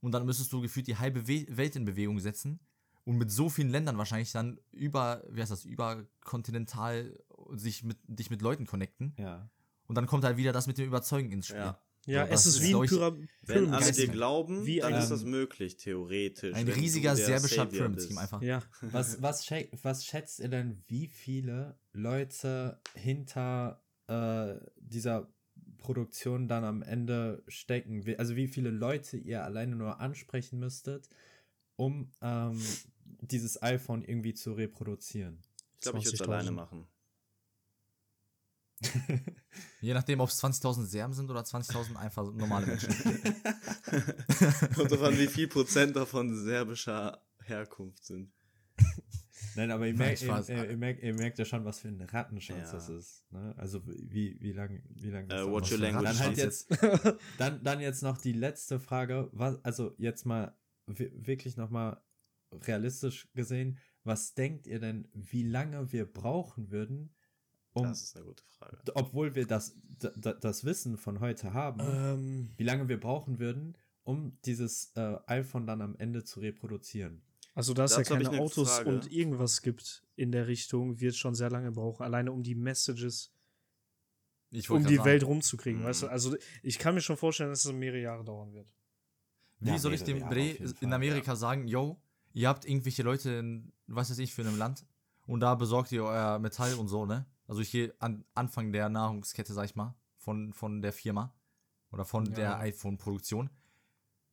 Und 0.00 0.12
dann 0.12 0.24
müsstest 0.24 0.50
du 0.52 0.62
gefühlt 0.62 0.86
die 0.86 0.96
halbe 0.96 1.28
We 1.28 1.46
Welt 1.50 1.76
in 1.76 1.84
Bewegung 1.84 2.18
setzen. 2.18 2.58
Und 3.04 3.16
mit 3.18 3.30
so 3.30 3.48
vielen 3.48 3.70
Ländern 3.70 3.98
wahrscheinlich 3.98 4.30
dann 4.32 4.60
über, 4.70 5.24
wie 5.28 5.40
heißt 5.40 5.50
das, 5.50 5.64
überkontinental 5.64 7.18
sich 7.54 7.82
mit, 7.84 7.98
dich 8.06 8.30
mit 8.30 8.42
Leuten 8.42 8.66
connecten. 8.66 9.14
ja. 9.18 9.48
Und 9.88 9.96
dann 9.96 10.06
kommt 10.06 10.24
halt 10.24 10.36
wieder 10.38 10.52
das 10.52 10.66
mit 10.68 10.78
dem 10.78 10.86
Überzeugen 10.86 11.30
ins 11.32 11.48
Spiel. 11.48 11.58
Ja. 11.58 11.82
Ja, 12.06 12.26
das 12.26 12.46
es 12.46 12.46
ist 12.46 12.54
ist, 12.56 12.62
wie 12.62 12.66
ein 12.68 12.70
glaub 12.72 12.84
ich, 12.84 12.90
Pyra 12.90 13.12
Wenn 13.42 13.56
alle 13.66 13.66
Pyramid-Scheme. 13.80 14.06
dir 14.06 14.12
glauben, 14.12 14.66
Wie 14.66 14.78
dann 14.78 14.94
ist 14.94 15.08
das 15.10 15.24
möglich, 15.24 15.76
theoretisch. 15.76 16.54
Ein 16.54 16.68
riesiger 16.68 17.14
serbischer 17.14 17.66
Pyramid. 17.66 18.02
Scheme 18.02 18.20
einfach. 18.20 18.40
Ja, 18.42 18.62
Was, 18.80 19.20
was, 19.20 19.44
schä- 19.46 19.68
was 19.82 20.04
schätzt 20.06 20.40
ihr 20.40 20.48
denn, 20.48 20.82
wie 20.88 21.08
viele 21.08 21.76
Leute 21.92 22.80
hinter 22.94 23.82
äh, 24.06 24.54
dieser 24.78 25.28
Produktion 25.78 26.48
dann 26.48 26.64
am 26.64 26.82
Ende 26.82 27.42
stecken? 27.48 28.02
Also 28.18 28.34
wie 28.34 28.48
viele 28.48 28.70
Leute 28.70 29.16
ihr 29.18 29.44
alleine 29.44 29.76
nur 29.76 30.00
ansprechen 30.00 30.58
müsstet, 30.58 31.08
um 31.76 32.10
ähm, 32.20 32.60
dieses 33.20 33.62
iPhone 33.62 34.02
irgendwie 34.04 34.34
zu 34.34 34.52
reproduzieren? 34.52 35.40
Ich 35.74 35.80
glaube, 35.80 35.98
ich 35.98 36.04
würde 36.06 36.16
es 36.16 36.22
20.000. 36.22 36.26
alleine 36.26 36.50
machen. 36.52 36.86
Je 39.80 39.94
nachdem, 39.94 40.20
ob 40.20 40.28
es 40.28 40.42
20.000 40.42 40.86
Serben 40.86 41.12
sind 41.12 41.30
oder 41.30 41.40
20.000 41.40 41.96
einfach 41.96 42.24
normale 42.32 42.66
Menschen. 42.66 42.92
Kommt 44.74 44.90
drauf 44.90 45.02
an, 45.02 45.18
wie 45.18 45.26
viel 45.26 45.48
Prozent 45.48 45.94
davon 45.96 46.34
serbischer 46.34 47.22
Herkunft 47.44 48.04
sind. 48.04 48.32
Nein, 49.54 49.70
aber 49.70 49.86
ihr 49.86 49.94
merkt, 49.94 50.22
ihr, 50.22 50.44
ihr, 50.48 50.70
ihr, 50.70 50.76
merkt, 50.76 51.02
ihr 51.02 51.14
merkt 51.14 51.38
ja 51.38 51.44
schon, 51.44 51.64
was 51.64 51.80
für 51.80 51.88
ein 51.88 52.00
Rattenschwanz 52.00 52.68
Ja. 52.68 52.72
das 52.72 52.88
ist. 52.88 53.30
Ne? 53.30 53.54
Also 53.58 53.82
wie, 53.86 54.40
wie 54.40 54.52
lange 54.52 54.82
wie 54.88 55.10
lang 55.10 55.28
das 55.28 55.40
dauert. 55.40 55.52
what's 55.52 55.70
your 55.70 55.78
language? 55.78 56.04
Dann 56.04 56.18
halt 56.18 56.36
jetzt, 56.38 56.68
dann, 57.38 57.62
dann 57.62 57.80
jetzt 57.80 58.02
noch 58.02 58.18
die 58.18 58.32
letzte 58.32 58.80
Frage. 58.80 59.28
Was, 59.32 59.62
also 59.64 59.94
jetzt 59.98 60.24
mal 60.24 60.56
wirklich 60.98 61.56
nochmal 61.56 62.00
realistisch 62.52 63.28
gesehen, 63.34 63.78
was 64.04 64.34
denkt 64.34 64.66
ihr 64.66 64.78
denn, 64.80 65.08
wie 65.14 65.42
lange 65.44 65.92
wir 65.92 66.04
brauchen 66.10 66.70
würden, 66.70 67.14
um, 67.74 67.84
Das 67.84 68.02
ist 68.02 68.16
eine 68.16 68.26
gute 68.26 68.44
Frage. 68.44 68.78
obwohl 68.94 69.34
wir 69.34 69.46
das, 69.46 69.74
das 69.98 70.64
Wissen 70.64 70.98
von 70.98 71.20
heute 71.20 71.54
haben, 71.54 71.80
ähm, 71.80 72.50
wie 72.58 72.64
lange 72.64 72.88
wir 72.88 73.00
brauchen 73.00 73.38
würden, 73.38 73.78
um 74.02 74.36
dieses 74.44 74.92
äh, 74.96 75.16
iPhone 75.26 75.66
dann 75.66 75.80
am 75.80 75.96
Ende 75.96 76.24
zu 76.24 76.40
reproduzieren? 76.40 77.22
also 77.54 77.72
da 77.74 77.84
es 77.84 77.96
ja 77.96 78.02
keine 78.02 78.28
eine 78.28 78.40
Autos 78.40 78.76
Frage. 78.76 78.88
und 78.90 79.10
irgendwas 79.12 79.62
gibt 79.62 80.06
in 80.16 80.32
der 80.32 80.46
Richtung, 80.48 81.00
wird 81.00 81.14
schon 81.16 81.34
sehr 81.34 81.50
lange 81.50 81.70
brauchen, 81.72 82.02
alleine 82.02 82.32
um 82.32 82.42
die 82.42 82.54
Messages 82.54 83.32
Ich 84.50 84.68
um 84.70 84.84
die 84.86 84.96
grad 84.96 85.06
Welt 85.06 85.20
sagen, 85.22 85.32
rumzukriegen, 85.32 85.80
Mhm. 85.80 85.84
weißt 85.84 86.02
du? 86.02 86.06
Also 86.08 86.36
ich 86.62 86.78
kann 86.78 86.94
mir 86.94 87.00
schon 87.00 87.16
vorstellen, 87.16 87.50
dass 87.50 87.64
es 87.64 87.72
mehrere 87.72 88.00
Jahre 88.02 88.24
dauern 88.24 88.52
wird. 88.52 88.74
Wie 89.64 89.78
soll 89.78 89.94
ich 89.94 90.04
dem 90.04 90.20
Bre 90.28 90.50
in 90.80 90.92
Amerika 90.92 91.36
sagen, 91.36 91.66
yo, 91.68 92.00
ihr 92.34 92.48
habt 92.48 92.64
irgendwelche 92.64 93.02
Leute 93.02 93.30
in, 93.30 93.72
was 93.86 94.10
weiß 94.10 94.18
ich, 94.18 94.34
für 94.34 94.42
einem 94.42 94.58
Land 94.58 94.84
und 95.26 95.40
da 95.40 95.54
besorgt 95.54 95.92
ihr 95.92 96.04
euer 96.04 96.38
Metall 96.38 96.74
und 96.74 96.88
so, 96.88 97.06
ne? 97.06 97.26
Also 97.46 97.62
hier 97.62 97.94
an 97.98 98.24
Anfang 98.34 98.72
der 98.72 98.88
Nahrungskette, 98.88 99.52
sag 99.52 99.64
ich 99.66 99.76
mal, 99.76 99.94
von, 100.16 100.52
von 100.52 100.80
der 100.82 100.92
Firma 100.92 101.34
oder 101.90 102.04
von 102.04 102.26
Ja. 102.26 102.32
der 102.32 102.58
iPhone-Produktion. 102.60 103.50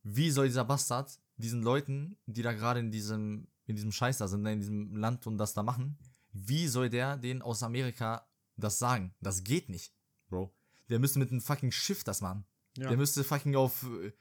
Wie 0.04 0.32
soll 0.32 0.48
dieser 0.48 0.64
Bastard 0.66 1.20
diesen 1.38 1.62
Leuten, 1.62 2.18
die 2.26 2.42
da 2.42 2.54
gerade 2.54 2.80
in 2.80 2.92
diesem, 2.92 3.48
in 3.66 3.76
diesem 3.76 3.92
Scheiß 3.92 4.18
da 4.20 4.28
sind, 4.28 4.44
ne, 4.44 4.54
in 4.54 4.60
diesem 4.60 4.96
Land 4.96 5.28
und 5.28 5.38
das 5.38 5.54
da 5.54 5.64
machen, 5.64 5.98
wie 6.32 6.68
soll 6.68 6.90
der 6.90 7.18
denen 7.18 7.42
aus 7.42 7.64
Amerika 7.64 8.28
das 8.56 8.80
sagen? 8.80 9.14
Das 9.20 9.44
geht 9.44 9.70
nicht, 9.70 9.94
Bro. 10.30 10.54
Der 10.90 11.00
müsste 11.00 11.20
mit 11.20 11.32
einem 11.32 11.42
fucking 11.42 11.72
Schiff 11.72 12.04
das 12.04 12.22
machen. 12.22 12.46
Ja. 12.78 12.88
Der 12.88 12.98
müsste 12.98 13.24
fucking 13.24 13.56
auf 13.56 13.84
äh, 13.84 14.12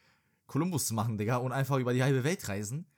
Kolumbus 0.48 0.90
machen, 0.90 1.16
Digga, 1.18 1.36
und 1.36 1.52
einfach 1.52 1.78
über 1.78 1.92
die 1.94 2.02
halbe 2.02 2.24
Welt 2.24 2.48
reisen 2.48 2.90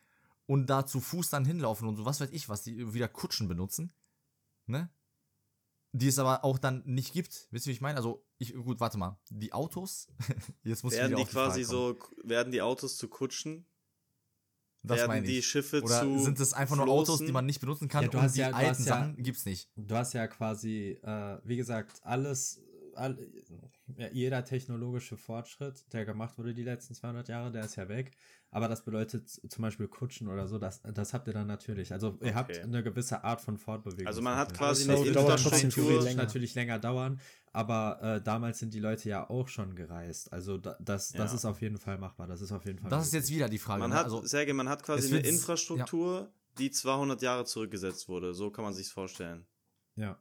und 0.47 0.67
da 0.71 0.87
zu 0.87 1.01
Fuß 1.01 1.29
dann 1.29 1.45
hinlaufen 1.45 1.87
und 1.87 1.97
so, 1.97 2.05
was 2.07 2.21
weiß 2.21 2.31
ich, 2.31 2.49
was 2.49 2.63
die 2.63 2.95
wieder 2.95 3.09
Kutschen 3.09 3.47
benutzen, 3.49 3.93
ne? 4.67 4.89
Die 5.93 6.07
es 6.07 6.21
aber 6.21 6.45
auch 6.45 6.59
dann 6.59 6.83
nicht 6.87 7.13
gibt. 7.13 7.49
Wisst 7.51 7.67
ihr, 7.67 7.71
wie 7.71 7.75
ich 7.75 7.81
meine? 7.81 7.97
Also, 7.97 8.25
ich, 8.39 8.55
gut, 8.55 8.79
warte 8.79 8.97
mal. 8.97 9.19
Die 9.29 9.53
Autos, 9.53 10.07
jetzt 10.63 10.85
muss 10.85 10.93
ich 10.93 11.01
Werden 11.01 11.11
wieder 11.11 11.25
die 11.25 11.25
die 11.25 11.31
quasi 11.33 11.65
so, 11.65 11.99
werden 12.23 12.53
die 12.53 12.63
Autos 12.63 12.97
zu 12.97 13.09
Kutschen? 13.09 13.67
das 14.83 14.99
werden 14.99 15.09
meine 15.09 15.27
die 15.27 15.39
ich. 15.39 15.47
Schiffe 15.49 15.83
Oder 15.83 16.01
zu 16.03 16.21
sind 16.21 16.39
es 16.39 16.53
einfach 16.55 16.77
nur? 16.77 16.87
Autos, 16.89 17.19
die 17.19 17.33
man 17.33 17.45
nicht 17.45 17.61
benutzen 17.61 17.89
kann 17.89 18.05
Ja, 18.05 18.09
du 18.09 18.19
und 18.19 18.23
hast 18.25 18.37
die 18.37 18.41
ja- 18.41 18.51
du 18.51 18.55
alten 18.57 18.69
hast 18.71 18.79
ja- 18.87 18.99
Sachen 19.01 19.17
gibt's 19.23 19.45
nicht? 19.45 19.69
Du 19.75 19.95
hast 19.97 20.13
ja 20.13 20.29
quasi, 20.29 20.99
äh, 21.03 21.39
wie 21.43 21.57
gesagt, 21.57 22.01
alles, 22.05 22.63
all, 22.95 23.17
ja, 23.97 24.09
jeder 24.13 24.45
technologische 24.45 25.17
Fortschritt, 25.17 25.85
der 25.93 26.05
gemacht 26.05 26.39
wurde 26.39 26.55
die 26.55 26.63
letzten 26.63 26.95
200 26.95 27.29
Jahre, 27.29 27.51
der 27.53 27.65
ist 27.65 27.77
ja 27.77 27.89
weg. 27.89 28.13
Aber 28.53 28.67
das 28.67 28.85
bedeutet 28.85 29.29
zum 29.29 29.63
Beispiel 29.63 29.87
Kutschen 29.87 30.27
oder 30.29 30.49
so, 30.49 30.59
das, 30.59 30.83
das 30.83 31.15
habt 31.15 31.29
ihr 31.29 31.33
dann 31.33 31.47
natürlich. 31.47 31.93
Also 31.93 32.19
ihr 32.21 32.35
habt 32.35 32.51
Okay. 32.51 32.63
eine 32.63 32.83
gewisse 32.83 33.23
Art 33.23 33.41
von 33.41 33.59
Fortbewegung. 33.59 34.07
Also 34.09 34.23
man 34.23 34.37
hat 34.37 34.53
quasi 34.55 34.87
Das 34.87 34.99
eine 35.01 35.09
Infrastruktur. 35.09 36.03
länger. 36.03 36.23
natürlich 36.23 36.55
länger 36.57 36.79
dauern, 36.81 37.21
aber 37.53 38.01
äh, 38.03 38.21
damals 38.23 38.59
sind 38.59 38.75
die 38.75 38.81
Leute 38.81 39.09
ja 39.09 39.29
auch 39.31 39.47
schon 39.49 39.75
gereist. 39.77 40.33
Also 40.33 40.59
da, 40.59 40.77
das, 40.81 41.13
das 41.13 41.31
Ja. 41.31 41.37
ist 41.37 41.45
auf 41.45 41.61
jeden 41.61 41.79
Fall 41.79 41.99
machbar. 41.99 42.27
Das 42.27 42.41
ist 42.41 42.51
auf 42.53 42.65
jeden 42.65 42.79
Fall. 42.81 42.91
Das 42.91 43.07
ist 43.07 43.13
möglich. 43.13 43.29
jetzt 43.29 43.37
wieder 43.37 43.49
die 43.49 43.59
Frage. 43.59 43.81
Man 43.81 43.91
ne? 43.91 43.97
hat, 43.97 44.05
also, 44.05 44.25
Sergej, 44.25 44.53
man 44.55 44.69
hat 44.69 44.83
quasi 44.83 45.15
eine 45.15 45.25
Infrastruktur, 45.27 46.33
die 46.59 46.71
200 46.73 47.23
Jahre 47.23 47.45
zurückgesetzt 47.45 48.09
wurde. 48.09 48.35
So 48.35 48.51
kann 48.51 48.65
man 48.65 48.75
sich's 48.75 48.91
vorstellen. 48.91 49.47
Ja. 49.95 50.21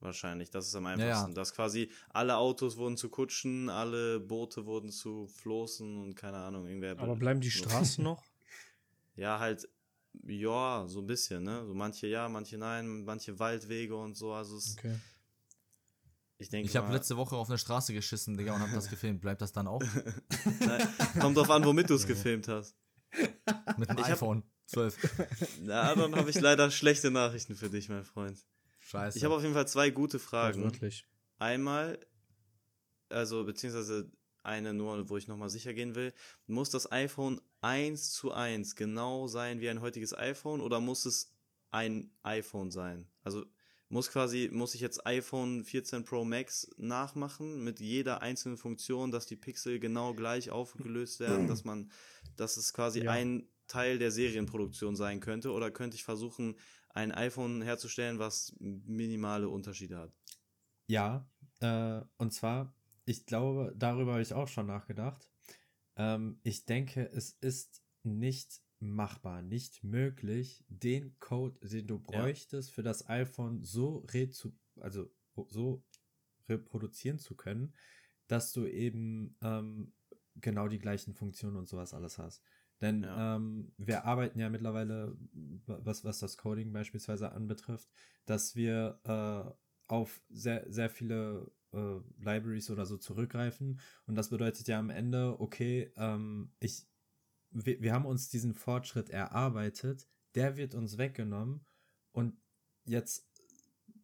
Wahrscheinlich. 0.00 0.50
Das 0.50 0.66
ist 0.66 0.74
am 0.74 0.84
ja. 0.84 0.90
einfachsten. 0.92 1.34
Dass 1.34 1.52
quasi 1.52 1.90
alle 2.08 2.36
Autos 2.36 2.76
wurden 2.78 2.96
zu 2.96 3.10
Kutschen, 3.10 3.68
alle 3.68 4.18
Boote 4.18 4.64
wurden 4.64 4.90
zu 4.90 5.26
Floßen 5.26 5.98
und 5.98 6.14
keine 6.14 6.38
Ahnung, 6.38 6.66
irgendwer. 6.66 6.98
Aber 6.98 7.16
bleiben 7.16 7.40
die 7.40 7.50
Straßen 7.50 8.02
noch? 8.02 8.24
Ja, 9.14 9.38
halt, 9.38 9.68
ja, 10.26 10.84
so 10.88 11.00
ein 11.00 11.06
bisschen, 11.06 11.44
ne? 11.44 11.66
So 11.66 11.74
manche 11.74 12.06
ja, 12.06 12.28
manche 12.28 12.56
nein, 12.56 13.04
manche 13.04 13.38
Waldwege 13.38 13.94
und 13.94 14.16
so. 14.16 14.32
Also 14.32 14.56
es, 14.56 14.76
Okay. 14.78 14.98
ich 16.38 16.48
denke 16.48 16.68
ich 16.68 16.76
habe 16.76 16.90
letzte 16.92 17.18
Woche 17.18 17.36
auf 17.36 17.48
eine 17.50 17.58
Straße 17.58 17.92
geschissen, 17.92 18.38
Digga, 18.38 18.54
und 18.54 18.60
habe 18.60 18.72
das 18.72 18.88
gefilmt. 18.90 19.20
Bleibt 19.20 19.42
das 19.42 19.52
dann 19.52 19.66
auch? 19.66 19.82
Nein, 20.60 20.88
kommt 21.20 21.36
drauf 21.36 21.50
an, 21.50 21.62
womit 21.66 21.90
du 21.90 21.94
es 21.94 22.06
gefilmt 22.06 22.48
hast. 22.48 22.74
Mit 23.76 23.90
dem 23.90 23.98
Ich 23.98 24.04
hab- 24.04 24.12
iPhone 24.12 24.44
12. 24.66 25.26
Na, 25.62 25.94
dann 25.94 26.14
habe 26.16 26.30
ich 26.30 26.40
leider 26.40 26.70
schlechte 26.70 27.10
Nachrichten 27.10 27.54
für 27.56 27.68
dich, 27.68 27.88
mein 27.90 28.04
Freund. 28.04 28.38
Scheiße. 28.90 29.18
Ich 29.18 29.24
habe 29.24 29.34
auf 29.36 29.42
jeden 29.42 29.54
Fall 29.54 29.68
zwei 29.68 29.90
gute 29.90 30.18
Fragen. 30.18 30.64
Wirklich. 30.64 31.06
Einmal, 31.38 31.98
also 33.08 33.44
beziehungsweise 33.44 34.10
eine 34.42 34.74
nur, 34.74 35.08
wo 35.08 35.16
ich 35.16 35.28
nochmal 35.28 35.48
sicher 35.48 35.74
gehen 35.74 35.94
will, 35.94 36.12
muss 36.46 36.70
das 36.70 36.90
iPhone 36.90 37.40
1 37.60 38.10
zu 38.10 38.32
1 38.32 38.74
genau 38.74 39.28
sein 39.28 39.60
wie 39.60 39.68
ein 39.68 39.80
heutiges 39.80 40.16
iPhone 40.16 40.60
oder 40.60 40.80
muss 40.80 41.06
es 41.06 41.32
ein 41.70 42.10
iPhone 42.22 42.70
sein? 42.70 43.08
Also 43.22 43.44
muss 43.90 44.10
quasi, 44.10 44.48
muss 44.52 44.74
ich 44.74 44.80
jetzt 44.80 45.06
iPhone 45.06 45.64
14 45.64 46.04
Pro 46.04 46.24
Max 46.24 46.68
nachmachen 46.76 47.62
mit 47.62 47.80
jeder 47.80 48.22
einzelnen 48.22 48.56
Funktion, 48.56 49.10
dass 49.10 49.26
die 49.26 49.36
Pixel 49.36 49.78
genau 49.78 50.14
gleich 50.14 50.50
aufgelöst 50.50 51.20
werden, 51.20 51.46
dass 51.46 51.64
man, 51.64 51.90
dass 52.36 52.56
es 52.56 52.72
quasi 52.72 53.02
Ja. 53.02 53.12
ein 53.12 53.48
Teil 53.66 53.98
der 53.98 54.10
Serienproduktion 54.10 54.96
sein 54.96 55.20
könnte 55.20 55.52
oder 55.52 55.70
könnte 55.70 55.96
ich 55.96 56.02
versuchen, 56.02 56.56
ein 56.90 57.12
iPhone 57.12 57.62
herzustellen, 57.62 58.18
was 58.18 58.54
minimale 58.58 59.48
Unterschiede 59.48 59.98
hat? 59.98 60.12
Ja, 60.86 61.28
äh, 61.60 62.00
und 62.16 62.32
zwar, 62.32 62.74
ich 63.04 63.26
glaube, 63.26 63.72
darüber 63.76 64.12
habe 64.12 64.22
ich 64.22 64.34
auch 64.34 64.48
schon 64.48 64.66
nachgedacht. 64.66 65.30
Ähm, 65.96 66.40
ich 66.42 66.64
denke, 66.64 67.10
es 67.12 67.32
ist 67.40 67.82
nicht 68.02 68.60
machbar, 68.80 69.42
nicht 69.42 69.84
möglich, 69.84 70.64
den 70.68 71.18
Code, 71.20 71.58
den 71.68 71.86
du 71.86 71.98
bräuchtest, 71.98 72.72
für 72.72 72.82
das 72.82 73.08
iPhone 73.08 73.62
so 73.62 73.98
rezu 74.12 74.56
also 74.80 75.10
so 75.48 75.84
reproduzieren 76.48 77.18
zu 77.18 77.36
können, 77.36 77.74
dass 78.26 78.52
du 78.52 78.66
eben 78.66 79.36
ähm, 79.42 79.92
genau 80.36 80.68
die 80.68 80.78
gleichen 80.78 81.14
Funktionen 81.14 81.56
und 81.56 81.68
sowas 81.68 81.94
alles 81.94 82.18
hast. 82.18 82.42
Denn 82.80 83.02
Ja. 83.02 83.36
ähm, 83.36 83.72
wir 83.76 84.04
arbeiten 84.04 84.38
ja 84.38 84.48
mittlerweile, 84.48 85.16
was, 85.66 86.04
was 86.04 86.18
das 86.18 86.36
Coding 86.36 86.72
beispielsweise 86.72 87.32
anbetrifft, 87.32 87.90
dass 88.26 88.56
wir 88.56 89.00
äh, 89.04 89.92
auf 89.92 90.22
sehr, 90.30 90.64
sehr 90.72 90.88
viele 90.88 91.50
äh, 91.72 92.00
Libraries 92.18 92.70
oder 92.70 92.86
so 92.86 92.96
zurückgreifen. 92.96 93.80
Und 94.06 94.14
das 94.14 94.30
bedeutet 94.30 94.66
ja 94.68 94.78
am 94.78 94.90
Ende, 94.90 95.40
okay, 95.40 95.92
ähm, 95.96 96.52
ich, 96.60 96.86
wir, 97.50 97.80
wir 97.82 97.92
haben 97.92 98.06
uns 98.06 98.28
diesen 98.28 98.54
Fortschritt 98.54 99.10
erarbeitet, 99.10 100.08
der 100.34 100.56
wird 100.56 100.74
uns 100.74 100.96
weggenommen 100.96 101.66
und 102.12 102.40
jetzt 102.84 103.28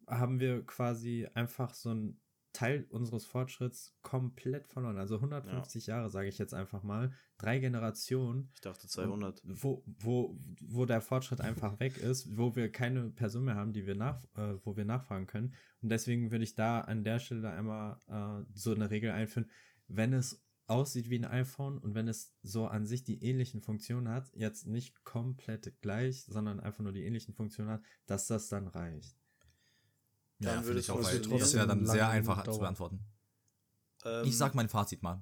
haben 0.07 0.39
wir 0.39 0.65
quasi 0.65 1.27
einfach 1.33 1.73
so 1.73 1.89
einen 1.89 2.19
Teil 2.57 2.87
unseres 2.89 3.25
Fortschritts 3.25 3.95
komplett 4.01 4.67
verloren. 4.67 4.97
Also 4.97 5.17
150 5.17 5.85
Jahre, 5.85 6.09
sage 6.09 6.27
ich 6.27 6.39
jetzt 6.39 6.55
einfach 6.55 6.81
mal, 6.81 7.11
drei 7.37 7.59
Generationen, 7.59 8.49
Ich 8.55 8.61
dachte 8.61 8.87
200. 8.87 9.43
wo, 9.45 9.83
wo, 9.85 10.39
wo 10.63 10.85
der 10.85 11.01
Fortschritt 11.01 11.39
einfach 11.39 11.79
weg 11.79 11.97
ist, 11.97 12.35
wo 12.35 12.55
wir 12.55 12.71
keine 12.71 13.11
Person 13.11 13.45
mehr 13.45 13.53
haben, 13.53 13.73
die 13.73 13.85
wir 13.85 13.93
nach, 13.93 14.23
äh, 14.35 14.55
wo 14.63 14.75
wir 14.75 14.85
nachfragen 14.85 15.27
können. 15.27 15.53
Und 15.83 15.89
deswegen 15.89 16.31
würde 16.31 16.45
ich 16.45 16.55
da 16.55 16.81
an 16.81 17.03
der 17.03 17.19
Stelle 17.19 17.51
einmal 17.51 17.99
äh, 18.07 18.43
so 18.55 18.73
eine 18.73 18.89
Regel 18.89 19.11
einführen, 19.11 19.51
wenn 19.87 20.13
es 20.13 20.43
aussieht 20.65 21.11
wie 21.11 21.19
ein 21.19 21.25
iPhone 21.25 21.77
und 21.77 21.93
wenn 21.93 22.07
es 22.07 22.35
so 22.41 22.65
an 22.65 22.87
sich 22.87 23.03
die 23.03 23.23
ähnlichen 23.23 23.61
Funktionen 23.61 24.09
hat, 24.09 24.31
jetzt 24.33 24.65
nicht 24.65 25.03
komplett 25.03 25.79
gleich, 25.81 26.23
sondern 26.23 26.59
einfach 26.59 26.83
nur 26.83 26.91
die 26.91 27.05
ähnlichen 27.05 27.35
Funktionen 27.35 27.69
hat, 27.69 27.83
dass 28.07 28.25
das 28.25 28.49
dann 28.49 28.67
reicht. 28.67 29.15
Dann 30.39 30.59
ja, 30.61 30.65
würde 30.65 30.79
ich 30.79 30.85
es 30.85 30.89
auch, 30.89 31.03
weil 31.03 31.19
das 31.39 31.53
wäre 31.53 31.67
dann 31.67 31.85
sehr 31.85 32.09
einfach 32.09 32.43
dauern. 32.43 32.53
zu 32.53 32.59
beantworten. 32.59 32.99
Ähm, 34.05 34.25
Ich 34.25 34.37
sag 34.37 34.53
mein 34.55 34.69
Fazit 34.69 35.01
mal, 35.01 35.21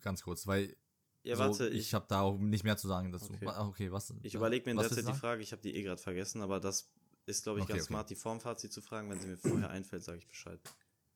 ganz 0.00 0.22
kurz, 0.22 0.46
weil 0.46 0.76
ja, 1.24 1.36
so, 1.36 1.42
warte, 1.42 1.68
ich, 1.68 1.80
ich, 1.80 1.94
habe 1.94 2.06
da 2.08 2.20
auch 2.20 2.38
nicht 2.38 2.64
mehr 2.64 2.76
zu 2.76 2.86
sagen 2.86 3.10
dazu. 3.10 3.32
Okay. 3.32 3.46
Okay, 3.46 3.92
was? 3.92 4.14
ich 4.22 4.34
überlege 4.34 4.66
mir 4.66 4.72
in 4.72 4.76
was 4.76 4.88
der 4.88 5.02
Zeit 5.02 5.14
die? 5.14 5.18
Frage, 5.18 5.42
ich 5.42 5.52
habe 5.52 5.62
die 5.62 5.74
eh 5.74 5.82
gerade 5.82 6.00
vergessen, 6.00 6.42
aber 6.42 6.60
das 6.60 6.90
ist, 7.26 7.44
glaube 7.44 7.58
ich, 7.58 7.64
Okay, 7.64 7.72
ganz 7.72 7.84
okay. 7.84 7.92
smart, 7.92 8.10
die 8.10 8.14
Formfazit 8.14 8.72
zu 8.72 8.82
fragen. 8.82 9.10
Wenn 9.10 9.20
sie 9.20 9.28
mir 9.28 9.38
vorher 9.38 9.70
einfällt, 9.70 10.04
sage 10.04 10.18
ich 10.18 10.28
Bescheid. 10.28 10.60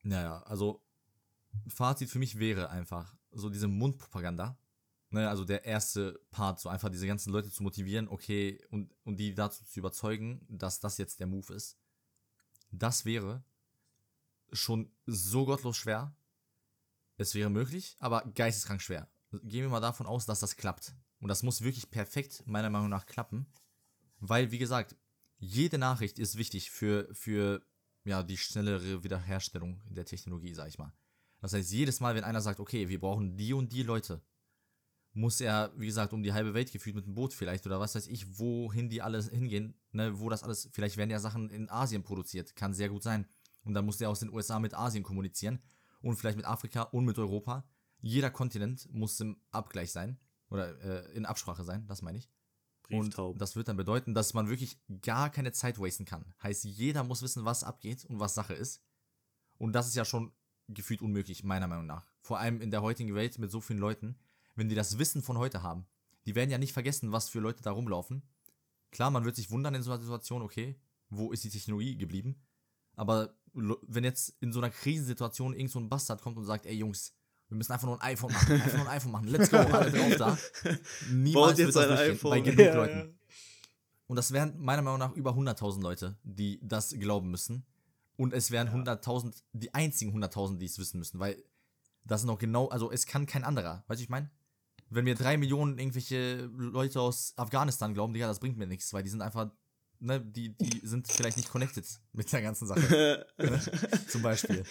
Naja, 0.03 0.43
also 0.45 0.83
Fazit 1.69 2.09
für 2.09 2.19
mich 2.19 2.39
wäre 2.39 2.71
einfach 2.71 3.15
so 3.31 3.51
diese 3.51 3.69
Mundpropaganda. 3.69 4.59
Ne, 5.11 5.29
also 5.29 5.45
der 5.45 5.65
erste 5.65 6.21
Part, 6.31 6.61
so 6.61 6.69
einfach 6.69 6.91
diese 6.91 7.07
ganzen 7.07 7.33
Leute 7.33 7.51
zu 7.51 7.63
motivieren, 7.63 8.09
okay, 8.09 8.61
und, 8.71 8.95
und 9.05 9.17
die 9.17 9.35
dazu 9.35 9.65
zu 9.65 9.81
überzeugen, 9.81 10.45
dass 10.51 10.81
das 10.81 10.99
jetzt 10.99 11.19
der 11.21 11.27
Move 11.27 11.55
ist. 11.55 11.79
Das 12.71 13.05
wäre 13.05 13.43
schon 14.53 14.91
so 15.07 15.47
gottlos 15.47 15.77
schwer. 15.77 16.15
Es 17.17 17.35
wäre 17.35 17.51
möglich, 17.51 17.97
aber 17.99 18.23
geisteskrank 18.35 18.81
schwer. 18.81 19.09
Gehen 19.31 19.63
wir 19.63 19.69
mal 19.69 19.81
davon 19.81 20.07
aus, 20.07 20.27
dass 20.27 20.41
das 20.41 20.57
klappt. 20.57 20.95
Und 21.21 21.29
das 21.29 21.43
muss 21.43 21.63
wirklich 21.63 21.91
perfekt, 21.91 22.43
meiner 22.47 22.71
Meinung 22.71 22.89
nach, 22.89 23.07
klappen. 23.07 23.47
Weil, 24.21 24.51
wie 24.53 24.59
gesagt, 24.59 24.97
jede 25.39 25.79
Nachricht 25.79 26.19
ist 26.19 26.39
wichtig 26.39 26.71
für, 26.71 27.09
für 27.13 27.63
ja, 28.05 28.23
die 28.23 28.37
schnellere 28.37 29.03
Wiederherstellung 29.03 29.81
der 29.89 30.05
Technologie, 30.05 30.55
sag 30.55 30.69
ich 30.69 30.79
mal. 30.79 30.93
Das 31.41 31.53
heißt, 31.53 31.71
jedes 31.71 32.01
Mal, 32.01 32.15
wenn 32.15 32.25
einer 32.25 32.41
sagt, 32.41 32.61
okay, 32.61 32.89
wir 32.89 33.01
brauchen 33.01 33.37
die 33.37 33.53
und 33.53 33.73
die 33.73 33.83
Leute, 33.83 34.23
muss 35.19 35.41
er, 35.41 35.73
wie 35.77 35.87
gesagt, 35.87 36.13
um 36.13 36.23
die 36.23 36.33
halbe 36.33 36.55
Welt 36.55 36.71
gefühlt 36.71 36.95
mit 36.95 37.05
einem 37.05 37.15
Boot 37.15 37.35
vielleicht 37.35 37.67
oder 37.67 37.81
was 37.81 37.97
weiß 37.97 38.07
ich, 38.07 38.39
wohin 38.39 38.89
die 38.89 39.03
alle 39.03 39.21
hingehen, 39.21 39.75
ne, 39.91 40.19
wo 40.21 40.29
das 40.29 40.45
alles, 40.45 40.69
vielleicht 40.73 40.97
werden 40.97 41.11
ja 41.11 41.19
Sachen 41.19 41.51
in 41.51 41.69
Asien 41.69 42.05
produziert, 42.05 42.55
kann 42.55 42.73
sehr 42.73 42.89
gut 42.89 43.03
sein. 43.03 43.27
Und 43.65 43.75
dann 43.75 43.85
muss 43.85 43.99
der 43.99 44.11
aus 44.11 44.21
den 44.21 44.33
USA 44.33 44.61
mit 44.61 44.75
Asien 44.75 45.03
kommunizieren 45.03 45.61
und 46.01 46.17
vielleicht 46.17 46.37
mit 46.37 46.47
Afrika 46.47 46.83
und 46.83 47.05
mit 47.05 47.19
Europa. 47.19 47.69
Jeder 48.01 48.31
Kontinent 48.31 48.89
muss 48.93 49.19
im 49.19 49.43
Abgleich 49.51 49.91
sein 49.91 50.21
oder 50.51 50.81
äh, 50.83 51.13
in 51.17 51.27
Absprache 51.27 51.65
sein, 51.65 51.85
das 51.89 52.01
meine 52.01 52.19
ich. 52.19 52.31
Und 52.91 53.19
das 53.37 53.57
wird 53.57 53.69
dann 53.69 53.77
bedeuten, 53.77 54.15
dass 54.15 54.33
man 54.33 54.49
wirklich 54.49 54.81
gar 55.03 55.31
keine 55.31 55.53
Zeit 55.53 55.79
wasten 55.79 56.07
kann. 56.07 56.33
Heißt, 56.43 56.65
jeder 56.65 57.03
muss 57.03 57.23
wissen, 57.23 57.45
was 57.45 57.65
abgeht 57.65 58.05
und 58.07 58.21
was 58.21 58.35
Sache 58.35 58.55
ist. 58.55 58.83
Und 59.59 59.73
das 59.73 59.89
ist 59.89 59.97
ja 59.97 60.05
schon 60.05 60.33
gefühlt 60.69 61.03
unmöglich, 61.03 61.43
meiner 61.45 61.67
Meinung 61.67 61.87
nach. 61.87 62.07
Vor 62.21 62.39
allem 62.39 62.61
in 62.61 62.71
der 62.71 62.83
heutigen 62.83 63.15
Welt 63.15 63.39
mit 63.39 63.51
so 63.51 63.61
vielen 63.61 63.81
Leuten. 63.81 64.17
Wenn 64.59 64.69
die 64.69 64.75
das 64.75 64.99
Wissen 64.99 65.23
von 65.23 65.39
heute 65.39 65.63
haben, 65.63 65.87
die 66.27 66.35
werden 66.35 66.51
ja 66.51 66.59
nicht 66.59 66.73
vergessen, 66.73 67.13
was 67.13 67.29
für 67.29 67.39
Leute 67.39 67.63
da 67.63 67.71
rumlaufen. 67.71 68.23
Klar, 68.91 69.13
man 69.13 69.25
wird 69.25 69.37
sich 69.37 69.53
wundern 69.53 69.77
in 69.77 69.83
so 69.83 69.93
einer 69.93 70.01
Situation, 70.01 70.43
okay, 70.43 70.77
wo 71.11 71.31
ist 71.31 71.45
die 71.45 71.49
Technologie 71.51 71.97
geblieben? 71.97 72.43
Aber 72.97 73.35
wenn 73.53 74.03
jetzt 74.03 74.35
in 74.41 74.53
so 74.53 74.59
einer 74.59 74.71
Krisensituation 74.71 75.55
irgend 75.55 75.71
so 75.71 75.79
ein 75.79 75.89
Bastard 75.89 76.21
kommt 76.23 76.37
und 76.39 76.45
sagt, 76.45 76.67
ey 76.67 76.75
Jungs, 76.75 77.15
wir 77.49 77.57
müssen 77.57 77.71
einfach 77.73 77.87
nur 77.87 78.03
ein 78.03 78.13
iPhone 78.15 78.33
machen, 78.33 78.53
einfach 78.61 78.77
nur 78.79 78.89
ein 78.89 78.97
iPhone 78.97 79.13
machen, 79.13 79.29
let's 79.29 79.49
go, 79.49 79.59
alle 79.59 79.93
drauf 79.93 80.17
da. 80.17 80.39
Niemals 81.13 81.33
Baut 81.35 81.59
jetzt 81.59 81.75
wird 81.75 81.77
das 81.77 82.01
ein 82.01 82.11
iPhone. 82.11 82.31
bei 82.31 82.41
genug 82.41 82.59
Ja, 82.59 82.75
Leuten. 82.75 82.99
ja. 82.99 83.37
Und 84.09 84.17
das 84.17 84.33
wären 84.33 84.59
meiner 84.59 84.83
Meinung 84.83 84.99
nach 84.99 85.13
über 85.15 85.35
100.000 85.35 85.81
Leute, 85.83 86.19
die 86.25 86.59
das 86.63 86.91
glauben 86.99 87.31
müssen. 87.31 87.65
Und 88.17 88.33
es 88.33 88.51
wären 88.51 88.69
100.000, 88.69 89.41
die 89.53 89.73
einzigen 89.73 90.13
100.000, 90.21 90.59
die 90.59 90.67
es 90.67 90.79
wissen 90.81 90.99
müssen, 90.99 91.21
weil 91.21 91.43
das 92.05 92.23
sind 92.23 92.31
auch 92.31 92.39
genau, 92.39 92.67
also 92.69 92.91
es 92.91 93.07
kann 93.07 93.27
kein 93.27 93.45
anderer, 93.45 93.85
weißt 93.87 94.01
du, 94.01 94.03
ich 94.03 94.09
meine? 94.11 94.31
Wenn 94.91 95.05
mir 95.05 95.15
drei 95.15 95.37
Millionen 95.37 95.79
irgendwelche 95.79 96.47
Leute 96.57 97.01
aus 97.01 97.35
Afghanistan 97.37 97.93
glauben, 97.95 98.15
Digga, 98.15 98.27
das 98.27 98.41
bringt 98.41 98.57
mir 98.57 98.67
nichts, 98.67 98.93
weil 98.93 99.03
die 99.03 99.11
sind 99.11 99.21
einfach, 99.23 99.51
ne, 100.01 100.21
die, 100.21 100.57
die 100.57 100.87
sind 100.87 101.07
vielleicht 101.09 101.37
nicht 101.37 101.51
connected 101.51 101.87
mit 102.13 102.33
der 102.33 102.43
ganzen 102.43 102.67
Sache, 102.67 103.27
ne? 103.39 103.61
zum 104.09 104.23
Beispiel. 104.23 104.65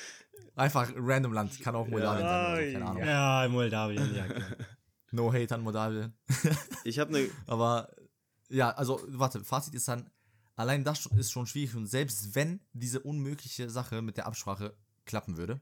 Einfach 0.56 0.92
random 0.96 1.34
Land, 1.34 1.60
kann 1.60 1.76
auch 1.76 1.88
Moldawien 1.88 2.26
sein 2.26 2.46
oder 2.46 2.56
so, 2.56 2.62
keine 2.74 2.80
Ja. 2.80 2.90
Ahnung. 2.92 3.04
Ja, 3.06 3.46
in 3.46 3.52
Moldawien, 3.52 4.16
ja. 4.16 4.26
klar. 4.26 4.48
No 5.12 5.32
hate 5.32 5.54
an 5.54 5.62
Moldawien. 5.62 6.14
Ich 6.84 6.98
habe 7.00 7.16
eine 7.16 7.30
Aber 7.48 7.90
ja, 8.50 8.72
also 8.72 9.00
warte, 9.08 9.44
Fazit 9.44 9.76
ist 9.76 9.88
dann, 9.88 10.10
allein 10.56 10.84
das 10.84 11.06
ist 11.06 11.32
schon 11.32 11.46
schwierig 11.46 11.76
und 11.76 11.86
selbst 11.86 12.34
wenn 12.34 12.60
diese 12.74 13.00
unmögliche 13.02 13.70
Sache 13.70 14.02
mit 14.02 14.18
der 14.18 14.26
Absprache 14.26 14.76
klappen 15.06 15.38
würde, 15.38 15.62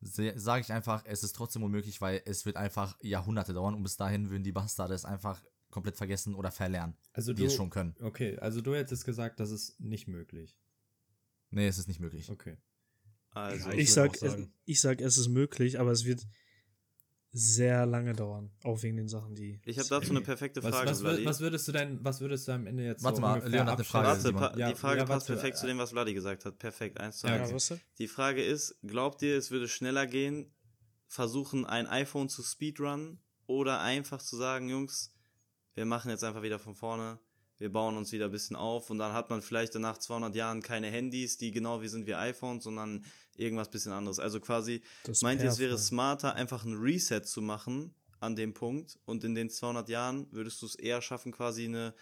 sage 0.00 0.60
ich 0.62 0.72
einfach, 0.72 1.04
es 1.04 1.24
ist 1.24 1.34
trotzdem 1.34 1.62
unmöglich, 1.62 2.00
weil 2.00 2.22
es 2.24 2.46
wird 2.46 2.56
einfach 2.56 2.96
Jahrhunderte 3.02 3.52
dauern 3.52 3.74
und 3.74 3.82
bis 3.82 3.96
dahin 3.96 4.30
würden 4.30 4.44
die 4.44 4.52
Bastarde 4.52 4.94
es 4.94 5.04
einfach 5.04 5.42
komplett 5.70 5.96
vergessen 5.96 6.34
oder 6.34 6.50
verlernen, 6.50 6.96
Also 7.12 7.32
die 7.32 7.42
du, 7.42 7.46
es 7.46 7.54
schon 7.54 7.70
können. 7.70 7.94
okay, 8.00 8.38
also 8.38 8.60
du 8.60 8.74
hättest 8.74 9.04
gesagt, 9.04 9.38
das 9.40 9.50
ist 9.50 9.78
nicht 9.80 10.08
möglich. 10.08 10.56
Nee, 11.50 11.66
es 11.66 11.78
ist 11.78 11.88
nicht 11.88 12.00
möglich. 12.00 12.30
Okay. 12.30 12.56
also 13.30 13.68
Ja, 13.68 13.74
Ich 13.74 13.94
würd 13.94 14.16
sag, 14.18 14.22
es, 14.22 14.36
ich 14.64 14.80
sag, 14.80 15.00
es 15.00 15.18
ist 15.18 15.28
möglich, 15.28 15.78
aber 15.80 15.90
es 15.90 16.04
wird 16.04 16.26
sehr 17.38 17.86
lange 17.86 18.12
dauern. 18.12 18.50
Auch 18.64 18.82
wegen 18.82 18.96
den 18.96 19.08
Sachen, 19.08 19.34
die. 19.34 19.60
ich 19.64 19.78
habe 19.78 19.88
dazu 19.88 20.10
eine 20.10 20.20
perfekte 20.20 20.62
Was, 20.62 20.74
Frage, 20.74 20.90
was, 20.90 21.00
Vladi. 21.00 21.24
was 21.24 21.40
würdest 21.40 21.68
du 21.68 21.72
denn, 21.72 22.04
was 22.04 22.20
würdest 22.20 22.48
du 22.48 22.52
am 22.52 22.66
Ende 22.66 22.84
jetzt 22.84 23.02
Warte 23.04 23.16
so 23.16 23.22
mal, 23.22 23.38
Leon 23.48 23.66
hat 23.66 23.74
eine 23.76 23.84
Frage? 23.84 24.08
Warte, 24.08 24.32
pa 24.32 24.54
Ja, 24.56 24.68
die 24.70 24.74
Frage 24.74 24.98
ja, 25.00 25.04
passt 25.06 25.28
warte, 25.28 25.40
perfekt 25.40 25.58
zu 25.58 25.66
äh, 25.66 25.68
dem, 25.70 25.78
was 25.78 25.90
Vladi 25.90 26.14
gesagt 26.14 26.44
hat. 26.44 26.58
Perfekt, 26.58 26.98
eins 27.00 27.18
zu 27.18 27.26
Ja, 27.28 27.34
eins. 27.34 27.44
okay. 27.46 27.54
was 27.54 27.68
du? 27.68 27.78
Die 27.98 28.08
Frage 28.08 28.44
ist, 28.44 28.78
glaubt 28.82 29.22
ihr, 29.22 29.36
es 29.38 29.50
würde 29.50 29.68
schneller 29.68 30.06
gehen, 30.06 30.52
versuchen 31.06 31.64
ein 31.64 31.86
iPhone 31.86 32.28
zu 32.28 32.42
speedrunnen 32.42 33.20
oder 33.46 33.80
einfach 33.80 34.20
zu 34.20 34.36
sagen, 34.36 34.68
Jungs, 34.68 35.14
wir 35.74 35.86
machen 35.86 36.10
jetzt 36.10 36.24
einfach 36.24 36.42
wieder 36.42 36.58
von 36.58 36.74
vorne, 36.74 37.18
wir 37.58 37.72
bauen 37.72 37.96
uns 37.96 38.12
wieder 38.12 38.26
ein 38.26 38.30
bisschen 38.30 38.56
auf 38.56 38.90
und 38.90 38.98
dann 38.98 39.12
hat 39.12 39.30
man 39.30 39.42
vielleicht 39.42 39.74
nach 39.74 39.98
200 39.98 40.34
Jahren 40.34 40.62
keine 40.62 40.88
Handys, 40.88 41.36
die 41.36 41.50
genau 41.50 41.82
wie 41.82 41.88
sind 41.88 42.06
wie 42.06 42.14
iPhones, 42.14 42.64
sondern 42.64 43.04
irgendwas 43.36 43.70
bisschen 43.70 43.92
anderes. 43.92 44.18
Also 44.18 44.40
quasi, 44.40 44.82
Das 45.04 45.22
meint 45.22 45.42
ihr, 45.42 45.48
es 45.48 45.58
wäre 45.58 45.78
smarter, 45.78 46.34
einfach 46.34 46.64
ein 46.64 46.74
Reset 46.74 47.22
zu 47.22 47.42
machen 47.42 47.94
an 48.20 48.36
dem 48.36 48.54
Punkt 48.54 48.98
und 49.04 49.24
in 49.24 49.34
den 49.34 49.50
200 49.50 49.88
Jahren 49.88 50.26
würdest 50.32 50.62
du 50.62 50.66
es 50.66 50.74
eher 50.74 51.02
schaffen, 51.02 51.32
quasi 51.32 51.64
eine 51.64 51.94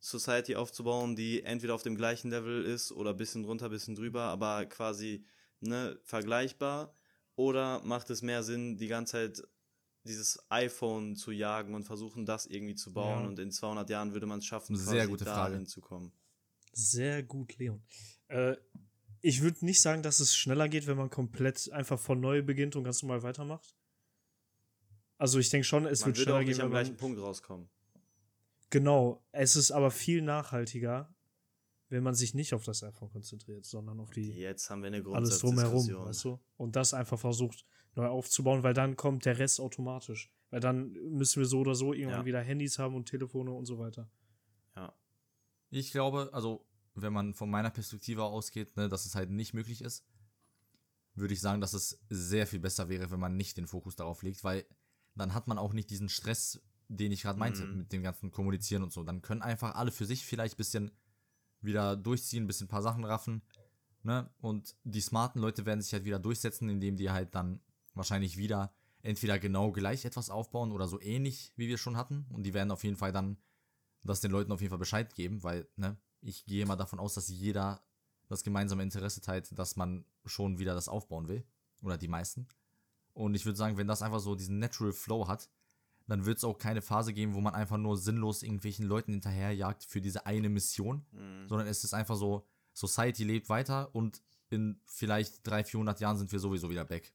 Society 0.00 0.56
aufzubauen, 0.56 1.14
die 1.14 1.42
entweder 1.42 1.74
auf 1.74 1.82
dem 1.82 1.96
gleichen 1.96 2.30
Level 2.30 2.64
ist 2.64 2.90
oder 2.90 3.12
bisschen 3.12 3.42
drunter, 3.42 3.68
bisschen 3.68 3.94
drüber, 3.94 4.22
aber 4.22 4.64
quasi 4.66 5.24
ne, 5.60 5.98
vergleichbar? 6.04 6.94
Oder 7.36 7.80
macht 7.84 8.10
es 8.10 8.22
mehr 8.22 8.42
Sinn, 8.42 8.76
die 8.76 8.88
ganze 8.88 9.12
Zeit 9.12 9.48
dieses 10.04 10.38
iPhone 10.50 11.14
zu 11.16 11.30
jagen 11.30 11.74
und 11.74 11.84
versuchen, 11.84 12.24
das 12.26 12.46
irgendwie 12.46 12.74
zu 12.74 12.92
bauen 12.92 13.22
Ja. 13.24 13.28
und 13.28 13.38
in 13.38 13.50
200 13.50 13.88
Jahren 13.90 14.12
würde 14.12 14.26
man 14.26 14.38
es 14.38 14.46
schaffen, 14.46 14.76
Sehr 14.76 15.06
gute 15.06 15.24
Frage. 15.24 15.52
dahin 15.52 15.66
zu 15.66 15.80
kommen? 15.80 16.12
Sehr 16.72 17.22
gut, 17.22 17.58
Leon. 17.58 17.82
Äh, 18.28 18.56
ich 19.20 19.42
würde 19.42 19.64
nicht 19.66 19.82
sagen, 19.82 20.02
dass 20.02 20.20
es 20.20 20.34
schneller 20.34 20.68
geht, 20.68 20.86
wenn 20.86 20.96
man 20.96 21.10
komplett 21.10 21.70
einfach 21.72 21.98
von 21.98 22.20
neu 22.20 22.42
beginnt 22.42 22.76
und 22.76 22.84
ganz 22.84 23.02
normal 23.02 23.22
weitermacht. 23.22 23.76
Also 25.18 25.38
ich 25.38 25.50
denke 25.50 25.64
schon, 25.66 25.84
es 25.84 26.00
man 26.00 26.06
wird 26.08 26.16
würde 26.16 26.22
schneller 26.22 26.36
auch 26.36 26.40
gehen, 26.40 26.48
nicht 26.48 26.58
wenn 26.58 26.64
am 26.66 26.72
man 26.72 26.82
gleichen 26.82 26.96
Punkt 26.96 27.20
rauskommen. 27.20 27.68
Genau, 28.70 29.22
es 29.32 29.56
ist 29.56 29.70
aber 29.72 29.90
viel 29.90 30.22
nachhaltiger, 30.22 31.12
wenn 31.88 32.02
man 32.04 32.14
sich 32.14 32.34
nicht 32.34 32.54
auf 32.54 32.64
das 32.64 32.82
iPhone 32.84 33.10
konzentriert, 33.10 33.64
sondern 33.66 33.98
auf 34.00 34.10
die 34.12 34.30
Jetzt 34.30 34.70
haben 34.70 34.82
wir 34.82 34.86
eine 34.86 35.04
alles 35.12 35.40
drumherum, 35.40 35.70
Grundsatzdiskussion. 35.86 36.06
weißt 36.06 36.24
du? 36.24 36.40
Und 36.56 36.76
das 36.76 36.94
einfach 36.94 37.18
versucht 37.18 37.66
neu 37.94 38.06
aufzubauen, 38.06 38.62
weil 38.62 38.74
dann 38.74 38.96
kommt 38.96 39.24
der 39.24 39.38
Rest 39.38 39.60
automatisch. 39.60 40.32
Weil 40.50 40.60
dann 40.60 40.92
müssen 40.92 41.40
wir 41.40 41.46
so 41.46 41.60
oder 41.60 41.74
so 41.74 41.92
irgendwann 41.92 42.20
Ja. 42.20 42.26
wieder 42.26 42.40
Handys 42.40 42.78
haben 42.78 42.94
und 42.94 43.06
Telefone 43.08 43.52
und 43.52 43.66
so 43.66 43.78
weiter. 43.78 44.10
Ja. 44.76 44.94
Ich 45.70 45.92
glaube, 45.92 46.30
also 46.32 46.66
wenn 46.94 47.12
man 47.12 47.34
von 47.34 47.48
meiner 47.50 47.70
Perspektive 47.70 48.24
ausgeht, 48.24 48.76
ne, 48.76 48.88
dass 48.88 49.06
es 49.06 49.14
halt 49.14 49.30
nicht 49.30 49.54
möglich 49.54 49.82
ist, 49.82 50.04
würde 51.14 51.34
ich 51.34 51.40
sagen, 51.40 51.60
dass 51.60 51.72
es 51.72 52.00
sehr 52.08 52.46
viel 52.46 52.60
besser 52.60 52.88
wäre, 52.88 53.10
wenn 53.10 53.20
man 53.20 53.36
nicht 53.36 53.56
den 53.56 53.66
Fokus 53.66 53.96
darauf 53.96 54.22
legt, 54.22 54.42
weil 54.44 54.64
dann 55.14 55.34
hat 55.34 55.46
man 55.46 55.58
auch 55.58 55.72
nicht 55.72 55.90
diesen 55.90 56.08
Stress, 56.08 56.60
den 56.88 57.12
ich 57.12 57.22
gerade 57.22 57.38
meinte, 57.38 57.64
Mhm. 57.64 57.78
mit 57.78 57.92
dem 57.92 58.02
ganzen 58.02 58.30
Kommunizieren 58.32 58.82
und 58.82 58.92
so. 58.92 59.04
Dann 59.04 59.22
können 59.22 59.42
einfach 59.42 59.74
alle 59.74 59.92
für 59.92 60.06
sich 60.06 60.24
vielleicht 60.24 60.54
ein 60.54 60.58
bisschen 60.58 60.90
wieder 61.60 61.96
durchziehen, 61.96 62.44
ein 62.44 62.46
bisschen 62.46 62.66
ein 62.66 62.70
paar 62.70 62.82
Sachen 62.82 63.04
raffen 63.04 63.42
Ne? 64.02 64.30
Und 64.38 64.76
die 64.84 65.02
smarten 65.02 65.42
Leute 65.42 65.66
werden 65.66 65.82
sich 65.82 65.92
halt 65.92 66.06
wieder 66.06 66.18
durchsetzen, 66.18 66.70
indem 66.70 66.96
die 66.96 67.10
halt 67.10 67.34
dann 67.34 67.60
wahrscheinlich 68.00 68.36
wieder 68.38 68.72
entweder 69.02 69.38
genau 69.38 69.72
gleich 69.72 70.04
etwas 70.04 70.30
aufbauen 70.30 70.72
oder 70.72 70.88
so 70.88 71.00
ähnlich, 71.00 71.52
wie 71.56 71.68
wir 71.68 71.78
schon 71.78 71.96
hatten. 71.96 72.26
Und 72.30 72.42
die 72.44 72.54
werden 72.54 72.70
auf 72.70 72.82
jeden 72.84 72.96
Fall 72.96 73.12
dann 73.12 73.36
das 74.02 74.20
den 74.20 74.30
Leuten 74.30 74.50
auf 74.52 74.60
jeden 74.60 74.70
Fall 74.70 74.78
Bescheid 74.78 75.14
geben, 75.14 75.42
weil, 75.42 75.68
ne, 75.76 75.96
ich 76.22 76.44
gehe 76.46 76.66
mal 76.66 76.76
davon 76.76 76.98
aus, 76.98 77.14
dass 77.14 77.28
jeder 77.28 77.82
das 78.28 78.42
gemeinsame 78.44 78.82
Interesse 78.82 79.20
teilt, 79.20 79.58
dass 79.58 79.76
man 79.76 80.04
schon 80.24 80.58
wieder 80.58 80.74
das 80.74 80.88
aufbauen 80.88 81.28
will. 81.28 81.44
Oder 81.82 81.98
die 81.98 82.08
meisten. 82.08 82.46
Und 83.12 83.34
ich 83.34 83.44
würde 83.44 83.56
sagen, 83.56 83.76
wenn 83.76 83.86
das 83.86 84.02
einfach 84.02 84.20
so 84.20 84.34
diesen 84.34 84.58
Natural 84.58 84.92
Flow 84.92 85.28
hat, 85.28 85.48
dann 86.06 86.26
wird 86.26 86.38
es 86.38 86.44
auch 86.44 86.58
keine 86.58 86.82
Phase 86.82 87.12
geben, 87.12 87.34
wo 87.34 87.40
man 87.40 87.54
einfach 87.54 87.78
nur 87.78 87.96
sinnlos 87.96 88.42
irgendwelchen 88.42 88.86
Leuten 88.86 89.12
hinterherjagt 89.12 89.84
für 89.84 90.00
diese 90.00 90.26
eine 90.26 90.48
Mission, 90.48 91.04
Mhm. 91.12 91.48
sondern 91.48 91.66
es 91.68 91.84
ist 91.84 91.94
einfach 91.94 92.16
so, 92.16 92.46
Society 92.72 93.24
lebt 93.24 93.48
weiter 93.48 93.94
und 93.94 94.22
in 94.48 94.80
vielleicht 94.84 95.46
300, 95.46 95.68
400 95.68 96.00
Jahren 96.00 96.18
sind 96.18 96.32
wir 96.32 96.38
sowieso 96.38 96.68
wieder 96.70 96.84
back. 96.84 97.12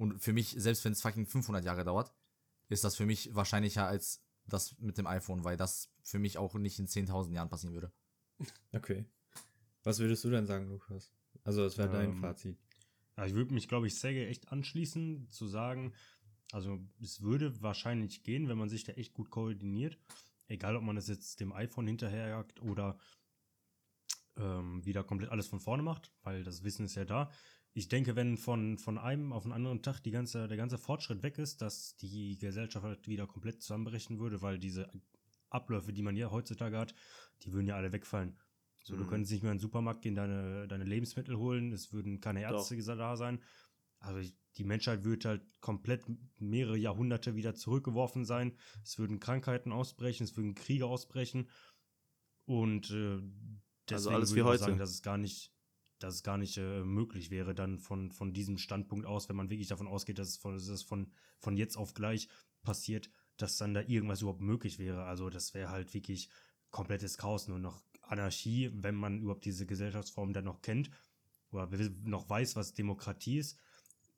Und 0.00 0.18
für 0.18 0.32
mich, 0.32 0.54
selbst 0.56 0.82
wenn 0.86 0.92
es 0.92 1.02
fucking 1.02 1.26
500 1.26 1.62
Jahre 1.62 1.84
dauert, 1.84 2.14
ist 2.70 2.84
das 2.84 2.96
für 2.96 3.04
mich 3.04 3.34
wahrscheinlicher 3.34 3.86
als 3.86 4.24
das 4.46 4.78
mit 4.78 4.96
dem 4.96 5.06
iPhone, 5.06 5.44
weil 5.44 5.58
das 5.58 5.92
für 6.02 6.18
mich 6.18 6.38
auch 6.38 6.54
nicht 6.54 6.78
in 6.78 6.86
10.000 6.86 7.34
Jahren 7.34 7.50
passieren 7.50 7.74
würde. 7.74 7.92
Okay. 8.72 9.04
Was 9.82 9.98
würdest 9.98 10.24
du 10.24 10.30
denn 10.30 10.46
sagen, 10.46 10.70
Lukas? 10.70 11.12
Also, 11.44 11.64
das 11.64 11.76
wäre 11.76 11.90
dein 11.90 12.12
Ähm, 12.12 12.20
Fazit. 12.20 12.56
Ja, 13.18 13.26
ich 13.26 13.34
würde 13.34 13.52
mich, 13.52 13.68
glaube 13.68 13.88
ich, 13.88 14.00
Sege 14.00 14.26
echt 14.26 14.50
anschließen, 14.50 15.28
zu 15.28 15.46
sagen, 15.46 15.92
also 16.50 16.80
es 17.02 17.20
würde 17.20 17.60
wahrscheinlich 17.60 18.22
gehen, 18.22 18.48
wenn 18.48 18.56
man 18.56 18.70
sich 18.70 18.84
da 18.84 18.92
echt 18.94 19.12
gut 19.12 19.28
koordiniert. 19.28 19.98
Egal, 20.48 20.76
ob 20.76 20.82
man 20.82 20.96
das 20.96 21.08
jetzt 21.08 21.40
dem 21.40 21.52
iPhone 21.52 21.86
hinterherjagt 21.86 22.62
oder 22.62 22.98
ähm, 24.38 24.82
wieder 24.82 25.04
komplett 25.04 25.30
alles 25.30 25.46
von 25.46 25.60
vorne 25.60 25.82
macht, 25.82 26.10
weil 26.22 26.42
das 26.42 26.64
Wissen 26.64 26.86
ist 26.86 26.94
ja 26.94 27.04
da. 27.04 27.30
Ich 27.72 27.88
denke, 27.88 28.16
wenn 28.16 28.36
von, 28.36 28.78
von 28.78 28.98
einem 28.98 29.32
auf 29.32 29.44
einen 29.44 29.52
anderen 29.52 29.82
Tag 29.82 30.00
die 30.00 30.10
ganze, 30.10 30.48
der 30.48 30.56
ganze 30.56 30.76
Fortschritt 30.78 31.22
weg 31.22 31.38
ist, 31.38 31.62
dass 31.62 31.96
die 31.96 32.36
Gesellschaft 32.38 32.84
halt 32.84 33.06
wieder 33.06 33.26
komplett 33.26 33.62
zusammenbrechen 33.62 34.18
würde, 34.18 34.42
weil 34.42 34.58
diese 34.58 34.90
Abläufe, 35.50 35.92
die 35.92 36.02
man 36.02 36.16
ja 36.16 36.30
heutzutage 36.30 36.78
hat, 36.78 36.94
die 37.42 37.52
würden 37.52 37.66
ja 37.66 37.76
alle 37.76 37.92
wegfallen. 37.92 38.38
So, 38.82 38.96
du 38.96 39.04
Mhm. 39.04 39.08
könntest 39.08 39.32
nicht 39.32 39.42
mehr 39.42 39.52
in 39.52 39.58
den 39.58 39.62
Supermarkt 39.62 40.02
gehen, 40.02 40.14
deine, 40.14 40.66
deine 40.66 40.84
Lebensmittel 40.84 41.36
holen, 41.36 41.72
es 41.72 41.92
würden 41.92 42.20
keine 42.20 42.40
Ärzte 42.42 42.76
da 42.96 43.16
sein. 43.16 43.42
Also 43.98 44.28
die 44.56 44.64
Menschheit 44.64 45.04
würde 45.04 45.28
halt 45.28 45.60
komplett 45.60 46.04
mehrere 46.38 46.76
Jahrhunderte 46.76 47.36
wieder 47.36 47.54
zurückgeworfen 47.54 48.24
sein. 48.24 48.56
Es 48.82 48.98
würden 48.98 49.20
Krankheiten 49.20 49.72
ausbrechen, 49.72 50.24
es 50.24 50.36
würden 50.36 50.54
Kriege 50.54 50.86
ausbrechen. 50.86 51.50
Und 52.46 52.90
äh, 52.90 53.20
deswegen 53.88 54.14
alles 54.14 54.30
würde 54.34 54.50
wie 54.50 54.54
ich 54.54 54.60
sagen, 54.60 54.78
dass 54.78 54.90
es 54.90 55.02
gar 55.02 55.18
nicht, 55.18 55.52
dass 56.02 56.16
es 56.16 56.22
gar 56.22 56.38
nicht 56.38 56.56
äh, 56.58 56.82
möglich 56.82 57.30
wäre, 57.30 57.54
dann 57.54 57.78
von, 57.78 58.10
von 58.12 58.32
diesem 58.32 58.58
Standpunkt 58.58 59.06
aus, 59.06 59.28
wenn 59.28 59.36
man 59.36 59.50
wirklich 59.50 59.68
davon 59.68 59.86
ausgeht, 59.88 60.18
dass 60.18 60.28
es 60.28 60.36
von, 60.36 60.54
dass 60.54 60.68
es 60.68 60.82
von, 60.82 61.12
von 61.38 61.56
jetzt 61.56 61.76
auf 61.76 61.94
gleich 61.94 62.28
passiert, 62.62 63.10
dass 63.36 63.56
dann 63.56 63.74
da 63.74 63.82
irgendwas 63.82 64.22
überhaupt 64.22 64.40
möglich 64.40 64.78
wäre. 64.78 65.04
Also 65.04 65.30
das 65.30 65.54
wäre 65.54 65.70
halt 65.70 65.94
wirklich 65.94 66.28
komplettes 66.70 67.18
Chaos, 67.18 67.48
nur 67.48 67.58
noch 67.58 67.82
Anarchie, 68.02 68.70
wenn 68.74 68.94
man 68.96 69.20
überhaupt 69.20 69.44
diese 69.44 69.66
Gesellschaftsform 69.66 70.32
dann 70.32 70.44
noch 70.44 70.62
kennt 70.62 70.90
oder 71.52 71.68
noch 72.04 72.28
weiß, 72.28 72.56
was 72.56 72.74
Demokratie 72.74 73.38
ist, 73.38 73.58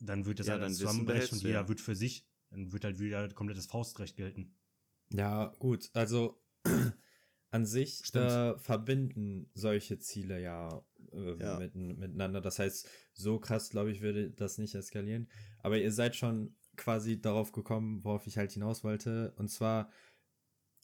dann 0.00 0.24
wird 0.26 0.40
das 0.40 0.48
Ja, 0.48 0.58
halt 0.58 0.74
zusammenbrechen 0.74 1.06
behältst 1.06 1.32
und 1.32 1.42
jeder 1.42 1.60
ja. 1.62 1.68
wird 1.68 1.80
für 1.80 1.94
sich, 1.94 2.26
dann 2.50 2.72
wird 2.72 2.84
halt 2.84 2.98
wieder 2.98 3.28
komplettes 3.30 3.66
Faustrecht 3.66 4.16
gelten. 4.16 4.54
Ja, 5.12 5.54
gut. 5.58 5.90
Also, 5.94 6.40
an 7.50 7.66
sich 7.66 8.14
äh, 8.14 8.58
verbinden 8.58 9.50
solche 9.54 9.98
Ziele 9.98 10.40
ja, 10.40 10.82
äh, 11.12 11.36
Ja. 11.42 11.58
Mit, 11.58 11.74
miteinander. 11.74 12.40
Das 12.40 12.58
heißt, 12.58 12.88
so 13.12 13.38
krass, 13.38 13.70
glaube 13.70 13.90
ich, 13.90 14.00
würde 14.00 14.30
das 14.30 14.58
nicht 14.58 14.74
eskalieren. 14.74 15.28
Aber 15.58 15.78
ihr 15.78 15.92
seid 15.92 16.16
schon 16.16 16.54
quasi 16.76 17.20
darauf 17.20 17.52
gekommen, 17.52 18.02
worauf 18.04 18.26
ich 18.26 18.38
halt 18.38 18.52
hinaus 18.52 18.82
wollte. 18.84 19.32
Und 19.36 19.48
zwar, 19.48 19.90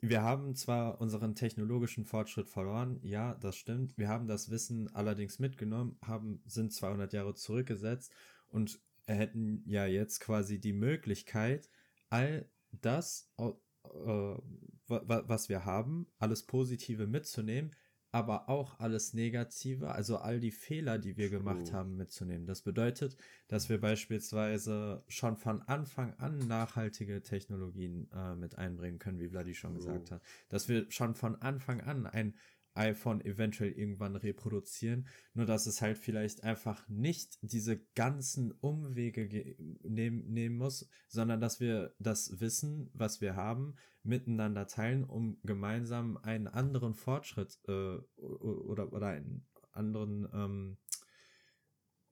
wir 0.01 0.22
haben 0.22 0.55
zwar 0.55 1.01
unseren 1.01 1.35
technologischen 1.35 2.05
Fortschritt 2.05 2.49
verloren, 2.49 3.01
ja, 3.03 3.35
das 3.35 3.57
stimmt. 3.57 3.97
Wir 3.99 4.09
haben 4.09 4.29
das 4.29 4.51
Wissen 4.51 4.95
allerdings 4.95 5.39
mitgenommen, 5.39 5.99
haben, 6.03 6.41
sind 6.47 6.72
200 6.72 7.12
Jahre 7.12 7.35
zurückgesetzt 7.35 8.12
und 8.49 8.81
hätten 9.07 9.62
ja 9.66 9.87
jetzt 9.87 10.20
quasi 10.20 10.61
die 10.61 10.74
Möglichkeit, 10.74 11.68
all 12.11 12.49
das, 12.70 13.33
äh, 13.39 13.45
wa- 13.45 14.39
wa- 14.87 15.24
was 15.26 15.49
wir 15.49 15.64
haben, 15.64 16.07
alles 16.18 16.45
Positive 16.45 17.07
mitzunehmen, 17.07 17.74
aber 18.11 18.49
auch 18.49 18.81
alles 18.81 19.13
Negative, 19.13 19.91
also 19.91 20.17
all 20.17 20.41
die 20.41 20.51
Fehler, 20.51 20.99
die 20.99 21.17
wir 21.17 21.29
gemacht 21.29 21.67
True. 21.67 21.73
haben, 21.75 21.97
mitzunehmen. 21.97 22.47
Das 22.47 22.63
bedeutet, 22.63 23.17
dass 23.49 23.69
wir 23.69 23.81
beispielsweise 23.81 25.03
schon 25.09 25.37
von 25.37 25.63
Anfang 25.63 26.15
an 26.15 26.39
nachhaltige 26.39 27.23
Technologien 27.23 28.09
äh, 28.15 28.35
mit 28.35 28.57
einbringen 28.57 28.99
können, 28.99 29.21
wie 29.21 29.29
Vladi 29.29 29.55
schon 29.55 29.75
gesagt 29.75 30.11
hat. 30.11 30.23
Dass 30.49 30.69
wir 30.69 30.91
schon 30.91 31.15
von 31.15 31.37
Anfang 31.37 31.83
an 31.83 32.07
ein 32.07 32.35
iPhone 32.79 33.20
eventuell 33.24 33.72
irgendwann 33.72 34.16
reproduzieren, 34.16 35.07
nur 35.35 35.47
dass 35.47 35.66
es 35.66 35.83
halt 35.83 35.99
vielleicht 35.99 36.45
einfach 36.45 36.89
nicht 36.89 37.39
diese 37.43 37.79
ganzen 37.95 38.53
Umwege 38.53 39.29
ge- 39.29 39.57
nehmen, 39.83 40.24
nehmen 40.33 40.57
muss, 40.57 40.89
sondern 41.09 41.41
dass 41.41 41.61
wir 41.61 41.95
das 41.99 42.41
Wissen, 42.41 42.91
was 42.95 43.20
wir 43.20 43.37
haben, 43.37 43.74
miteinander 44.03 44.66
teilen, 44.66 45.05
um 45.05 45.39
gemeinsam 45.43 46.16
einen 46.16 46.47
anderen 46.47 46.95
Fortschritt 46.95 47.59
äh, 47.66 47.99
oder, 48.16 48.93
oder 48.93 49.09
einen 49.09 49.47
anderen 49.72 50.29
ähm, 50.33 50.79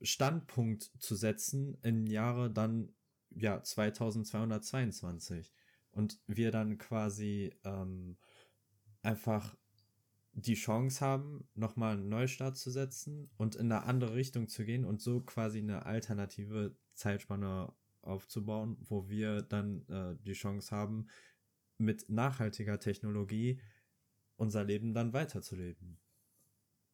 Standpunkt 0.03 0.83
zu 0.99 1.15
setzen 1.15 1.79
im 1.83 2.07
Jahre 2.07 2.51
dann 2.51 2.95
ja 3.31 3.63
2222 3.63 5.53
und 5.91 6.21
wir 6.27 6.51
dann 6.51 6.77
quasi 6.79 7.55
ähm, 7.65 8.19
einfach 9.03 9.57
die 10.39 10.55
Chance 10.55 11.01
haben, 11.05 11.49
nochmal 11.55 11.95
einen 11.97 12.09
Neustart 12.11 12.57
zu 12.59 12.71
setzen 12.71 13.31
und 13.39 13.55
in 13.57 13.73
eine 13.73 13.85
andere 13.85 14.15
Richtung 14.15 14.49
zu 14.49 14.65
gehen 14.65 14.85
und 14.85 15.01
so 15.01 15.21
quasi 15.23 15.59
eine 15.61 15.87
alternative 15.87 16.77
Zeitspanne 16.93 17.73
aufzubauen, 18.03 18.77
wo 18.83 19.09
wir 19.09 19.41
dann 19.43 19.89
äh, 19.89 20.15
die 20.25 20.35
Chance 20.35 20.77
haben, 20.77 21.07
mit 21.79 22.09
nachhaltiger 22.11 22.79
Technologie 22.79 23.61
unser 24.37 24.63
Leben 24.63 24.93
dann 24.93 25.13
weiterzuleben. 25.15 25.99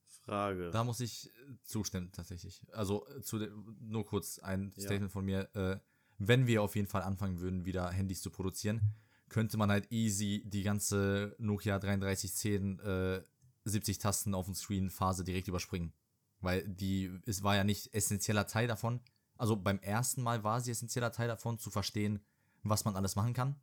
Frage. 0.07 0.71
Da 0.71 0.85
muss 0.85 1.01
ich 1.01 1.27
äh, 1.31 1.31
zustimmen, 1.65 2.13
tatsächlich. 2.13 2.63
Also 2.73 3.07
äh, 3.09 3.23
zu 3.23 3.39
de- 3.41 3.51
nur 3.81 4.07
kurz 4.07 4.39
ein 4.39 4.73
Ja. 4.77 4.83
Statement 4.85 5.11
von 5.11 5.25
mir. 5.25 5.49
Äh, 5.57 5.79
wenn 6.19 6.47
wir 6.47 6.63
auf 6.63 6.77
jeden 6.77 6.87
Fall 6.87 7.03
anfangen 7.03 7.41
würden, 7.41 7.65
wieder 7.65 7.91
Handys 7.91 8.23
zu 8.23 8.31
produzieren, 8.31 8.81
könnte 9.29 9.57
man 9.57 9.71
halt 9.71 9.91
easy 9.91 10.45
die 10.47 10.63
ganze 10.63 11.35
Nokia 11.39 11.79
3310 11.81 12.79
äh, 12.79 13.23
70 13.65 13.99
Tasten 13.99 14.35
auf 14.35 14.47
dem 14.47 14.55
Screen 14.55 14.91
Phase 14.91 15.25
direkt 15.25 15.49
überspringen. 15.49 15.93
Weil 16.41 16.67
die, 16.67 17.19
es 17.27 17.43
war 17.43 17.57
ja 17.57 17.65
nicht 17.65 17.95
essentieller 17.95 18.47
Teil 18.47 18.67
davon. 18.67 19.01
Also 19.37 19.57
beim 19.57 19.79
ersten 19.79 20.23
Mal 20.23 20.45
war 20.45 20.61
sie 20.61 20.71
essentieller 20.71 21.13
Teil 21.13 21.29
davon, 21.29 21.59
zu 21.59 21.71
verstehen, 21.71 22.25
was 22.63 22.85
man 22.85 22.97
alles 22.97 23.17
machen 23.17 23.33
kann. 23.33 23.61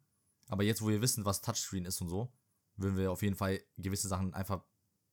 Aber 0.47 0.64
jetzt, 0.64 0.82
wo 0.82 0.88
wir 0.88 1.02
wissen, 1.02 1.26
was 1.26 1.41
Touchscreen 1.41 1.86
ist 1.86 2.02
und 2.02 2.10
so, 2.10 2.32
würden 2.76 2.97
wir 2.97 3.12
auf 3.12 3.22
jeden 3.22 3.36
Fall 3.36 3.62
gewisse 3.78 4.08
Sachen 4.08 4.34
einfach 4.34 4.64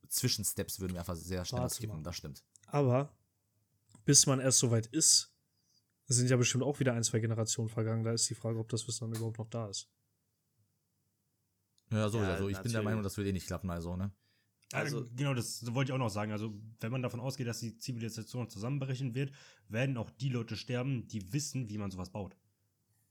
Zwischensteps 0.09 0.80
würden 0.80 0.93
wir 0.95 1.01
einfach 1.01 1.16
sehr 1.16 1.45
schnell 1.45 1.68
skippen, 1.68 2.03
das 2.03 2.16
stimmt. 2.16 2.45
Aber 2.66 3.12
bis 4.05 4.26
man 4.26 4.41
erst 4.41 4.59
soweit 4.59 4.87
ist, 4.87 5.32
sind 6.07 6.30
ja 6.30 6.37
bestimmt 6.37 6.64
auch 6.64 6.78
wieder 6.78 6.93
ein, 6.93 7.03
zwei 7.03 7.18
Generationen 7.18 7.68
vergangen. 7.68 8.05
Da 8.05 8.12
ist 8.12 8.28
die 8.30 8.34
Frage, 8.34 8.59
ob 8.59 8.68
das 8.68 8.87
Wissen 8.87 9.11
dann 9.11 9.16
überhaupt 9.16 9.39
noch 9.39 9.49
da 9.49 9.68
ist. 9.68 9.89
Ja, 11.91 12.09
sowieso. 12.09 12.24
Ja, 12.24 12.34
also 12.34 12.49
ich 12.49 12.59
bin 12.61 12.72
der. 12.72 12.82
Meinung, 12.82 13.03
das 13.03 13.16
wird 13.16 13.28
eh 13.28 13.32
nicht 13.32 13.47
klappen, 13.47 13.70
also, 13.70 13.97
ne? 13.97 14.12
Also- 14.72 14.98
Also, 14.98 15.10
genau, 15.14 15.32
das 15.34 15.72
wollte 15.74 15.90
ich 15.90 15.94
auch 15.94 15.98
noch 15.98 16.08
sagen. 16.10 16.32
Also, 16.32 16.52
wenn 16.80 16.90
man 16.92 17.02
davon 17.02 17.20
ausgeht, 17.20 17.46
dass 17.46 17.60
die 17.60 17.76
Zivilisation 17.78 18.48
zusammenbrechen 18.50 19.14
wird, 19.14 19.32
werden 19.68 19.96
auch 19.96 20.10
die 20.10 20.28
Leute 20.28 20.56
sterben, 20.56 21.06
die 21.08 21.32
wissen, 21.32 21.68
wie 21.68 21.78
man 21.78 21.90
sowas 21.90 22.10
baut. 22.10 22.36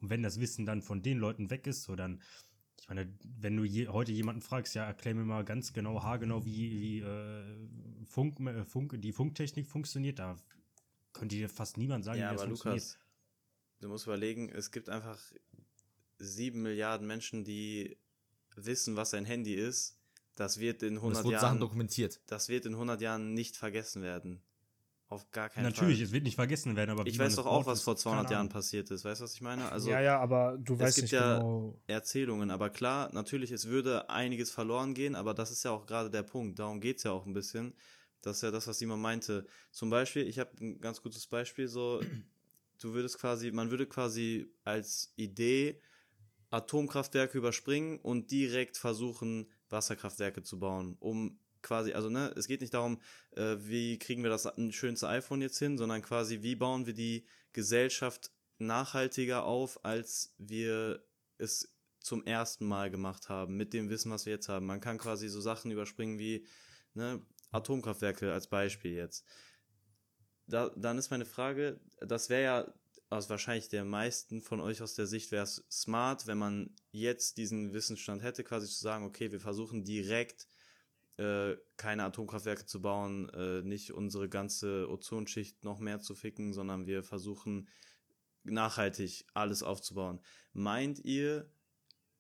Und 0.01 0.09
wenn 0.09 0.21
das 0.21 0.39
Wissen 0.39 0.65
dann 0.65 0.81
von 0.81 1.01
den 1.01 1.17
Leuten 1.17 1.49
weg 1.49 1.65
ist, 1.67 1.83
so 1.83 1.95
dann, 1.95 2.21
ich 2.81 2.89
meine, 2.89 3.17
wenn 3.39 3.55
du 3.55 3.63
je, 3.63 3.87
heute 3.87 4.11
jemanden 4.11 4.41
fragst, 4.41 4.75
ja, 4.75 4.85
erklär 4.85 5.15
mir 5.15 5.23
mal 5.23 5.45
ganz 5.45 5.71
genau, 5.71 6.03
haargenau, 6.03 6.45
wie, 6.45 6.71
wie 6.81 6.99
äh, 6.99 7.67
Funk, 8.05 8.39
äh, 8.41 8.65
Funk, 8.65 9.01
die 9.01 9.13
Funktechnik 9.13 9.65
funktioniert, 9.67 10.19
da 10.19 10.35
könnte 11.13 11.35
dir 11.37 11.47
fast 11.49 11.77
niemand 11.77 12.03
sagen, 12.03 12.19
ja, 12.19 12.29
wie 12.31 12.33
das 12.33 12.41
aber 12.41 12.49
funktioniert. 12.49 12.83
Lukas, 12.83 12.99
du 13.79 13.87
musst 13.87 14.05
überlegen, 14.05 14.49
es 14.49 14.71
gibt 14.71 14.89
einfach 14.89 15.19
sieben 16.19 16.61
Milliarden 16.61 17.07
Menschen, 17.07 17.45
die 17.45 17.97
wissen, 18.57 18.95
was 18.97 19.13
ein 19.13 19.25
Handy 19.25 19.53
ist. 19.53 19.97
Das 20.36 20.59
wird 20.59 20.83
in 20.83 20.97
Und 20.97 20.97
es 20.97 21.01
100 21.01 21.25
wurden 21.25 21.39
Sachen 21.39 21.43
Jahren, 21.43 21.59
dokumentiert. 21.59 22.19
das 22.27 22.49
wird 22.49 22.65
in 22.65 22.75
100 22.75 23.01
Jahren 23.01 23.33
nicht 23.33 23.55
vergessen 23.55 24.01
werden. 24.01 24.41
Auf 25.07 25.29
gar 25.31 25.49
keinen 25.49 25.65
Natürlich, 25.65 25.97
Fall. 25.99 26.05
es 26.07 26.11
wird 26.11 26.23
nicht 26.23 26.36
vergessen 26.36 26.75
werden, 26.75 26.91
aber 26.91 27.05
Ich 27.05 27.17
weiß 27.19 27.36
das 27.36 27.45
doch 27.45 27.45
auch, 27.45 27.65
was 27.65 27.79
ist 27.79 27.83
vor 27.83 27.95
200 27.95 28.25
keine 28.25 28.36
Jahren 28.36 28.49
passiert 28.49 28.89
ist. 28.91 29.05
Weißt 29.05 29.21
du, 29.21 29.23
was 29.23 29.33
ich 29.36 29.41
meine? 29.41 29.71
Also, 29.71 29.91
ja, 29.91 30.01
ja, 30.01 30.19
aber 30.19 30.57
du 30.57 30.73
es 30.73 30.79
weißt 30.81 30.95
gibt 30.95 31.03
nicht 31.03 31.11
ja- 31.13 31.38
genau. 31.38 31.79
Erzählungen, 31.88 32.49
aber 32.49 32.71
klar, 32.71 33.13
natürlich, 33.13 33.51
es 33.51 33.67
würde 33.67 34.09
einiges 34.09 34.49
verloren 34.49 34.95
gehen, 34.95 35.13
aber 35.15 35.36
das 35.36 35.51
ist 35.51 35.63
ja 35.63 35.69
auch 35.71 35.86
gerade 35.86 36.09
der 36.09 36.23
Punkt. 36.23 36.57
Darum 36.57 36.81
geht's 36.81 37.03
ja 37.03 37.11
auch 37.11 37.25
ein 37.27 37.33
bisschen, 37.33 37.75
Das 38.23 38.38
ist 38.38 38.41
ja 38.41 38.49
das, 38.49 38.65
was 38.65 38.79
Simon 38.79 38.99
meinte. 38.99 39.45
Zum 39.71 39.91
Beispiel, 39.91 40.27
ich 40.27 40.39
habe 40.39 40.49
ein 40.59 40.81
ganz 40.81 41.03
gutes 41.03 41.27
Beispiel, 41.27 41.67
so, 41.67 42.01
du 42.81 42.93
würdest 42.95 43.19
quasi, 43.19 43.51
man 43.51 43.69
würde 43.69 43.86
quasi 43.86 44.51
als 44.63 45.13
Idee 45.15 45.79
Atomkraftwerke 46.49 47.38
überspringen 47.38 47.99
und 47.99 48.31
direkt 48.31 48.77
versuchen, 48.77 49.51
Wasserkraftwerke 49.70 50.43
zu 50.43 50.59
bauen, 50.59 50.95
um 50.99 51.39
quasi, 51.61 51.93
also 51.93 52.09
ne, 52.09 52.32
es 52.36 52.47
geht 52.47 52.61
nicht 52.61 52.74
darum, 52.74 53.01
äh, 53.32 53.55
wie 53.59 53.97
kriegen 53.97 54.24
wir 54.24 54.30
das 54.30 54.47
schönste 54.70 55.07
iPhone 55.07 55.41
jetzt 55.41 55.57
hin, 55.57 55.78
sondern 55.78 56.01
quasi, 56.01 56.41
wie 56.43 56.55
bauen 56.55 56.86
wir 56.86 56.93
die 56.93 57.26
Gesellschaft 57.53 58.32
nachhaltiger 58.57 59.43
auf, 59.43 59.84
als 59.84 60.36
wir 60.38 61.03
es 61.38 61.76
zum 61.99 62.24
ersten 62.24 62.66
Mal 62.68 62.91
gemacht 62.91 63.30
haben, 63.30 63.57
mit 63.57 63.74
dem 63.74 63.89
Wissen, 63.89 64.11
was 64.11 64.26
wir 64.26 64.34
jetzt 64.34 64.47
haben. 64.47 64.68
Man 64.68 64.80
kann 64.80 64.99
quasi 64.99 65.28
so 65.28 65.41
Sachen 65.41 65.72
überspringen 65.72 66.20
wie 66.20 66.45
ne, 66.93 67.22
Atomkraftwerke 67.51 68.32
als 68.32 68.47
Beispiel 68.47 68.93
jetzt. 68.93 69.26
Da, 70.47 70.70
dann 70.76 70.99
ist 70.99 71.09
meine 71.09 71.26
Frage, 71.26 71.80
das 71.99 72.30
wäre 72.30 72.43
ja 72.43 72.74
aus 73.16 73.30
wahrscheinlich 73.30 73.70
der 73.70 73.86
meisten 73.86 74.41
von 74.41 74.59
euch 74.59 74.82
aus 74.82 74.93
der 74.93 75.07
Sicht 75.07 75.32
wäre 75.32 75.43
es 75.43 75.66
smart, 75.72 76.28
wenn 76.28 76.38
man 76.38 76.76
jetzt 76.91 77.38
diesen 77.38 77.74
Wissensstand 77.74 78.22
hätte, 78.22 78.43
quasi 78.43 78.68
zu 78.68 78.80
sagen, 78.80 79.05
okay, 79.05 79.32
wir 79.32 79.39
versuchen 79.39 79.84
direkt 79.84 80.47
äh, 81.18 81.55
keine 81.78 82.03
Atomkraftwerke 82.03 82.66
zu 82.66 82.82
bauen, 82.82 83.30
äh, 83.30 83.61
nicht 83.61 83.93
unsere 83.93 84.30
ganze 84.30 84.89
Ozonschicht 84.89 85.63
noch 85.63 85.80
mehr 85.80 85.99
zu 85.99 86.13
ficken, 86.13 86.53
sondern 86.53 86.86
wir 86.86 87.03
versuchen 87.03 87.70
nachhaltig 88.43 89.26
alles 89.34 89.63
aufzubauen. 89.63 90.20
Meint 90.53 90.99
ihr, 90.99 91.49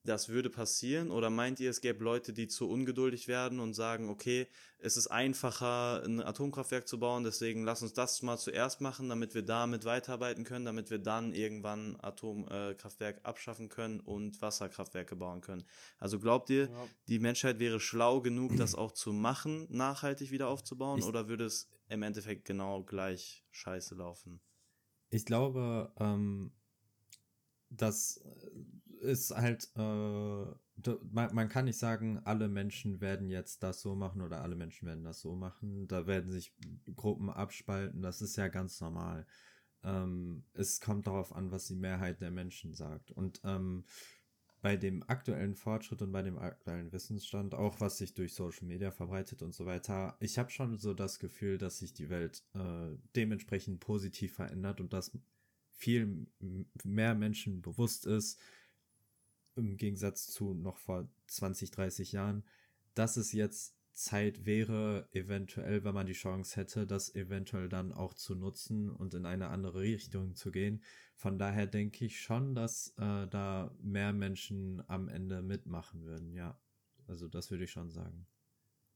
das 0.05 0.29
würde 0.29 0.49
passieren? 0.49 1.11
Oder 1.11 1.29
meint 1.29 1.59
ihr, 1.59 1.69
es 1.69 1.81
gäbe 1.81 2.03
Leute, 2.03 2.33
die 2.33 2.47
zu 2.47 2.69
ungeduldig 2.69 3.27
werden 3.27 3.59
und 3.59 3.73
sagen, 3.73 4.09
okay, 4.09 4.47
es 4.79 4.97
ist 4.97 5.07
einfacher, 5.07 6.03
ein 6.03 6.21
Atomkraftwerk 6.21 6.87
zu 6.87 6.99
bauen, 6.99 7.23
deswegen 7.23 7.63
lass 7.63 7.81
uns 7.81 7.93
das 7.93 8.21
mal 8.21 8.37
zuerst 8.37 8.81
machen, 8.81 9.09
damit 9.09 9.33
wir 9.33 9.41
damit 9.41 9.83
weiterarbeiten 9.83 10.43
können, 10.43 10.65
damit 10.65 10.89
wir 10.91 10.99
dann 10.99 11.33
irgendwann 11.33 11.97
Atomkraftwerk 11.99 13.19
abschaffen 13.23 13.69
können 13.69 13.99
und 13.99 14.41
Wasserkraftwerke 14.41 15.15
bauen 15.15 15.41
können. 15.41 15.63
Also 15.97 16.19
glaubt 16.19 16.49
ihr, 16.49 16.69
ja. 16.69 16.87
die 17.07 17.19
Menschheit 17.19 17.59
wäre 17.59 17.79
schlau 17.79 18.21
genug, 18.21 18.55
das 18.57 18.75
auch 18.75 18.91
zu 18.91 19.11
machen, 19.11 19.67
nachhaltig 19.69 20.31
wieder 20.31 20.49
aufzubauen, 20.49 20.99
ich 20.99 21.05
oder 21.05 21.27
würde 21.27 21.45
es 21.45 21.67
im 21.89 22.03
Endeffekt 22.03 22.45
genau 22.45 22.83
gleich 22.83 23.43
scheiße 23.51 23.95
laufen? 23.95 24.39
Ich 25.09 25.25
glaube, 25.25 25.93
ähm, 25.99 26.51
dass 27.69 28.21
ist 29.05 29.31
halt, 29.31 29.69
äh, 29.75 29.79
man, 29.79 31.33
man, 31.33 31.49
kann 31.49 31.65
nicht 31.65 31.77
sagen, 31.77 32.19
alle 32.25 32.47
Menschen 32.47 33.01
werden 33.01 33.29
jetzt 33.29 33.63
das 33.63 33.81
so 33.81 33.95
machen 33.95 34.21
oder 34.21 34.41
alle 34.41 34.55
Menschen 34.55 34.87
werden 34.87 35.03
das 35.03 35.21
so 35.21 35.35
machen. 35.35 35.87
Da 35.87 36.07
werden 36.07 36.31
sich 36.31 36.53
Gruppen 36.95 37.29
abspalten, 37.29 38.01
das 38.01 38.21
ist 38.21 38.35
ja 38.35 38.47
ganz 38.47 38.81
normal. 38.81 39.25
Ähm, 39.83 40.43
es 40.53 40.81
kommt 40.81 41.07
darauf 41.07 41.33
an, 41.35 41.51
was 41.51 41.67
die 41.67 41.75
Mehrheit 41.75 42.21
der 42.21 42.31
Menschen 42.31 42.73
sagt. 42.73 43.11
Und 43.11 43.39
ähm, 43.43 43.85
bei 44.61 44.77
dem 44.77 45.03
aktuellen 45.07 45.55
Fortschritt 45.55 46.01
und 46.01 46.11
bei 46.11 46.23
dem 46.23 46.39
aktuellen 46.39 46.91
Wissensstand, 46.91 47.53
auch 47.53 47.79
was 47.81 47.99
sich 47.99 48.15
durch 48.15 48.33
Social 48.33 48.65
Media 48.65 48.89
verbreitet 48.89 49.43
und 49.43 49.53
so 49.53 49.67
weiter, 49.67 50.17
ich 50.19 50.39
habe 50.39 50.49
schon 50.49 50.77
so 50.79 50.95
das 50.95 51.19
Gefühl, 51.19 51.59
dass 51.59 51.77
sich 51.77 51.93
die 51.93 52.09
Welt 52.09 52.43
äh, 52.55 52.97
dementsprechend 53.15 53.79
positiv 53.79 54.33
verändert 54.33 54.81
und 54.81 54.91
dass 54.91 55.15
viel 55.69 56.25
mehr 56.83 57.13
Menschen 57.13 57.61
bewusst 57.61 58.07
ist, 58.07 58.39
im 59.55 59.77
Gegensatz 59.77 60.27
zu 60.27 60.53
noch 60.53 60.77
vor 60.77 61.09
20, 61.27 61.71
30 61.71 62.11
Jahren, 62.11 62.43
dass 62.93 63.17
es 63.17 63.31
jetzt 63.31 63.75
Zeit 63.95 64.45
wäre, 64.45 65.07
eventuell, 65.13 65.85
wenn 65.85 65.93
man 65.93 66.05
die 66.05 66.13
Chance 66.13 66.57
hätte, 66.57 66.85
das 66.85 67.15
eventuell 67.15 67.69
dann 67.69 67.93
auch 67.93 68.13
zu 68.13 68.35
nutzen 68.35 68.89
und 68.89 69.13
in 69.13 69.25
eine 69.25 69.47
andere 69.47 69.79
Richtung 69.79 70.35
zu 70.35 70.51
gehen. 70.51 70.83
Von 71.15 71.39
daher 71.39 71.65
denke 71.65 72.03
ich 72.03 72.21
schon, 72.21 72.55
dass 72.55 72.89
äh, 72.97 73.27
da 73.27 73.73
mehr 73.81 74.11
Menschen 74.11 74.83
am 74.89 75.07
Ende 75.07 75.41
mitmachen 75.41 76.03
würden, 76.03 76.33
ja. 76.33 76.59
Also 77.07 77.29
das 77.29 77.51
würde 77.51 77.63
ich 77.63 77.71
schon 77.71 77.89
sagen. 77.89 78.27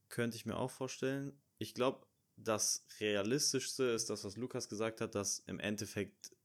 Könnte 0.09 0.35
ich 0.35 0.45
mir 0.45 0.57
auch 0.57 0.71
vorstellen. 0.71 1.31
Ich 1.59 1.73
glaube, 1.73 2.05
das 2.35 2.85
Realistischste 2.99 3.85
ist 3.85 4.09
das, 4.09 4.25
was 4.25 4.35
Lukas 4.35 4.67
gesagt 4.67 4.99
hat, 4.99 5.15
dass 5.15 5.39
im 5.39 5.59
Endeffekt 5.59 6.35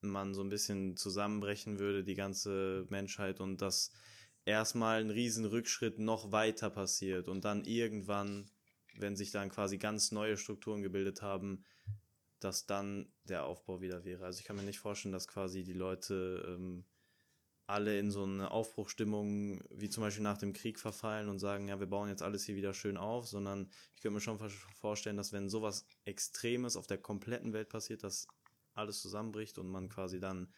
man 0.00 0.34
so 0.34 0.42
ein 0.42 0.48
bisschen 0.48 0.96
zusammenbrechen 0.96 1.78
würde, 1.78 2.04
die 2.04 2.14
ganze 2.14 2.86
Menschheit, 2.88 3.40
und 3.40 3.62
dass 3.62 3.92
erstmal 4.44 5.00
ein 5.00 5.10
riesen 5.10 5.44
Rückschritt 5.44 5.98
noch 5.98 6.32
weiter 6.32 6.70
passiert 6.70 7.28
und 7.28 7.44
dann 7.44 7.64
irgendwann, 7.64 8.50
wenn 8.96 9.16
sich 9.16 9.30
dann 9.30 9.50
quasi 9.50 9.78
ganz 9.78 10.12
neue 10.12 10.36
Strukturen 10.36 10.82
gebildet 10.82 11.22
haben, 11.22 11.64
dass 12.40 12.66
dann 12.66 13.12
der 13.24 13.44
Aufbau 13.44 13.80
wieder 13.80 14.04
wäre. 14.04 14.24
Also 14.24 14.40
ich 14.40 14.46
kann 14.46 14.56
mir 14.56 14.62
nicht 14.62 14.78
vorstellen, 14.78 15.12
dass 15.12 15.28
quasi 15.28 15.62
die 15.62 15.74
Leute 15.74 16.44
ähm, 16.48 16.84
alle 17.66 17.98
in 17.98 18.10
so 18.10 18.24
eine 18.24 18.50
Aufbruchstimmung 18.50 19.62
wie 19.70 19.88
zum 19.88 20.02
Beispiel 20.02 20.24
nach 20.24 20.38
dem 20.38 20.52
Krieg 20.52 20.78
verfallen 20.78 21.28
und 21.28 21.38
sagen, 21.38 21.68
ja, 21.68 21.78
wir 21.78 21.86
bauen 21.86 22.08
jetzt 22.08 22.22
alles 22.22 22.44
hier 22.44 22.56
wieder 22.56 22.74
schön 22.74 22.96
auf, 22.96 23.28
sondern 23.28 23.70
ich 23.94 24.02
könnte 24.02 24.14
mir 24.14 24.20
schon 24.20 24.40
vorstellen, 24.80 25.16
dass 25.16 25.32
wenn 25.32 25.48
sowas 25.48 25.86
Extremes 26.04 26.76
auf 26.76 26.86
der 26.86 26.98
kompletten 26.98 27.52
Welt 27.52 27.68
passiert, 27.68 28.02
dass 28.02 28.26
alles 28.74 29.00
zusammenbricht 29.00 29.58
und 29.58 29.68
man 29.68 29.88
quasi 29.88 30.20
dann 30.20 30.52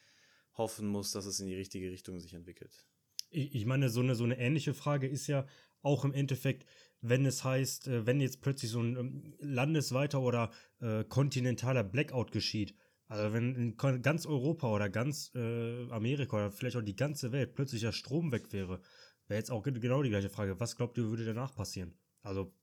hoffen 0.54 0.86
muss, 0.86 1.12
dass 1.12 1.26
es 1.26 1.40
in 1.40 1.46
die 1.46 1.54
richtige 1.54 1.90
Richtung 1.90 2.20
sich 2.20 2.34
entwickelt. 2.34 2.86
Ich, 3.30 3.64
meine, 3.64 3.88
so 3.88 4.00
eine, 4.00 4.14
so 4.14 4.24
eine 4.24 4.38
ähnliche 4.38 4.74
Frage 4.74 5.08
ist 5.08 5.26
ja 5.26 5.46
auch 5.80 6.04
im 6.04 6.12
Endeffekt, 6.12 6.66
wenn 7.00 7.24
es 7.24 7.44
heißt, 7.44 7.88
äh, 7.88 8.06
wenn 8.06 8.20
jetzt 8.20 8.42
plötzlich 8.42 8.70
so 8.70 8.80
ein 8.80 8.96
ähm, 8.96 9.34
landesweiter 9.40 10.20
oder 10.20 10.50
äh, 10.80 11.04
kontinentaler 11.04 11.82
Blackout 11.82 12.30
geschieht, 12.30 12.74
also 13.08 13.32
wenn 13.34 13.54
in 13.54 13.76
ganz 13.76 14.24
Europa 14.26 14.70
oder 14.70 14.88
ganz 14.88 15.32
äh, 15.34 15.90
Amerika 15.90 16.36
oder 16.36 16.50
vielleicht 16.50 16.76
auch 16.76 16.82
die 16.82 16.96
ganze 16.96 17.32
Welt 17.32 17.54
plötzlich 17.54 17.82
der 17.82 17.92
Strom 17.92 18.32
weg 18.32 18.52
wäre, 18.52 18.80
wäre 19.26 19.38
jetzt 19.38 19.50
auch 19.50 19.62
genau 19.62 20.02
die 20.02 20.08
gleiche 20.08 20.30
Frage. 20.30 20.58
Was 20.60 20.76
glaubt 20.76 20.96
ihr, 20.96 21.04
würde 21.04 21.26
danach 21.26 21.54
passieren? 21.54 21.94
Also 22.22 22.54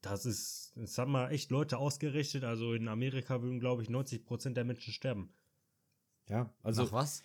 das 0.00 0.26
ist, 0.26 0.72
das 0.76 0.96
haben 0.98 1.12
mal 1.12 1.30
echt 1.30 1.50
Leute 1.50 1.78
ausgerichtet. 1.78 2.44
Also 2.44 2.74
in 2.74 2.88
Amerika 2.88 3.42
würden, 3.42 3.60
glaube 3.60 3.82
ich, 3.82 3.90
90 3.90 4.24
Prozent 4.24 4.56
der 4.56 4.64
Menschen 4.64 4.92
sterben. 4.92 5.32
Ja, 6.28 6.52
also. 6.62 6.84
Nach 6.84 6.92
was? 6.92 7.22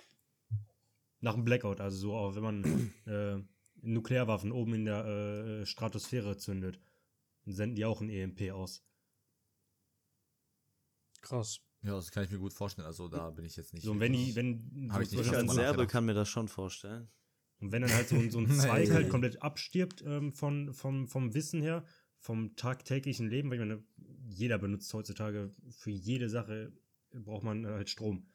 Nach 1.21 1.34
einem 1.34 1.45
Blackout. 1.45 1.80
Also 1.80 1.97
so, 1.97 2.15
auch 2.15 2.36
wenn 2.36 2.43
man 2.43 2.93
äh, 3.05 3.41
Nuklearwaffen 3.82 4.51
oben 4.51 4.73
in 4.73 4.86
der 4.86 5.05
äh, 5.05 5.65
Stratosphäre 5.65 6.38
zündet, 6.38 6.80
dann 7.45 7.53
senden 7.53 7.76
die 7.76 7.86
auch 7.86 8.01
ein 8.01 8.09
EMP 8.09 8.51
aus. 8.51 8.84
Krass. 11.21 11.61
Ja, 11.82 11.93
das 11.95 12.11
kann 12.11 12.23
ich 12.23 12.32
mir 12.32 12.39
gut 12.39 12.53
vorstellen. 12.53 12.88
Also 12.88 13.07
da 13.07 13.30
bin 13.30 13.45
ich 13.45 13.55
jetzt 13.55 13.73
nicht. 13.73 13.84
So, 13.84 13.91
und 13.91 13.99
wenn 13.99 14.13
die, 14.13 14.36
wenn. 14.36 14.89
Hab 14.91 15.01
ich 15.01 15.11
nicht 15.11 15.34
als 15.34 15.53
Serbe 15.53 15.88
kann 15.88 16.05
mir 16.05 16.13
das 16.13 16.30
schon 16.30 16.47
vorstellen. 16.47 17.09
Und 17.61 17.71
wenn 17.71 17.84
dann 17.84 17.93
halt 17.93 18.09
so, 18.09 18.19
so 18.30 18.39
ein 18.39 18.51
Zweig 18.51 18.91
halt 18.91 19.09
komplett 19.09 19.41
abstirbt 19.41 20.03
ähm, 20.05 20.34
von, 20.34 20.73
vom, 20.73 21.07
vom 21.07 21.34
Wissen 21.34 21.61
her 21.61 21.86
vom 22.26 22.55
tagtäglichen 22.55 23.30
Leben, 23.30 23.51
weil 23.51 23.59
ich 23.59 23.67
meine, 23.67 23.84
jeder 24.28 24.57
benutzt 24.57 24.91
heutzutage 24.95 25.51
für 25.69 25.91
jede 25.91 26.28
Sache 26.28 26.73
braucht 27.13 27.43
man 27.43 27.67
halt 27.67 27.88
Strom. 27.88 28.26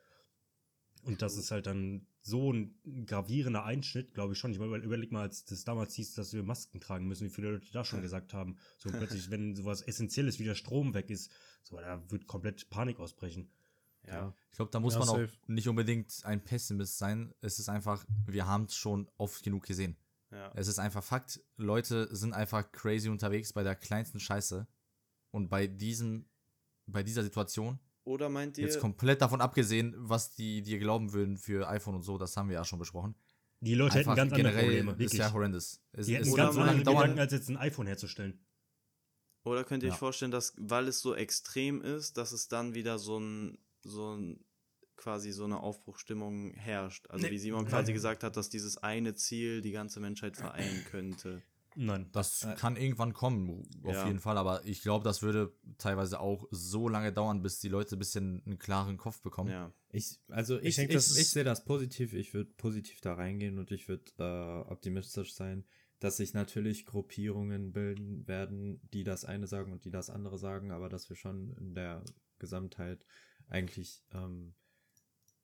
Und 1.02 1.22
das 1.22 1.36
ist 1.36 1.50
halt 1.50 1.66
dann 1.66 2.06
so 2.22 2.52
ein 2.52 2.78
gravierender 3.06 3.64
Einschnitt, 3.64 4.14
glaube 4.14 4.34
ich 4.34 4.38
schon. 4.38 4.52
Ich 4.52 4.60
meine, 4.60 4.76
überleg 4.76 5.10
mal, 5.10 5.22
als 5.22 5.44
das 5.44 5.64
damals 5.64 5.94
hieß, 5.94 6.14
dass 6.14 6.32
wir 6.32 6.44
Masken 6.44 6.80
tragen 6.80 7.08
müssen, 7.08 7.26
wie 7.26 7.30
viele 7.30 7.50
Leute 7.50 7.72
da 7.72 7.84
schon 7.84 8.00
gesagt 8.00 8.32
haben. 8.32 8.58
So 8.78 8.90
plötzlich, 8.96 9.28
wenn 9.30 9.56
sowas 9.56 9.82
Essentielles 9.82 10.38
wie 10.38 10.44
der 10.44 10.54
Strom 10.54 10.94
weg 10.94 11.10
ist, 11.10 11.32
so, 11.62 11.76
da 11.76 12.00
wird 12.10 12.28
komplett 12.28 12.70
Panik 12.70 13.00
ausbrechen. 13.00 13.50
Ja. 14.06 14.32
Ich 14.50 14.56
glaube, 14.56 14.70
da 14.70 14.78
muss 14.78 14.94
ja, 14.94 15.00
man 15.00 15.08
safe. 15.08 15.24
auch 15.24 15.48
nicht 15.48 15.68
unbedingt 15.68 16.14
ein 16.22 16.44
Pessimist 16.44 16.96
sein. 16.98 17.34
Es 17.40 17.58
ist 17.58 17.68
einfach, 17.68 18.06
wir 18.26 18.46
haben 18.46 18.66
es 18.66 18.76
schon 18.76 19.08
oft 19.16 19.42
genug 19.42 19.66
gesehen. 19.66 19.96
Ja. 20.30 20.52
Es 20.54 20.68
ist 20.68 20.78
einfach 20.78 21.02
Fakt, 21.02 21.40
Leute 21.56 22.14
sind 22.14 22.32
einfach 22.32 22.70
crazy 22.72 23.08
unterwegs 23.08 23.52
bei 23.52 23.62
der 23.62 23.74
kleinsten 23.74 24.20
Scheiße. 24.20 24.66
Und 25.32 25.48
bei 25.48 25.66
diesem, 25.66 26.28
bei 26.86 27.02
dieser 27.02 27.22
Situation. 27.22 27.78
Oder 28.04 28.28
meint 28.28 28.58
ihr. 28.58 28.64
Jetzt 28.64 28.80
komplett 28.80 29.22
davon 29.22 29.40
abgesehen, 29.40 29.94
was 29.96 30.34
die 30.34 30.62
dir 30.62 30.78
glauben 30.78 31.12
würden 31.12 31.36
für 31.36 31.68
iPhone 31.68 31.94
und 31.94 32.02
so, 32.02 32.18
das 32.18 32.36
haben 32.36 32.48
wir 32.48 32.54
ja 32.54 32.64
schon 32.64 32.78
besprochen. 32.78 33.14
Die 33.60 33.74
Leute 33.74 33.98
einfach 33.98 34.16
hätten 34.16 34.30
ganz 34.30 34.32
andere 34.32 34.58
Probleme. 34.58 34.92
Wirklich. 34.92 35.12
Ist 35.12 35.18
ja 35.18 35.32
horrendous. 35.32 35.82
Es, 35.92 36.06
die 36.06 36.16
hätten 36.16 36.34
ganz 36.34 36.56
andere 36.56 36.78
Gedanken, 36.78 37.18
als 37.18 37.32
jetzt 37.32 37.48
ein 37.48 37.58
iPhone 37.58 37.86
herzustellen. 37.86 38.44
Oder 39.44 39.64
könnt 39.64 39.82
ihr 39.82 39.88
ja. 39.88 39.94
euch 39.94 39.98
vorstellen, 39.98 40.30
dass, 40.30 40.54
weil 40.58 40.88
es 40.88 41.00
so 41.00 41.14
extrem 41.14 41.82
ist, 41.82 42.16
dass 42.16 42.32
es 42.32 42.48
dann 42.48 42.74
wieder 42.74 42.98
so 42.98 43.18
ein, 43.18 43.58
so 43.82 44.16
ein 44.16 44.44
quasi 45.00 45.32
so 45.32 45.44
eine 45.44 45.60
Aufbruchstimmung 45.60 46.52
herrscht. 46.52 47.08
Also 47.08 47.26
nee. 47.26 47.32
wie 47.32 47.38
Simon 47.38 47.66
quasi 47.66 47.92
gesagt 47.92 48.22
hat, 48.22 48.36
dass 48.36 48.50
dieses 48.50 48.76
eine 48.78 49.14
Ziel 49.14 49.62
die 49.62 49.72
ganze 49.72 49.98
Menschheit 49.98 50.36
vereinen 50.36 50.84
könnte. 50.90 51.42
Nein. 51.76 52.08
Das 52.12 52.42
äh, 52.42 52.54
kann 52.56 52.76
irgendwann 52.76 53.12
kommen, 53.12 53.62
auf 53.84 53.94
ja. 53.94 54.06
jeden 54.06 54.18
Fall, 54.18 54.36
aber 54.36 54.64
ich 54.64 54.82
glaube, 54.82 55.04
das 55.04 55.22
würde 55.22 55.54
teilweise 55.78 56.20
auch 56.20 56.46
so 56.50 56.88
lange 56.88 57.12
dauern, 57.12 57.42
bis 57.42 57.60
die 57.60 57.68
Leute 57.68 57.96
ein 57.96 57.98
bisschen 57.98 58.42
einen 58.44 58.58
klaren 58.58 58.96
Kopf 58.96 59.22
bekommen. 59.22 59.50
Ja. 59.50 59.72
Ich, 59.90 60.18
also 60.28 60.58
ich, 60.58 60.78
ich, 60.78 60.90
ich, 60.90 60.94
ich 60.94 61.30
sehe 61.30 61.44
das 61.44 61.64
positiv, 61.64 62.12
ich 62.12 62.34
würde 62.34 62.50
positiv 62.56 63.00
da 63.00 63.14
reingehen 63.14 63.58
und 63.58 63.70
ich 63.70 63.88
würde 63.88 64.04
äh, 64.18 64.70
optimistisch 64.70 65.34
sein, 65.34 65.64
dass 66.00 66.16
sich 66.16 66.34
natürlich 66.34 66.86
Gruppierungen 66.86 67.72
bilden 67.72 68.26
werden, 68.26 68.80
die 68.92 69.04
das 69.04 69.24
eine 69.24 69.46
sagen 69.46 69.72
und 69.72 69.84
die 69.84 69.90
das 69.90 70.10
andere 70.10 70.38
sagen, 70.38 70.72
aber 70.72 70.88
dass 70.88 71.08
wir 71.08 71.16
schon 71.16 71.54
in 71.58 71.74
der 71.74 72.04
Gesamtheit 72.38 73.06
eigentlich 73.48 74.02
ähm, 74.12 74.54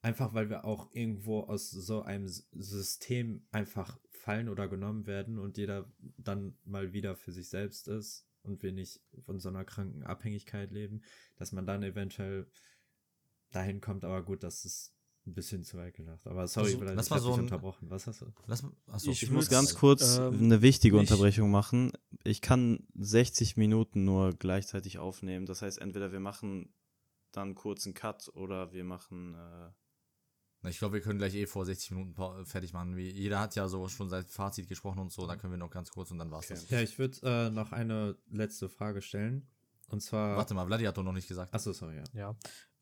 einfach, 0.07 0.35
weil 0.35 0.49
wir 0.49 0.65
auch 0.65 0.89
irgendwo 0.93 1.41
aus 1.41 1.71
so 1.71 2.03
einem 2.03 2.29
System 2.29 3.45
einfach 3.51 3.99
fallen 4.11 4.49
oder 4.49 4.69
genommen 4.69 5.07
werden 5.07 5.39
und 5.39 5.57
jeder 5.59 5.91
dann 6.17 6.57
mal 6.65 6.93
wieder 6.93 7.17
für 7.17 7.33
sich 7.33 7.49
selbst 7.49 7.89
ist 7.89 8.27
und 8.43 8.63
wir 8.63 8.73
nicht 8.73 9.01
von 9.25 9.39
so 9.41 9.49
einer 9.49 9.65
kranken 9.65 10.05
Abhängigkeit 10.05 10.71
leben, 10.71 11.03
dass 11.37 11.53
man 11.53 11.67
dann 11.67 11.83
eventuell 11.83 12.47
dahin 13.51 13.81
kommt, 13.81 14.05
aber 14.05 14.23
gut, 14.25 14.43
das 14.43 14.65
ist 14.65 14.93
ein 15.27 15.35
bisschen 15.35 15.65
zu 15.65 15.77
weit 15.77 15.95
gedacht. 15.95 16.25
Aber 16.27 16.47
sorry, 16.47 16.75
Also, 16.75 16.85
lass 16.85 17.07
ich 17.07 17.11
mal 17.11 17.17
hab 17.17 17.23
so 17.23 17.29
dich 17.31 17.39
ein- 17.39 17.45
unterbrochen. 17.45 17.91
Was 17.91 18.07
hast 18.07 18.21
du? 18.21 18.27
Lass. 18.47 18.65
Achso. 18.87 19.11
Ich 19.11 19.25
Ich 19.25 19.31
muss 19.31 19.49
ganz 19.51 19.75
kurz 19.75 20.19
ähm, 20.19 20.39
eine 20.41 20.63
wichtige 20.63 20.97
nicht- 20.97 21.11
Unterbrechung 21.11 21.51
machen. 21.51 21.91
Ich 22.23 22.41
kann 22.43 22.87
60 22.95 23.57
Minuten 23.57 24.05
nur 24.05 24.35
gleichzeitig 24.35 24.99
aufnehmen. 24.99 25.47
Das 25.47 25.63
heißt, 25.63 25.79
entweder 25.79 26.13
wir 26.13 26.21
machen 26.21 26.73
dann 27.33 27.57
kurz 27.57 27.87
einen 27.87 27.95
Cut 27.95 28.31
oder 28.35 28.73
wir 28.73 28.85
machen. 28.85 29.35
Äh, 29.35 29.71
Ich 30.69 30.79
glaube, 30.79 30.95
wir 30.95 31.01
können 31.01 31.19
gleich 31.19 31.35
eh 31.35 31.47
vor 31.47 31.65
60 31.65 31.93
Minuten 31.93 32.47
fertig 32.47 32.73
machen. 32.73 32.97
Wie, 32.97 33.11
jeder 33.11 33.41
hat 33.41 33.55
ja 33.57 33.69
so 33.69 33.89
schon 33.89 34.09
seit 34.09 34.31
Fazit 34.31 34.69
gesprochen 34.69 34.99
und 34.99 35.13
so. 35.13 35.27
Dann 35.27 35.39
können 35.39 35.53
wir 35.53 35.59
noch 35.59 35.71
ganz 35.71 35.91
kurz 35.91 36.11
und 36.11 36.19
dann 36.19 36.31
war's 36.31 36.47
Okay. 36.47 36.55
das. 36.55 36.71
Ja, 36.71 36.81
ich 36.81 36.99
würde 36.99 37.19
äh, 37.23 37.51
noch 37.51 37.73
eine 37.73 38.17
letzte 38.31 38.69
Frage 38.69 39.03
stellen. 39.03 39.47
Und 39.89 40.01
zwar. 40.01 40.37
Warte 40.37 40.55
mal, 40.55 40.67
Vladi 40.67 40.85
hat 40.85 40.97
doch 40.97 41.03
noch 41.03 41.13
nicht 41.13 41.29
gesagt. 41.29 41.55
Achso, 41.55 41.73
sorry, 41.73 41.97
ja. 41.97 42.05
Ja. 42.15 42.37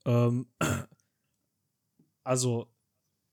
Ähm, 0.06 0.46
also, 2.24 2.72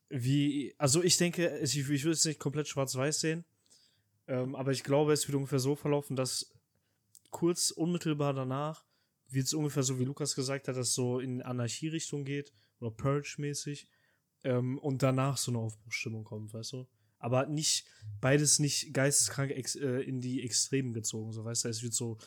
wie, 0.10 0.76
also 0.78 1.04
ich 1.04 1.18
denke, 1.18 1.60
ich, 1.60 1.78
ich 1.78 2.04
würde 2.04 2.12
es 2.12 2.26
nicht 2.26 2.40
komplett 2.40 2.68
schwarz-weiß 2.68 3.20
sehen, 3.22 3.46
ähm, 4.28 4.56
aber 4.56 4.72
ich 4.72 4.84
glaube, 4.84 5.14
es 5.14 5.28
wird 5.28 5.36
ungefähr 5.36 5.60
so 5.60 5.76
verlaufen, 5.76 6.16
dass 6.16 6.54
kurz 7.30 7.72
unmittelbar 7.72 8.34
danach 8.34 8.86
wird 9.28 9.46
es 9.46 9.54
ungefähr 9.54 9.84
so, 9.84 10.00
wie 10.00 10.06
Lukas 10.06 10.36
gesagt 10.36 10.68
hat, 10.68 10.76
dass 10.76 10.90
es 10.90 10.94
so 10.94 11.20
in 11.20 11.42
Anarchie-Richtung 11.42 12.26
geht 12.26 12.52
oder 12.80 12.92
Purge-mäßig 12.92 13.88
ähm, 14.44 14.78
und 14.80 15.04
danach 15.04 15.38
so 15.38 15.52
eine 15.52 15.60
Aufbruchsstimmung 15.60 16.24
kommt, 16.24 16.54
weißt 16.54 16.74
du? 16.74 16.88
Aber 17.20 17.46
nicht, 17.46 17.86
beides 18.20 18.60
nicht 18.60 18.94
geisteskrank 18.94 19.52
ex, 19.52 19.76
äh, 19.76 20.00
in 20.02 20.22
die 20.22 20.44
Extremen 20.44 20.94
gezogen, 20.94 21.32
so 21.32 21.46
weißt 21.46 21.66
du, 21.66 21.70
es 21.70 21.84
wird 21.84 21.94
so 21.94 22.18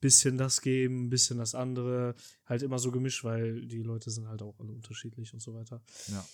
bisschen 0.00 0.36
das 0.36 0.60
geben, 0.60 1.08
bisschen 1.08 1.38
das 1.38 1.54
andere, 1.54 2.14
halt 2.44 2.62
immer 2.62 2.78
so 2.78 2.90
gemischt, 2.90 3.24
weil 3.24 3.66
die 3.66 3.82
Leute 3.82 4.10
sind 4.10 4.28
halt 4.28 4.42
auch 4.42 4.58
alle 4.60 4.72
unterschiedlich 4.72 5.32
und 5.32 5.40
so 5.40 5.54
weiter. 5.54 5.80
Ja. 6.08 6.26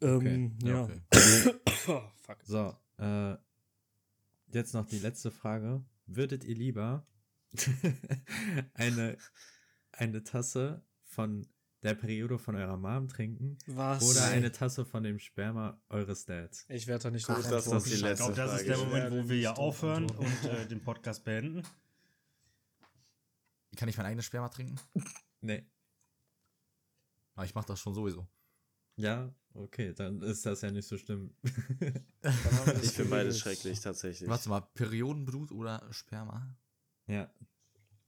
Ähm, 0.00 0.56
Ja, 0.62 0.68
ja. 0.68 0.82
okay. 0.82 1.00
oh, 1.86 2.02
fuck. 2.22 2.38
So, 2.44 2.74
äh, 2.98 3.36
jetzt 4.52 4.74
noch 4.74 4.86
die 4.86 4.98
letzte 4.98 5.30
Frage. 5.30 5.84
Würdet 6.06 6.42
ihr 6.42 6.56
lieber 6.56 7.06
eine, 8.74 9.16
eine 9.92 10.24
Tasse 10.24 10.82
von 11.04 11.46
der 11.82 11.94
Periode 11.94 12.38
von 12.38 12.56
eurer 12.56 12.76
Mom 12.76 13.08
trinken 13.08 13.56
Was? 13.66 14.02
oder 14.02 14.24
eine 14.26 14.50
Tasse 14.52 14.84
von 14.84 15.02
dem 15.04 15.18
Sperma 15.18 15.80
eures 15.88 16.24
Dads? 16.24 16.64
Ich 16.68 16.86
werde 16.86 17.04
da 17.04 17.10
nicht 17.10 17.28
dass 17.28 17.48
das 17.48 17.66
antworten. 17.66 17.88
die 17.88 17.94
Ich 17.94 18.00
letzte 18.00 18.24
glaube, 18.32 18.36
das 18.36 18.60
ist 18.60 18.68
der. 18.68 18.78
Moment, 18.78 19.12
wo 19.12 19.28
wir 19.28 19.38
ja 19.38 19.52
aufhören 19.54 20.04
und 20.10 20.18
antworten. 20.18 20.56
äh, 20.56 20.66
den 20.66 20.82
Podcast 20.82 21.24
beenden. 21.24 21.62
Kann 23.76 23.88
ich 23.88 23.96
mein 23.96 24.06
eigenes 24.06 24.24
Sperma 24.24 24.48
trinken? 24.48 24.76
Nee. 25.40 25.64
Aber 27.34 27.44
ich 27.46 27.54
mache 27.54 27.66
das 27.68 27.78
schon 27.78 27.94
sowieso. 27.94 28.26
Ja, 28.96 29.32
okay, 29.54 29.94
dann 29.94 30.20
ist 30.22 30.44
das 30.44 30.62
ja 30.62 30.72
nicht 30.72 30.88
so 30.88 30.98
schlimm. 30.98 31.32
Das 32.20 32.82
ich 32.82 32.90
finde 32.90 33.10
beides 33.10 33.38
schrecklich, 33.38 33.78
tatsächlich. 33.80 34.28
Warte 34.28 34.48
mal, 34.48 34.60
Periodenblut 34.74 35.52
oder 35.52 35.86
Sperma? 35.92 36.52
ja, 37.06 37.30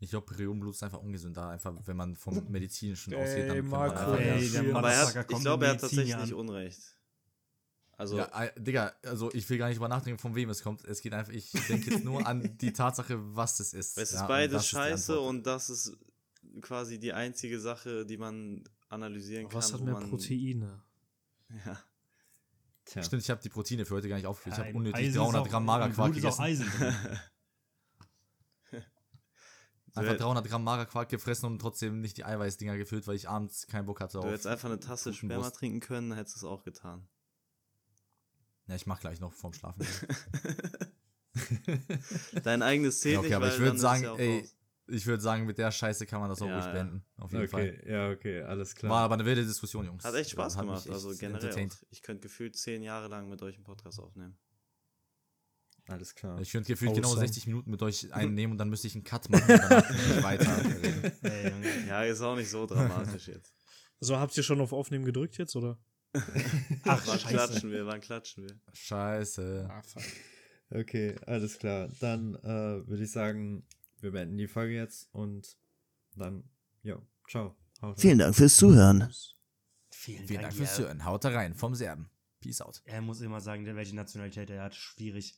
Ich 0.03 0.11
glaube, 0.11 0.26
Periodenblut 0.26 0.74
ist 0.74 0.82
einfach 0.82 0.98
ungesünder. 1.01 1.48
Einfach, 1.51 1.74
wenn 1.84 1.96
man 1.96 2.16
vom 2.16 2.42
Medizinischen 2.51 3.14
ausgeht. 3.14 3.44
Ey, 3.44 3.48
Dann 3.48 3.66
Marco, 3.68 4.11
man, 4.12 4.18
Ey, 4.18 4.46
ja. 4.46 4.62
der 4.62 4.74
Aber 4.76 4.90
er 4.92 5.07
hat, 5.14 5.30
ich 5.30 5.40
glaube, 5.40 5.66
er 5.66 5.72
hat 5.72 5.80
tatsächlich 5.80 6.14
an. 6.16 6.22
nicht 6.22 6.32
Unrecht. 6.32 6.80
Also, 7.98 8.16
ja, 8.16 8.24
äh, 8.44 8.51
Digga, 8.59 8.94
also 9.05 9.30
ich 9.34 9.48
will 9.51 9.59
gar 9.59 9.68
nicht 9.68 9.76
drüber 9.76 9.88
nachdenken, 9.88 10.18
von 10.18 10.34
wem 10.34 10.48
es 10.48 10.62
kommt. 10.62 10.82
Es 10.86 11.03
geht 11.03 11.12
einfach, 11.12 11.34
ich 11.34 11.51
denke 11.68 11.90
jetzt 11.90 12.03
nur 12.03 12.26
an 12.26 12.57
die 12.59 12.72
Tatsache, 12.72 13.18
was 13.36 13.61
es 13.61 13.74
ist. 13.74 13.98
es 13.98 14.12
ist 14.12 14.20
Ja, 14.20 14.26
beides 14.26 14.62
ist 14.62 14.68
scheiße 14.68 15.12
Antwort. 15.12 15.28
und 15.28 15.46
das 15.46 15.68
ist 15.68 15.98
quasi 16.62 16.98
die 16.98 17.12
einzige 17.12 17.61
Sache, 17.61 18.07
die 18.07 18.16
man 18.16 18.64
analysieren 18.88 19.44
Aber 19.44 19.51
kann. 19.53 19.59
Was 19.59 19.72
hat 19.74 19.82
mehr 19.82 19.92
man, 19.92 20.09
Proteine? 20.09 20.82
Ja. 21.66 21.78
tja. 22.86 23.03
Stimmt, 23.03 23.22
ich 23.22 23.28
habe 23.28 23.42
die 23.42 23.51
Proteine 23.51 23.84
für 23.84 23.96
heute 23.96 24.09
gar 24.09 24.16
nicht 24.16 24.24
aufgeführt. 24.26 24.57
Ich 24.57 24.64
habe 24.64 24.74
unnötig 24.78 24.98
Eisen 24.98 25.11
ist 25.11 25.16
300 25.18 25.42
auch- 25.42 25.48
Gramm 25.51 25.64
Magerquark 25.66 26.12
Blut 26.12 26.24
ist 26.24 26.32
auch 26.40 26.42
gegessen. 26.42 26.64
Eisen. 26.72 26.96
Einfach 29.95 30.12
Du- 30.12 30.18
300 30.24 30.47
Gramm 30.49 30.64
Magerquark 30.64 31.09
gefressen 31.09 31.47
und 31.47 31.59
trotzdem 31.59 32.01
nicht 32.01 32.16
die 32.16 32.24
Eiweißdinger 32.24 32.76
gefüllt, 32.76 33.07
weil 33.07 33.16
ich 33.16 33.28
abends 33.28 33.66
keinen 33.66 33.86
Bock 33.86 34.01
hatte 34.01 34.14
Du 34.14 34.18
auf. 34.20 34.26
hättest 34.26 34.47
einfach 34.47 34.68
eine 34.68 34.80
Tasse 34.80 35.12
Sperma 35.12 35.45
Wurst. 35.45 35.57
trinken 35.57 35.80
können, 35.80 36.12
hättest 36.12 36.36
du 36.36 36.41
es 36.41 36.45
auch 36.45 36.62
getan. 36.62 37.09
Ja, 38.66 38.76
ich 38.76 38.86
mach 38.86 39.01
gleich 39.01 39.20
noch 39.20 39.32
vorm 39.32 39.53
Schlafen. 39.53 39.84
Dein 42.45 42.62
eigenes 42.62 43.01
zählt 43.01 43.14
ja, 43.14 43.20
okay, 43.20 43.34
aber 43.34 43.47
weil 43.47 43.53
ich 43.55 43.61
würde 43.61 43.78
sagen, 43.78 44.03
ja 44.05 44.16
ey, 44.16 44.41
raus. 44.41 44.57
ich 44.88 45.07
würde 45.07 45.22
sagen, 45.22 45.47
mit 45.47 45.59
der 45.59 45.70
Scheiße 45.70 46.07
kann 46.07 46.20
man 46.20 46.28
das 46.28 46.43
auch 46.43 46.47
Ja, 46.47 46.55
ruhig 46.55 46.66
ja. 46.66 46.72
beenden. 46.72 47.05
Auf 47.16 47.32
jeden 47.32 47.49
Fall. 47.49 47.61
Okay, 47.80 47.93
ja, 47.93 48.11
okay, 48.11 48.43
alles 48.43 48.74
klar. 48.74 48.91
War 48.91 49.01
aber 49.05 49.14
eine 49.14 49.24
wilde 49.24 49.45
Diskussion, 49.45 49.86
Jungs. 49.86 50.05
Hat 50.05 50.14
echt 50.14 50.30
Spaß 50.30 50.57
Hat 50.57 50.64
mich 50.64 50.70
gemacht, 50.84 50.86
echt 50.86 50.95
also 50.95 51.12
generell. 51.18 51.68
Ich 51.91 52.03
könnte 52.03 52.22
gefühlt 52.22 52.57
zehn 52.57 52.82
Jahre 52.82 53.09
lang 53.09 53.28
mit 53.28 53.43
euch 53.43 53.55
einen 53.57 53.64
Podcast 53.64 54.01
aufnehmen. 54.01 54.36
Alles 55.91 56.14
klar. 56.14 56.41
Ich 56.41 56.53
könnte 56.53 56.68
gefühlt 56.72 56.95
genau 56.95 57.09
Awesome. 57.09 57.26
60 57.26 57.47
Minuten 57.47 57.70
mit 57.70 57.82
euch 57.82 58.12
einnehmen 58.12 58.53
und 58.53 58.59
dann 58.59 58.70
müsste 58.70 58.86
ich 58.86 58.95
einen 58.95 59.05
Cut 59.05 59.28
machen 59.28 59.51
und 59.51 60.22
weiter 60.22 60.57
reden. 60.64 61.12
Ja, 61.88 62.05
ist 62.05 62.20
auch 62.20 62.36
nicht 62.36 62.49
so 62.49 62.66
dramatisch 62.66 63.28
jetzt. 63.28 63.53
So, 63.99 64.16
habt 64.16 64.36
ihr 64.36 64.43
schon 64.43 64.61
auf 64.61 64.72
Aufnehmen 64.72 65.05
gedrückt 65.05 65.36
jetzt, 65.38 65.57
oder? 65.57 65.78
Ach, 66.14 66.22
Wann 67.07 67.18
scheiße. 67.18 67.26
klatschen 67.26 67.70
wir, 67.70 67.86
wann 67.86 68.01
klatschen 68.01 68.45
wir? 68.45 68.61
Scheiße. 68.72 69.68
Ah, 69.70 69.82
fuck. 69.82 70.03
Okay, 70.70 71.16
alles 71.26 71.59
klar. 71.59 71.88
Dann 72.01 72.36
äh, 72.36 72.86
würde 72.86 73.03
ich 73.03 73.11
sagen, 73.11 73.66
wir 74.01 74.12
beenden 74.12 74.38
die 74.38 74.47
Folge 74.49 74.74
jetzt 74.74 75.09
und 75.12 75.57
dann, 76.14 76.45
ja, 76.82 77.01
ciao. 77.28 77.57
Haut 77.82 77.97
rein. 77.97 77.97
Vielen 77.97 78.18
Dank 78.18 78.36
fürs 78.36 78.57
Zuhören. 78.57 79.12
Vielen, 79.91 80.26
Vielen 80.26 80.43
Dank 80.43 80.55
ja. 80.55 80.59
fürs 80.59 80.78
Hören. 80.78 81.05
Haut 81.05 81.24
da 81.24 81.30
rein 81.30 81.55
vom 81.55 81.74
Serben. 81.74 82.09
Peace 82.41 82.61
out. 82.61 82.80
Er 82.84 83.03
muss 83.03 83.20
immer 83.20 83.41
sagen, 83.41 83.66
welche 83.66 83.95
Nationalität 83.95 84.51
er 84.51 84.62
hat. 84.62 84.74
Schwierig. 84.74 85.36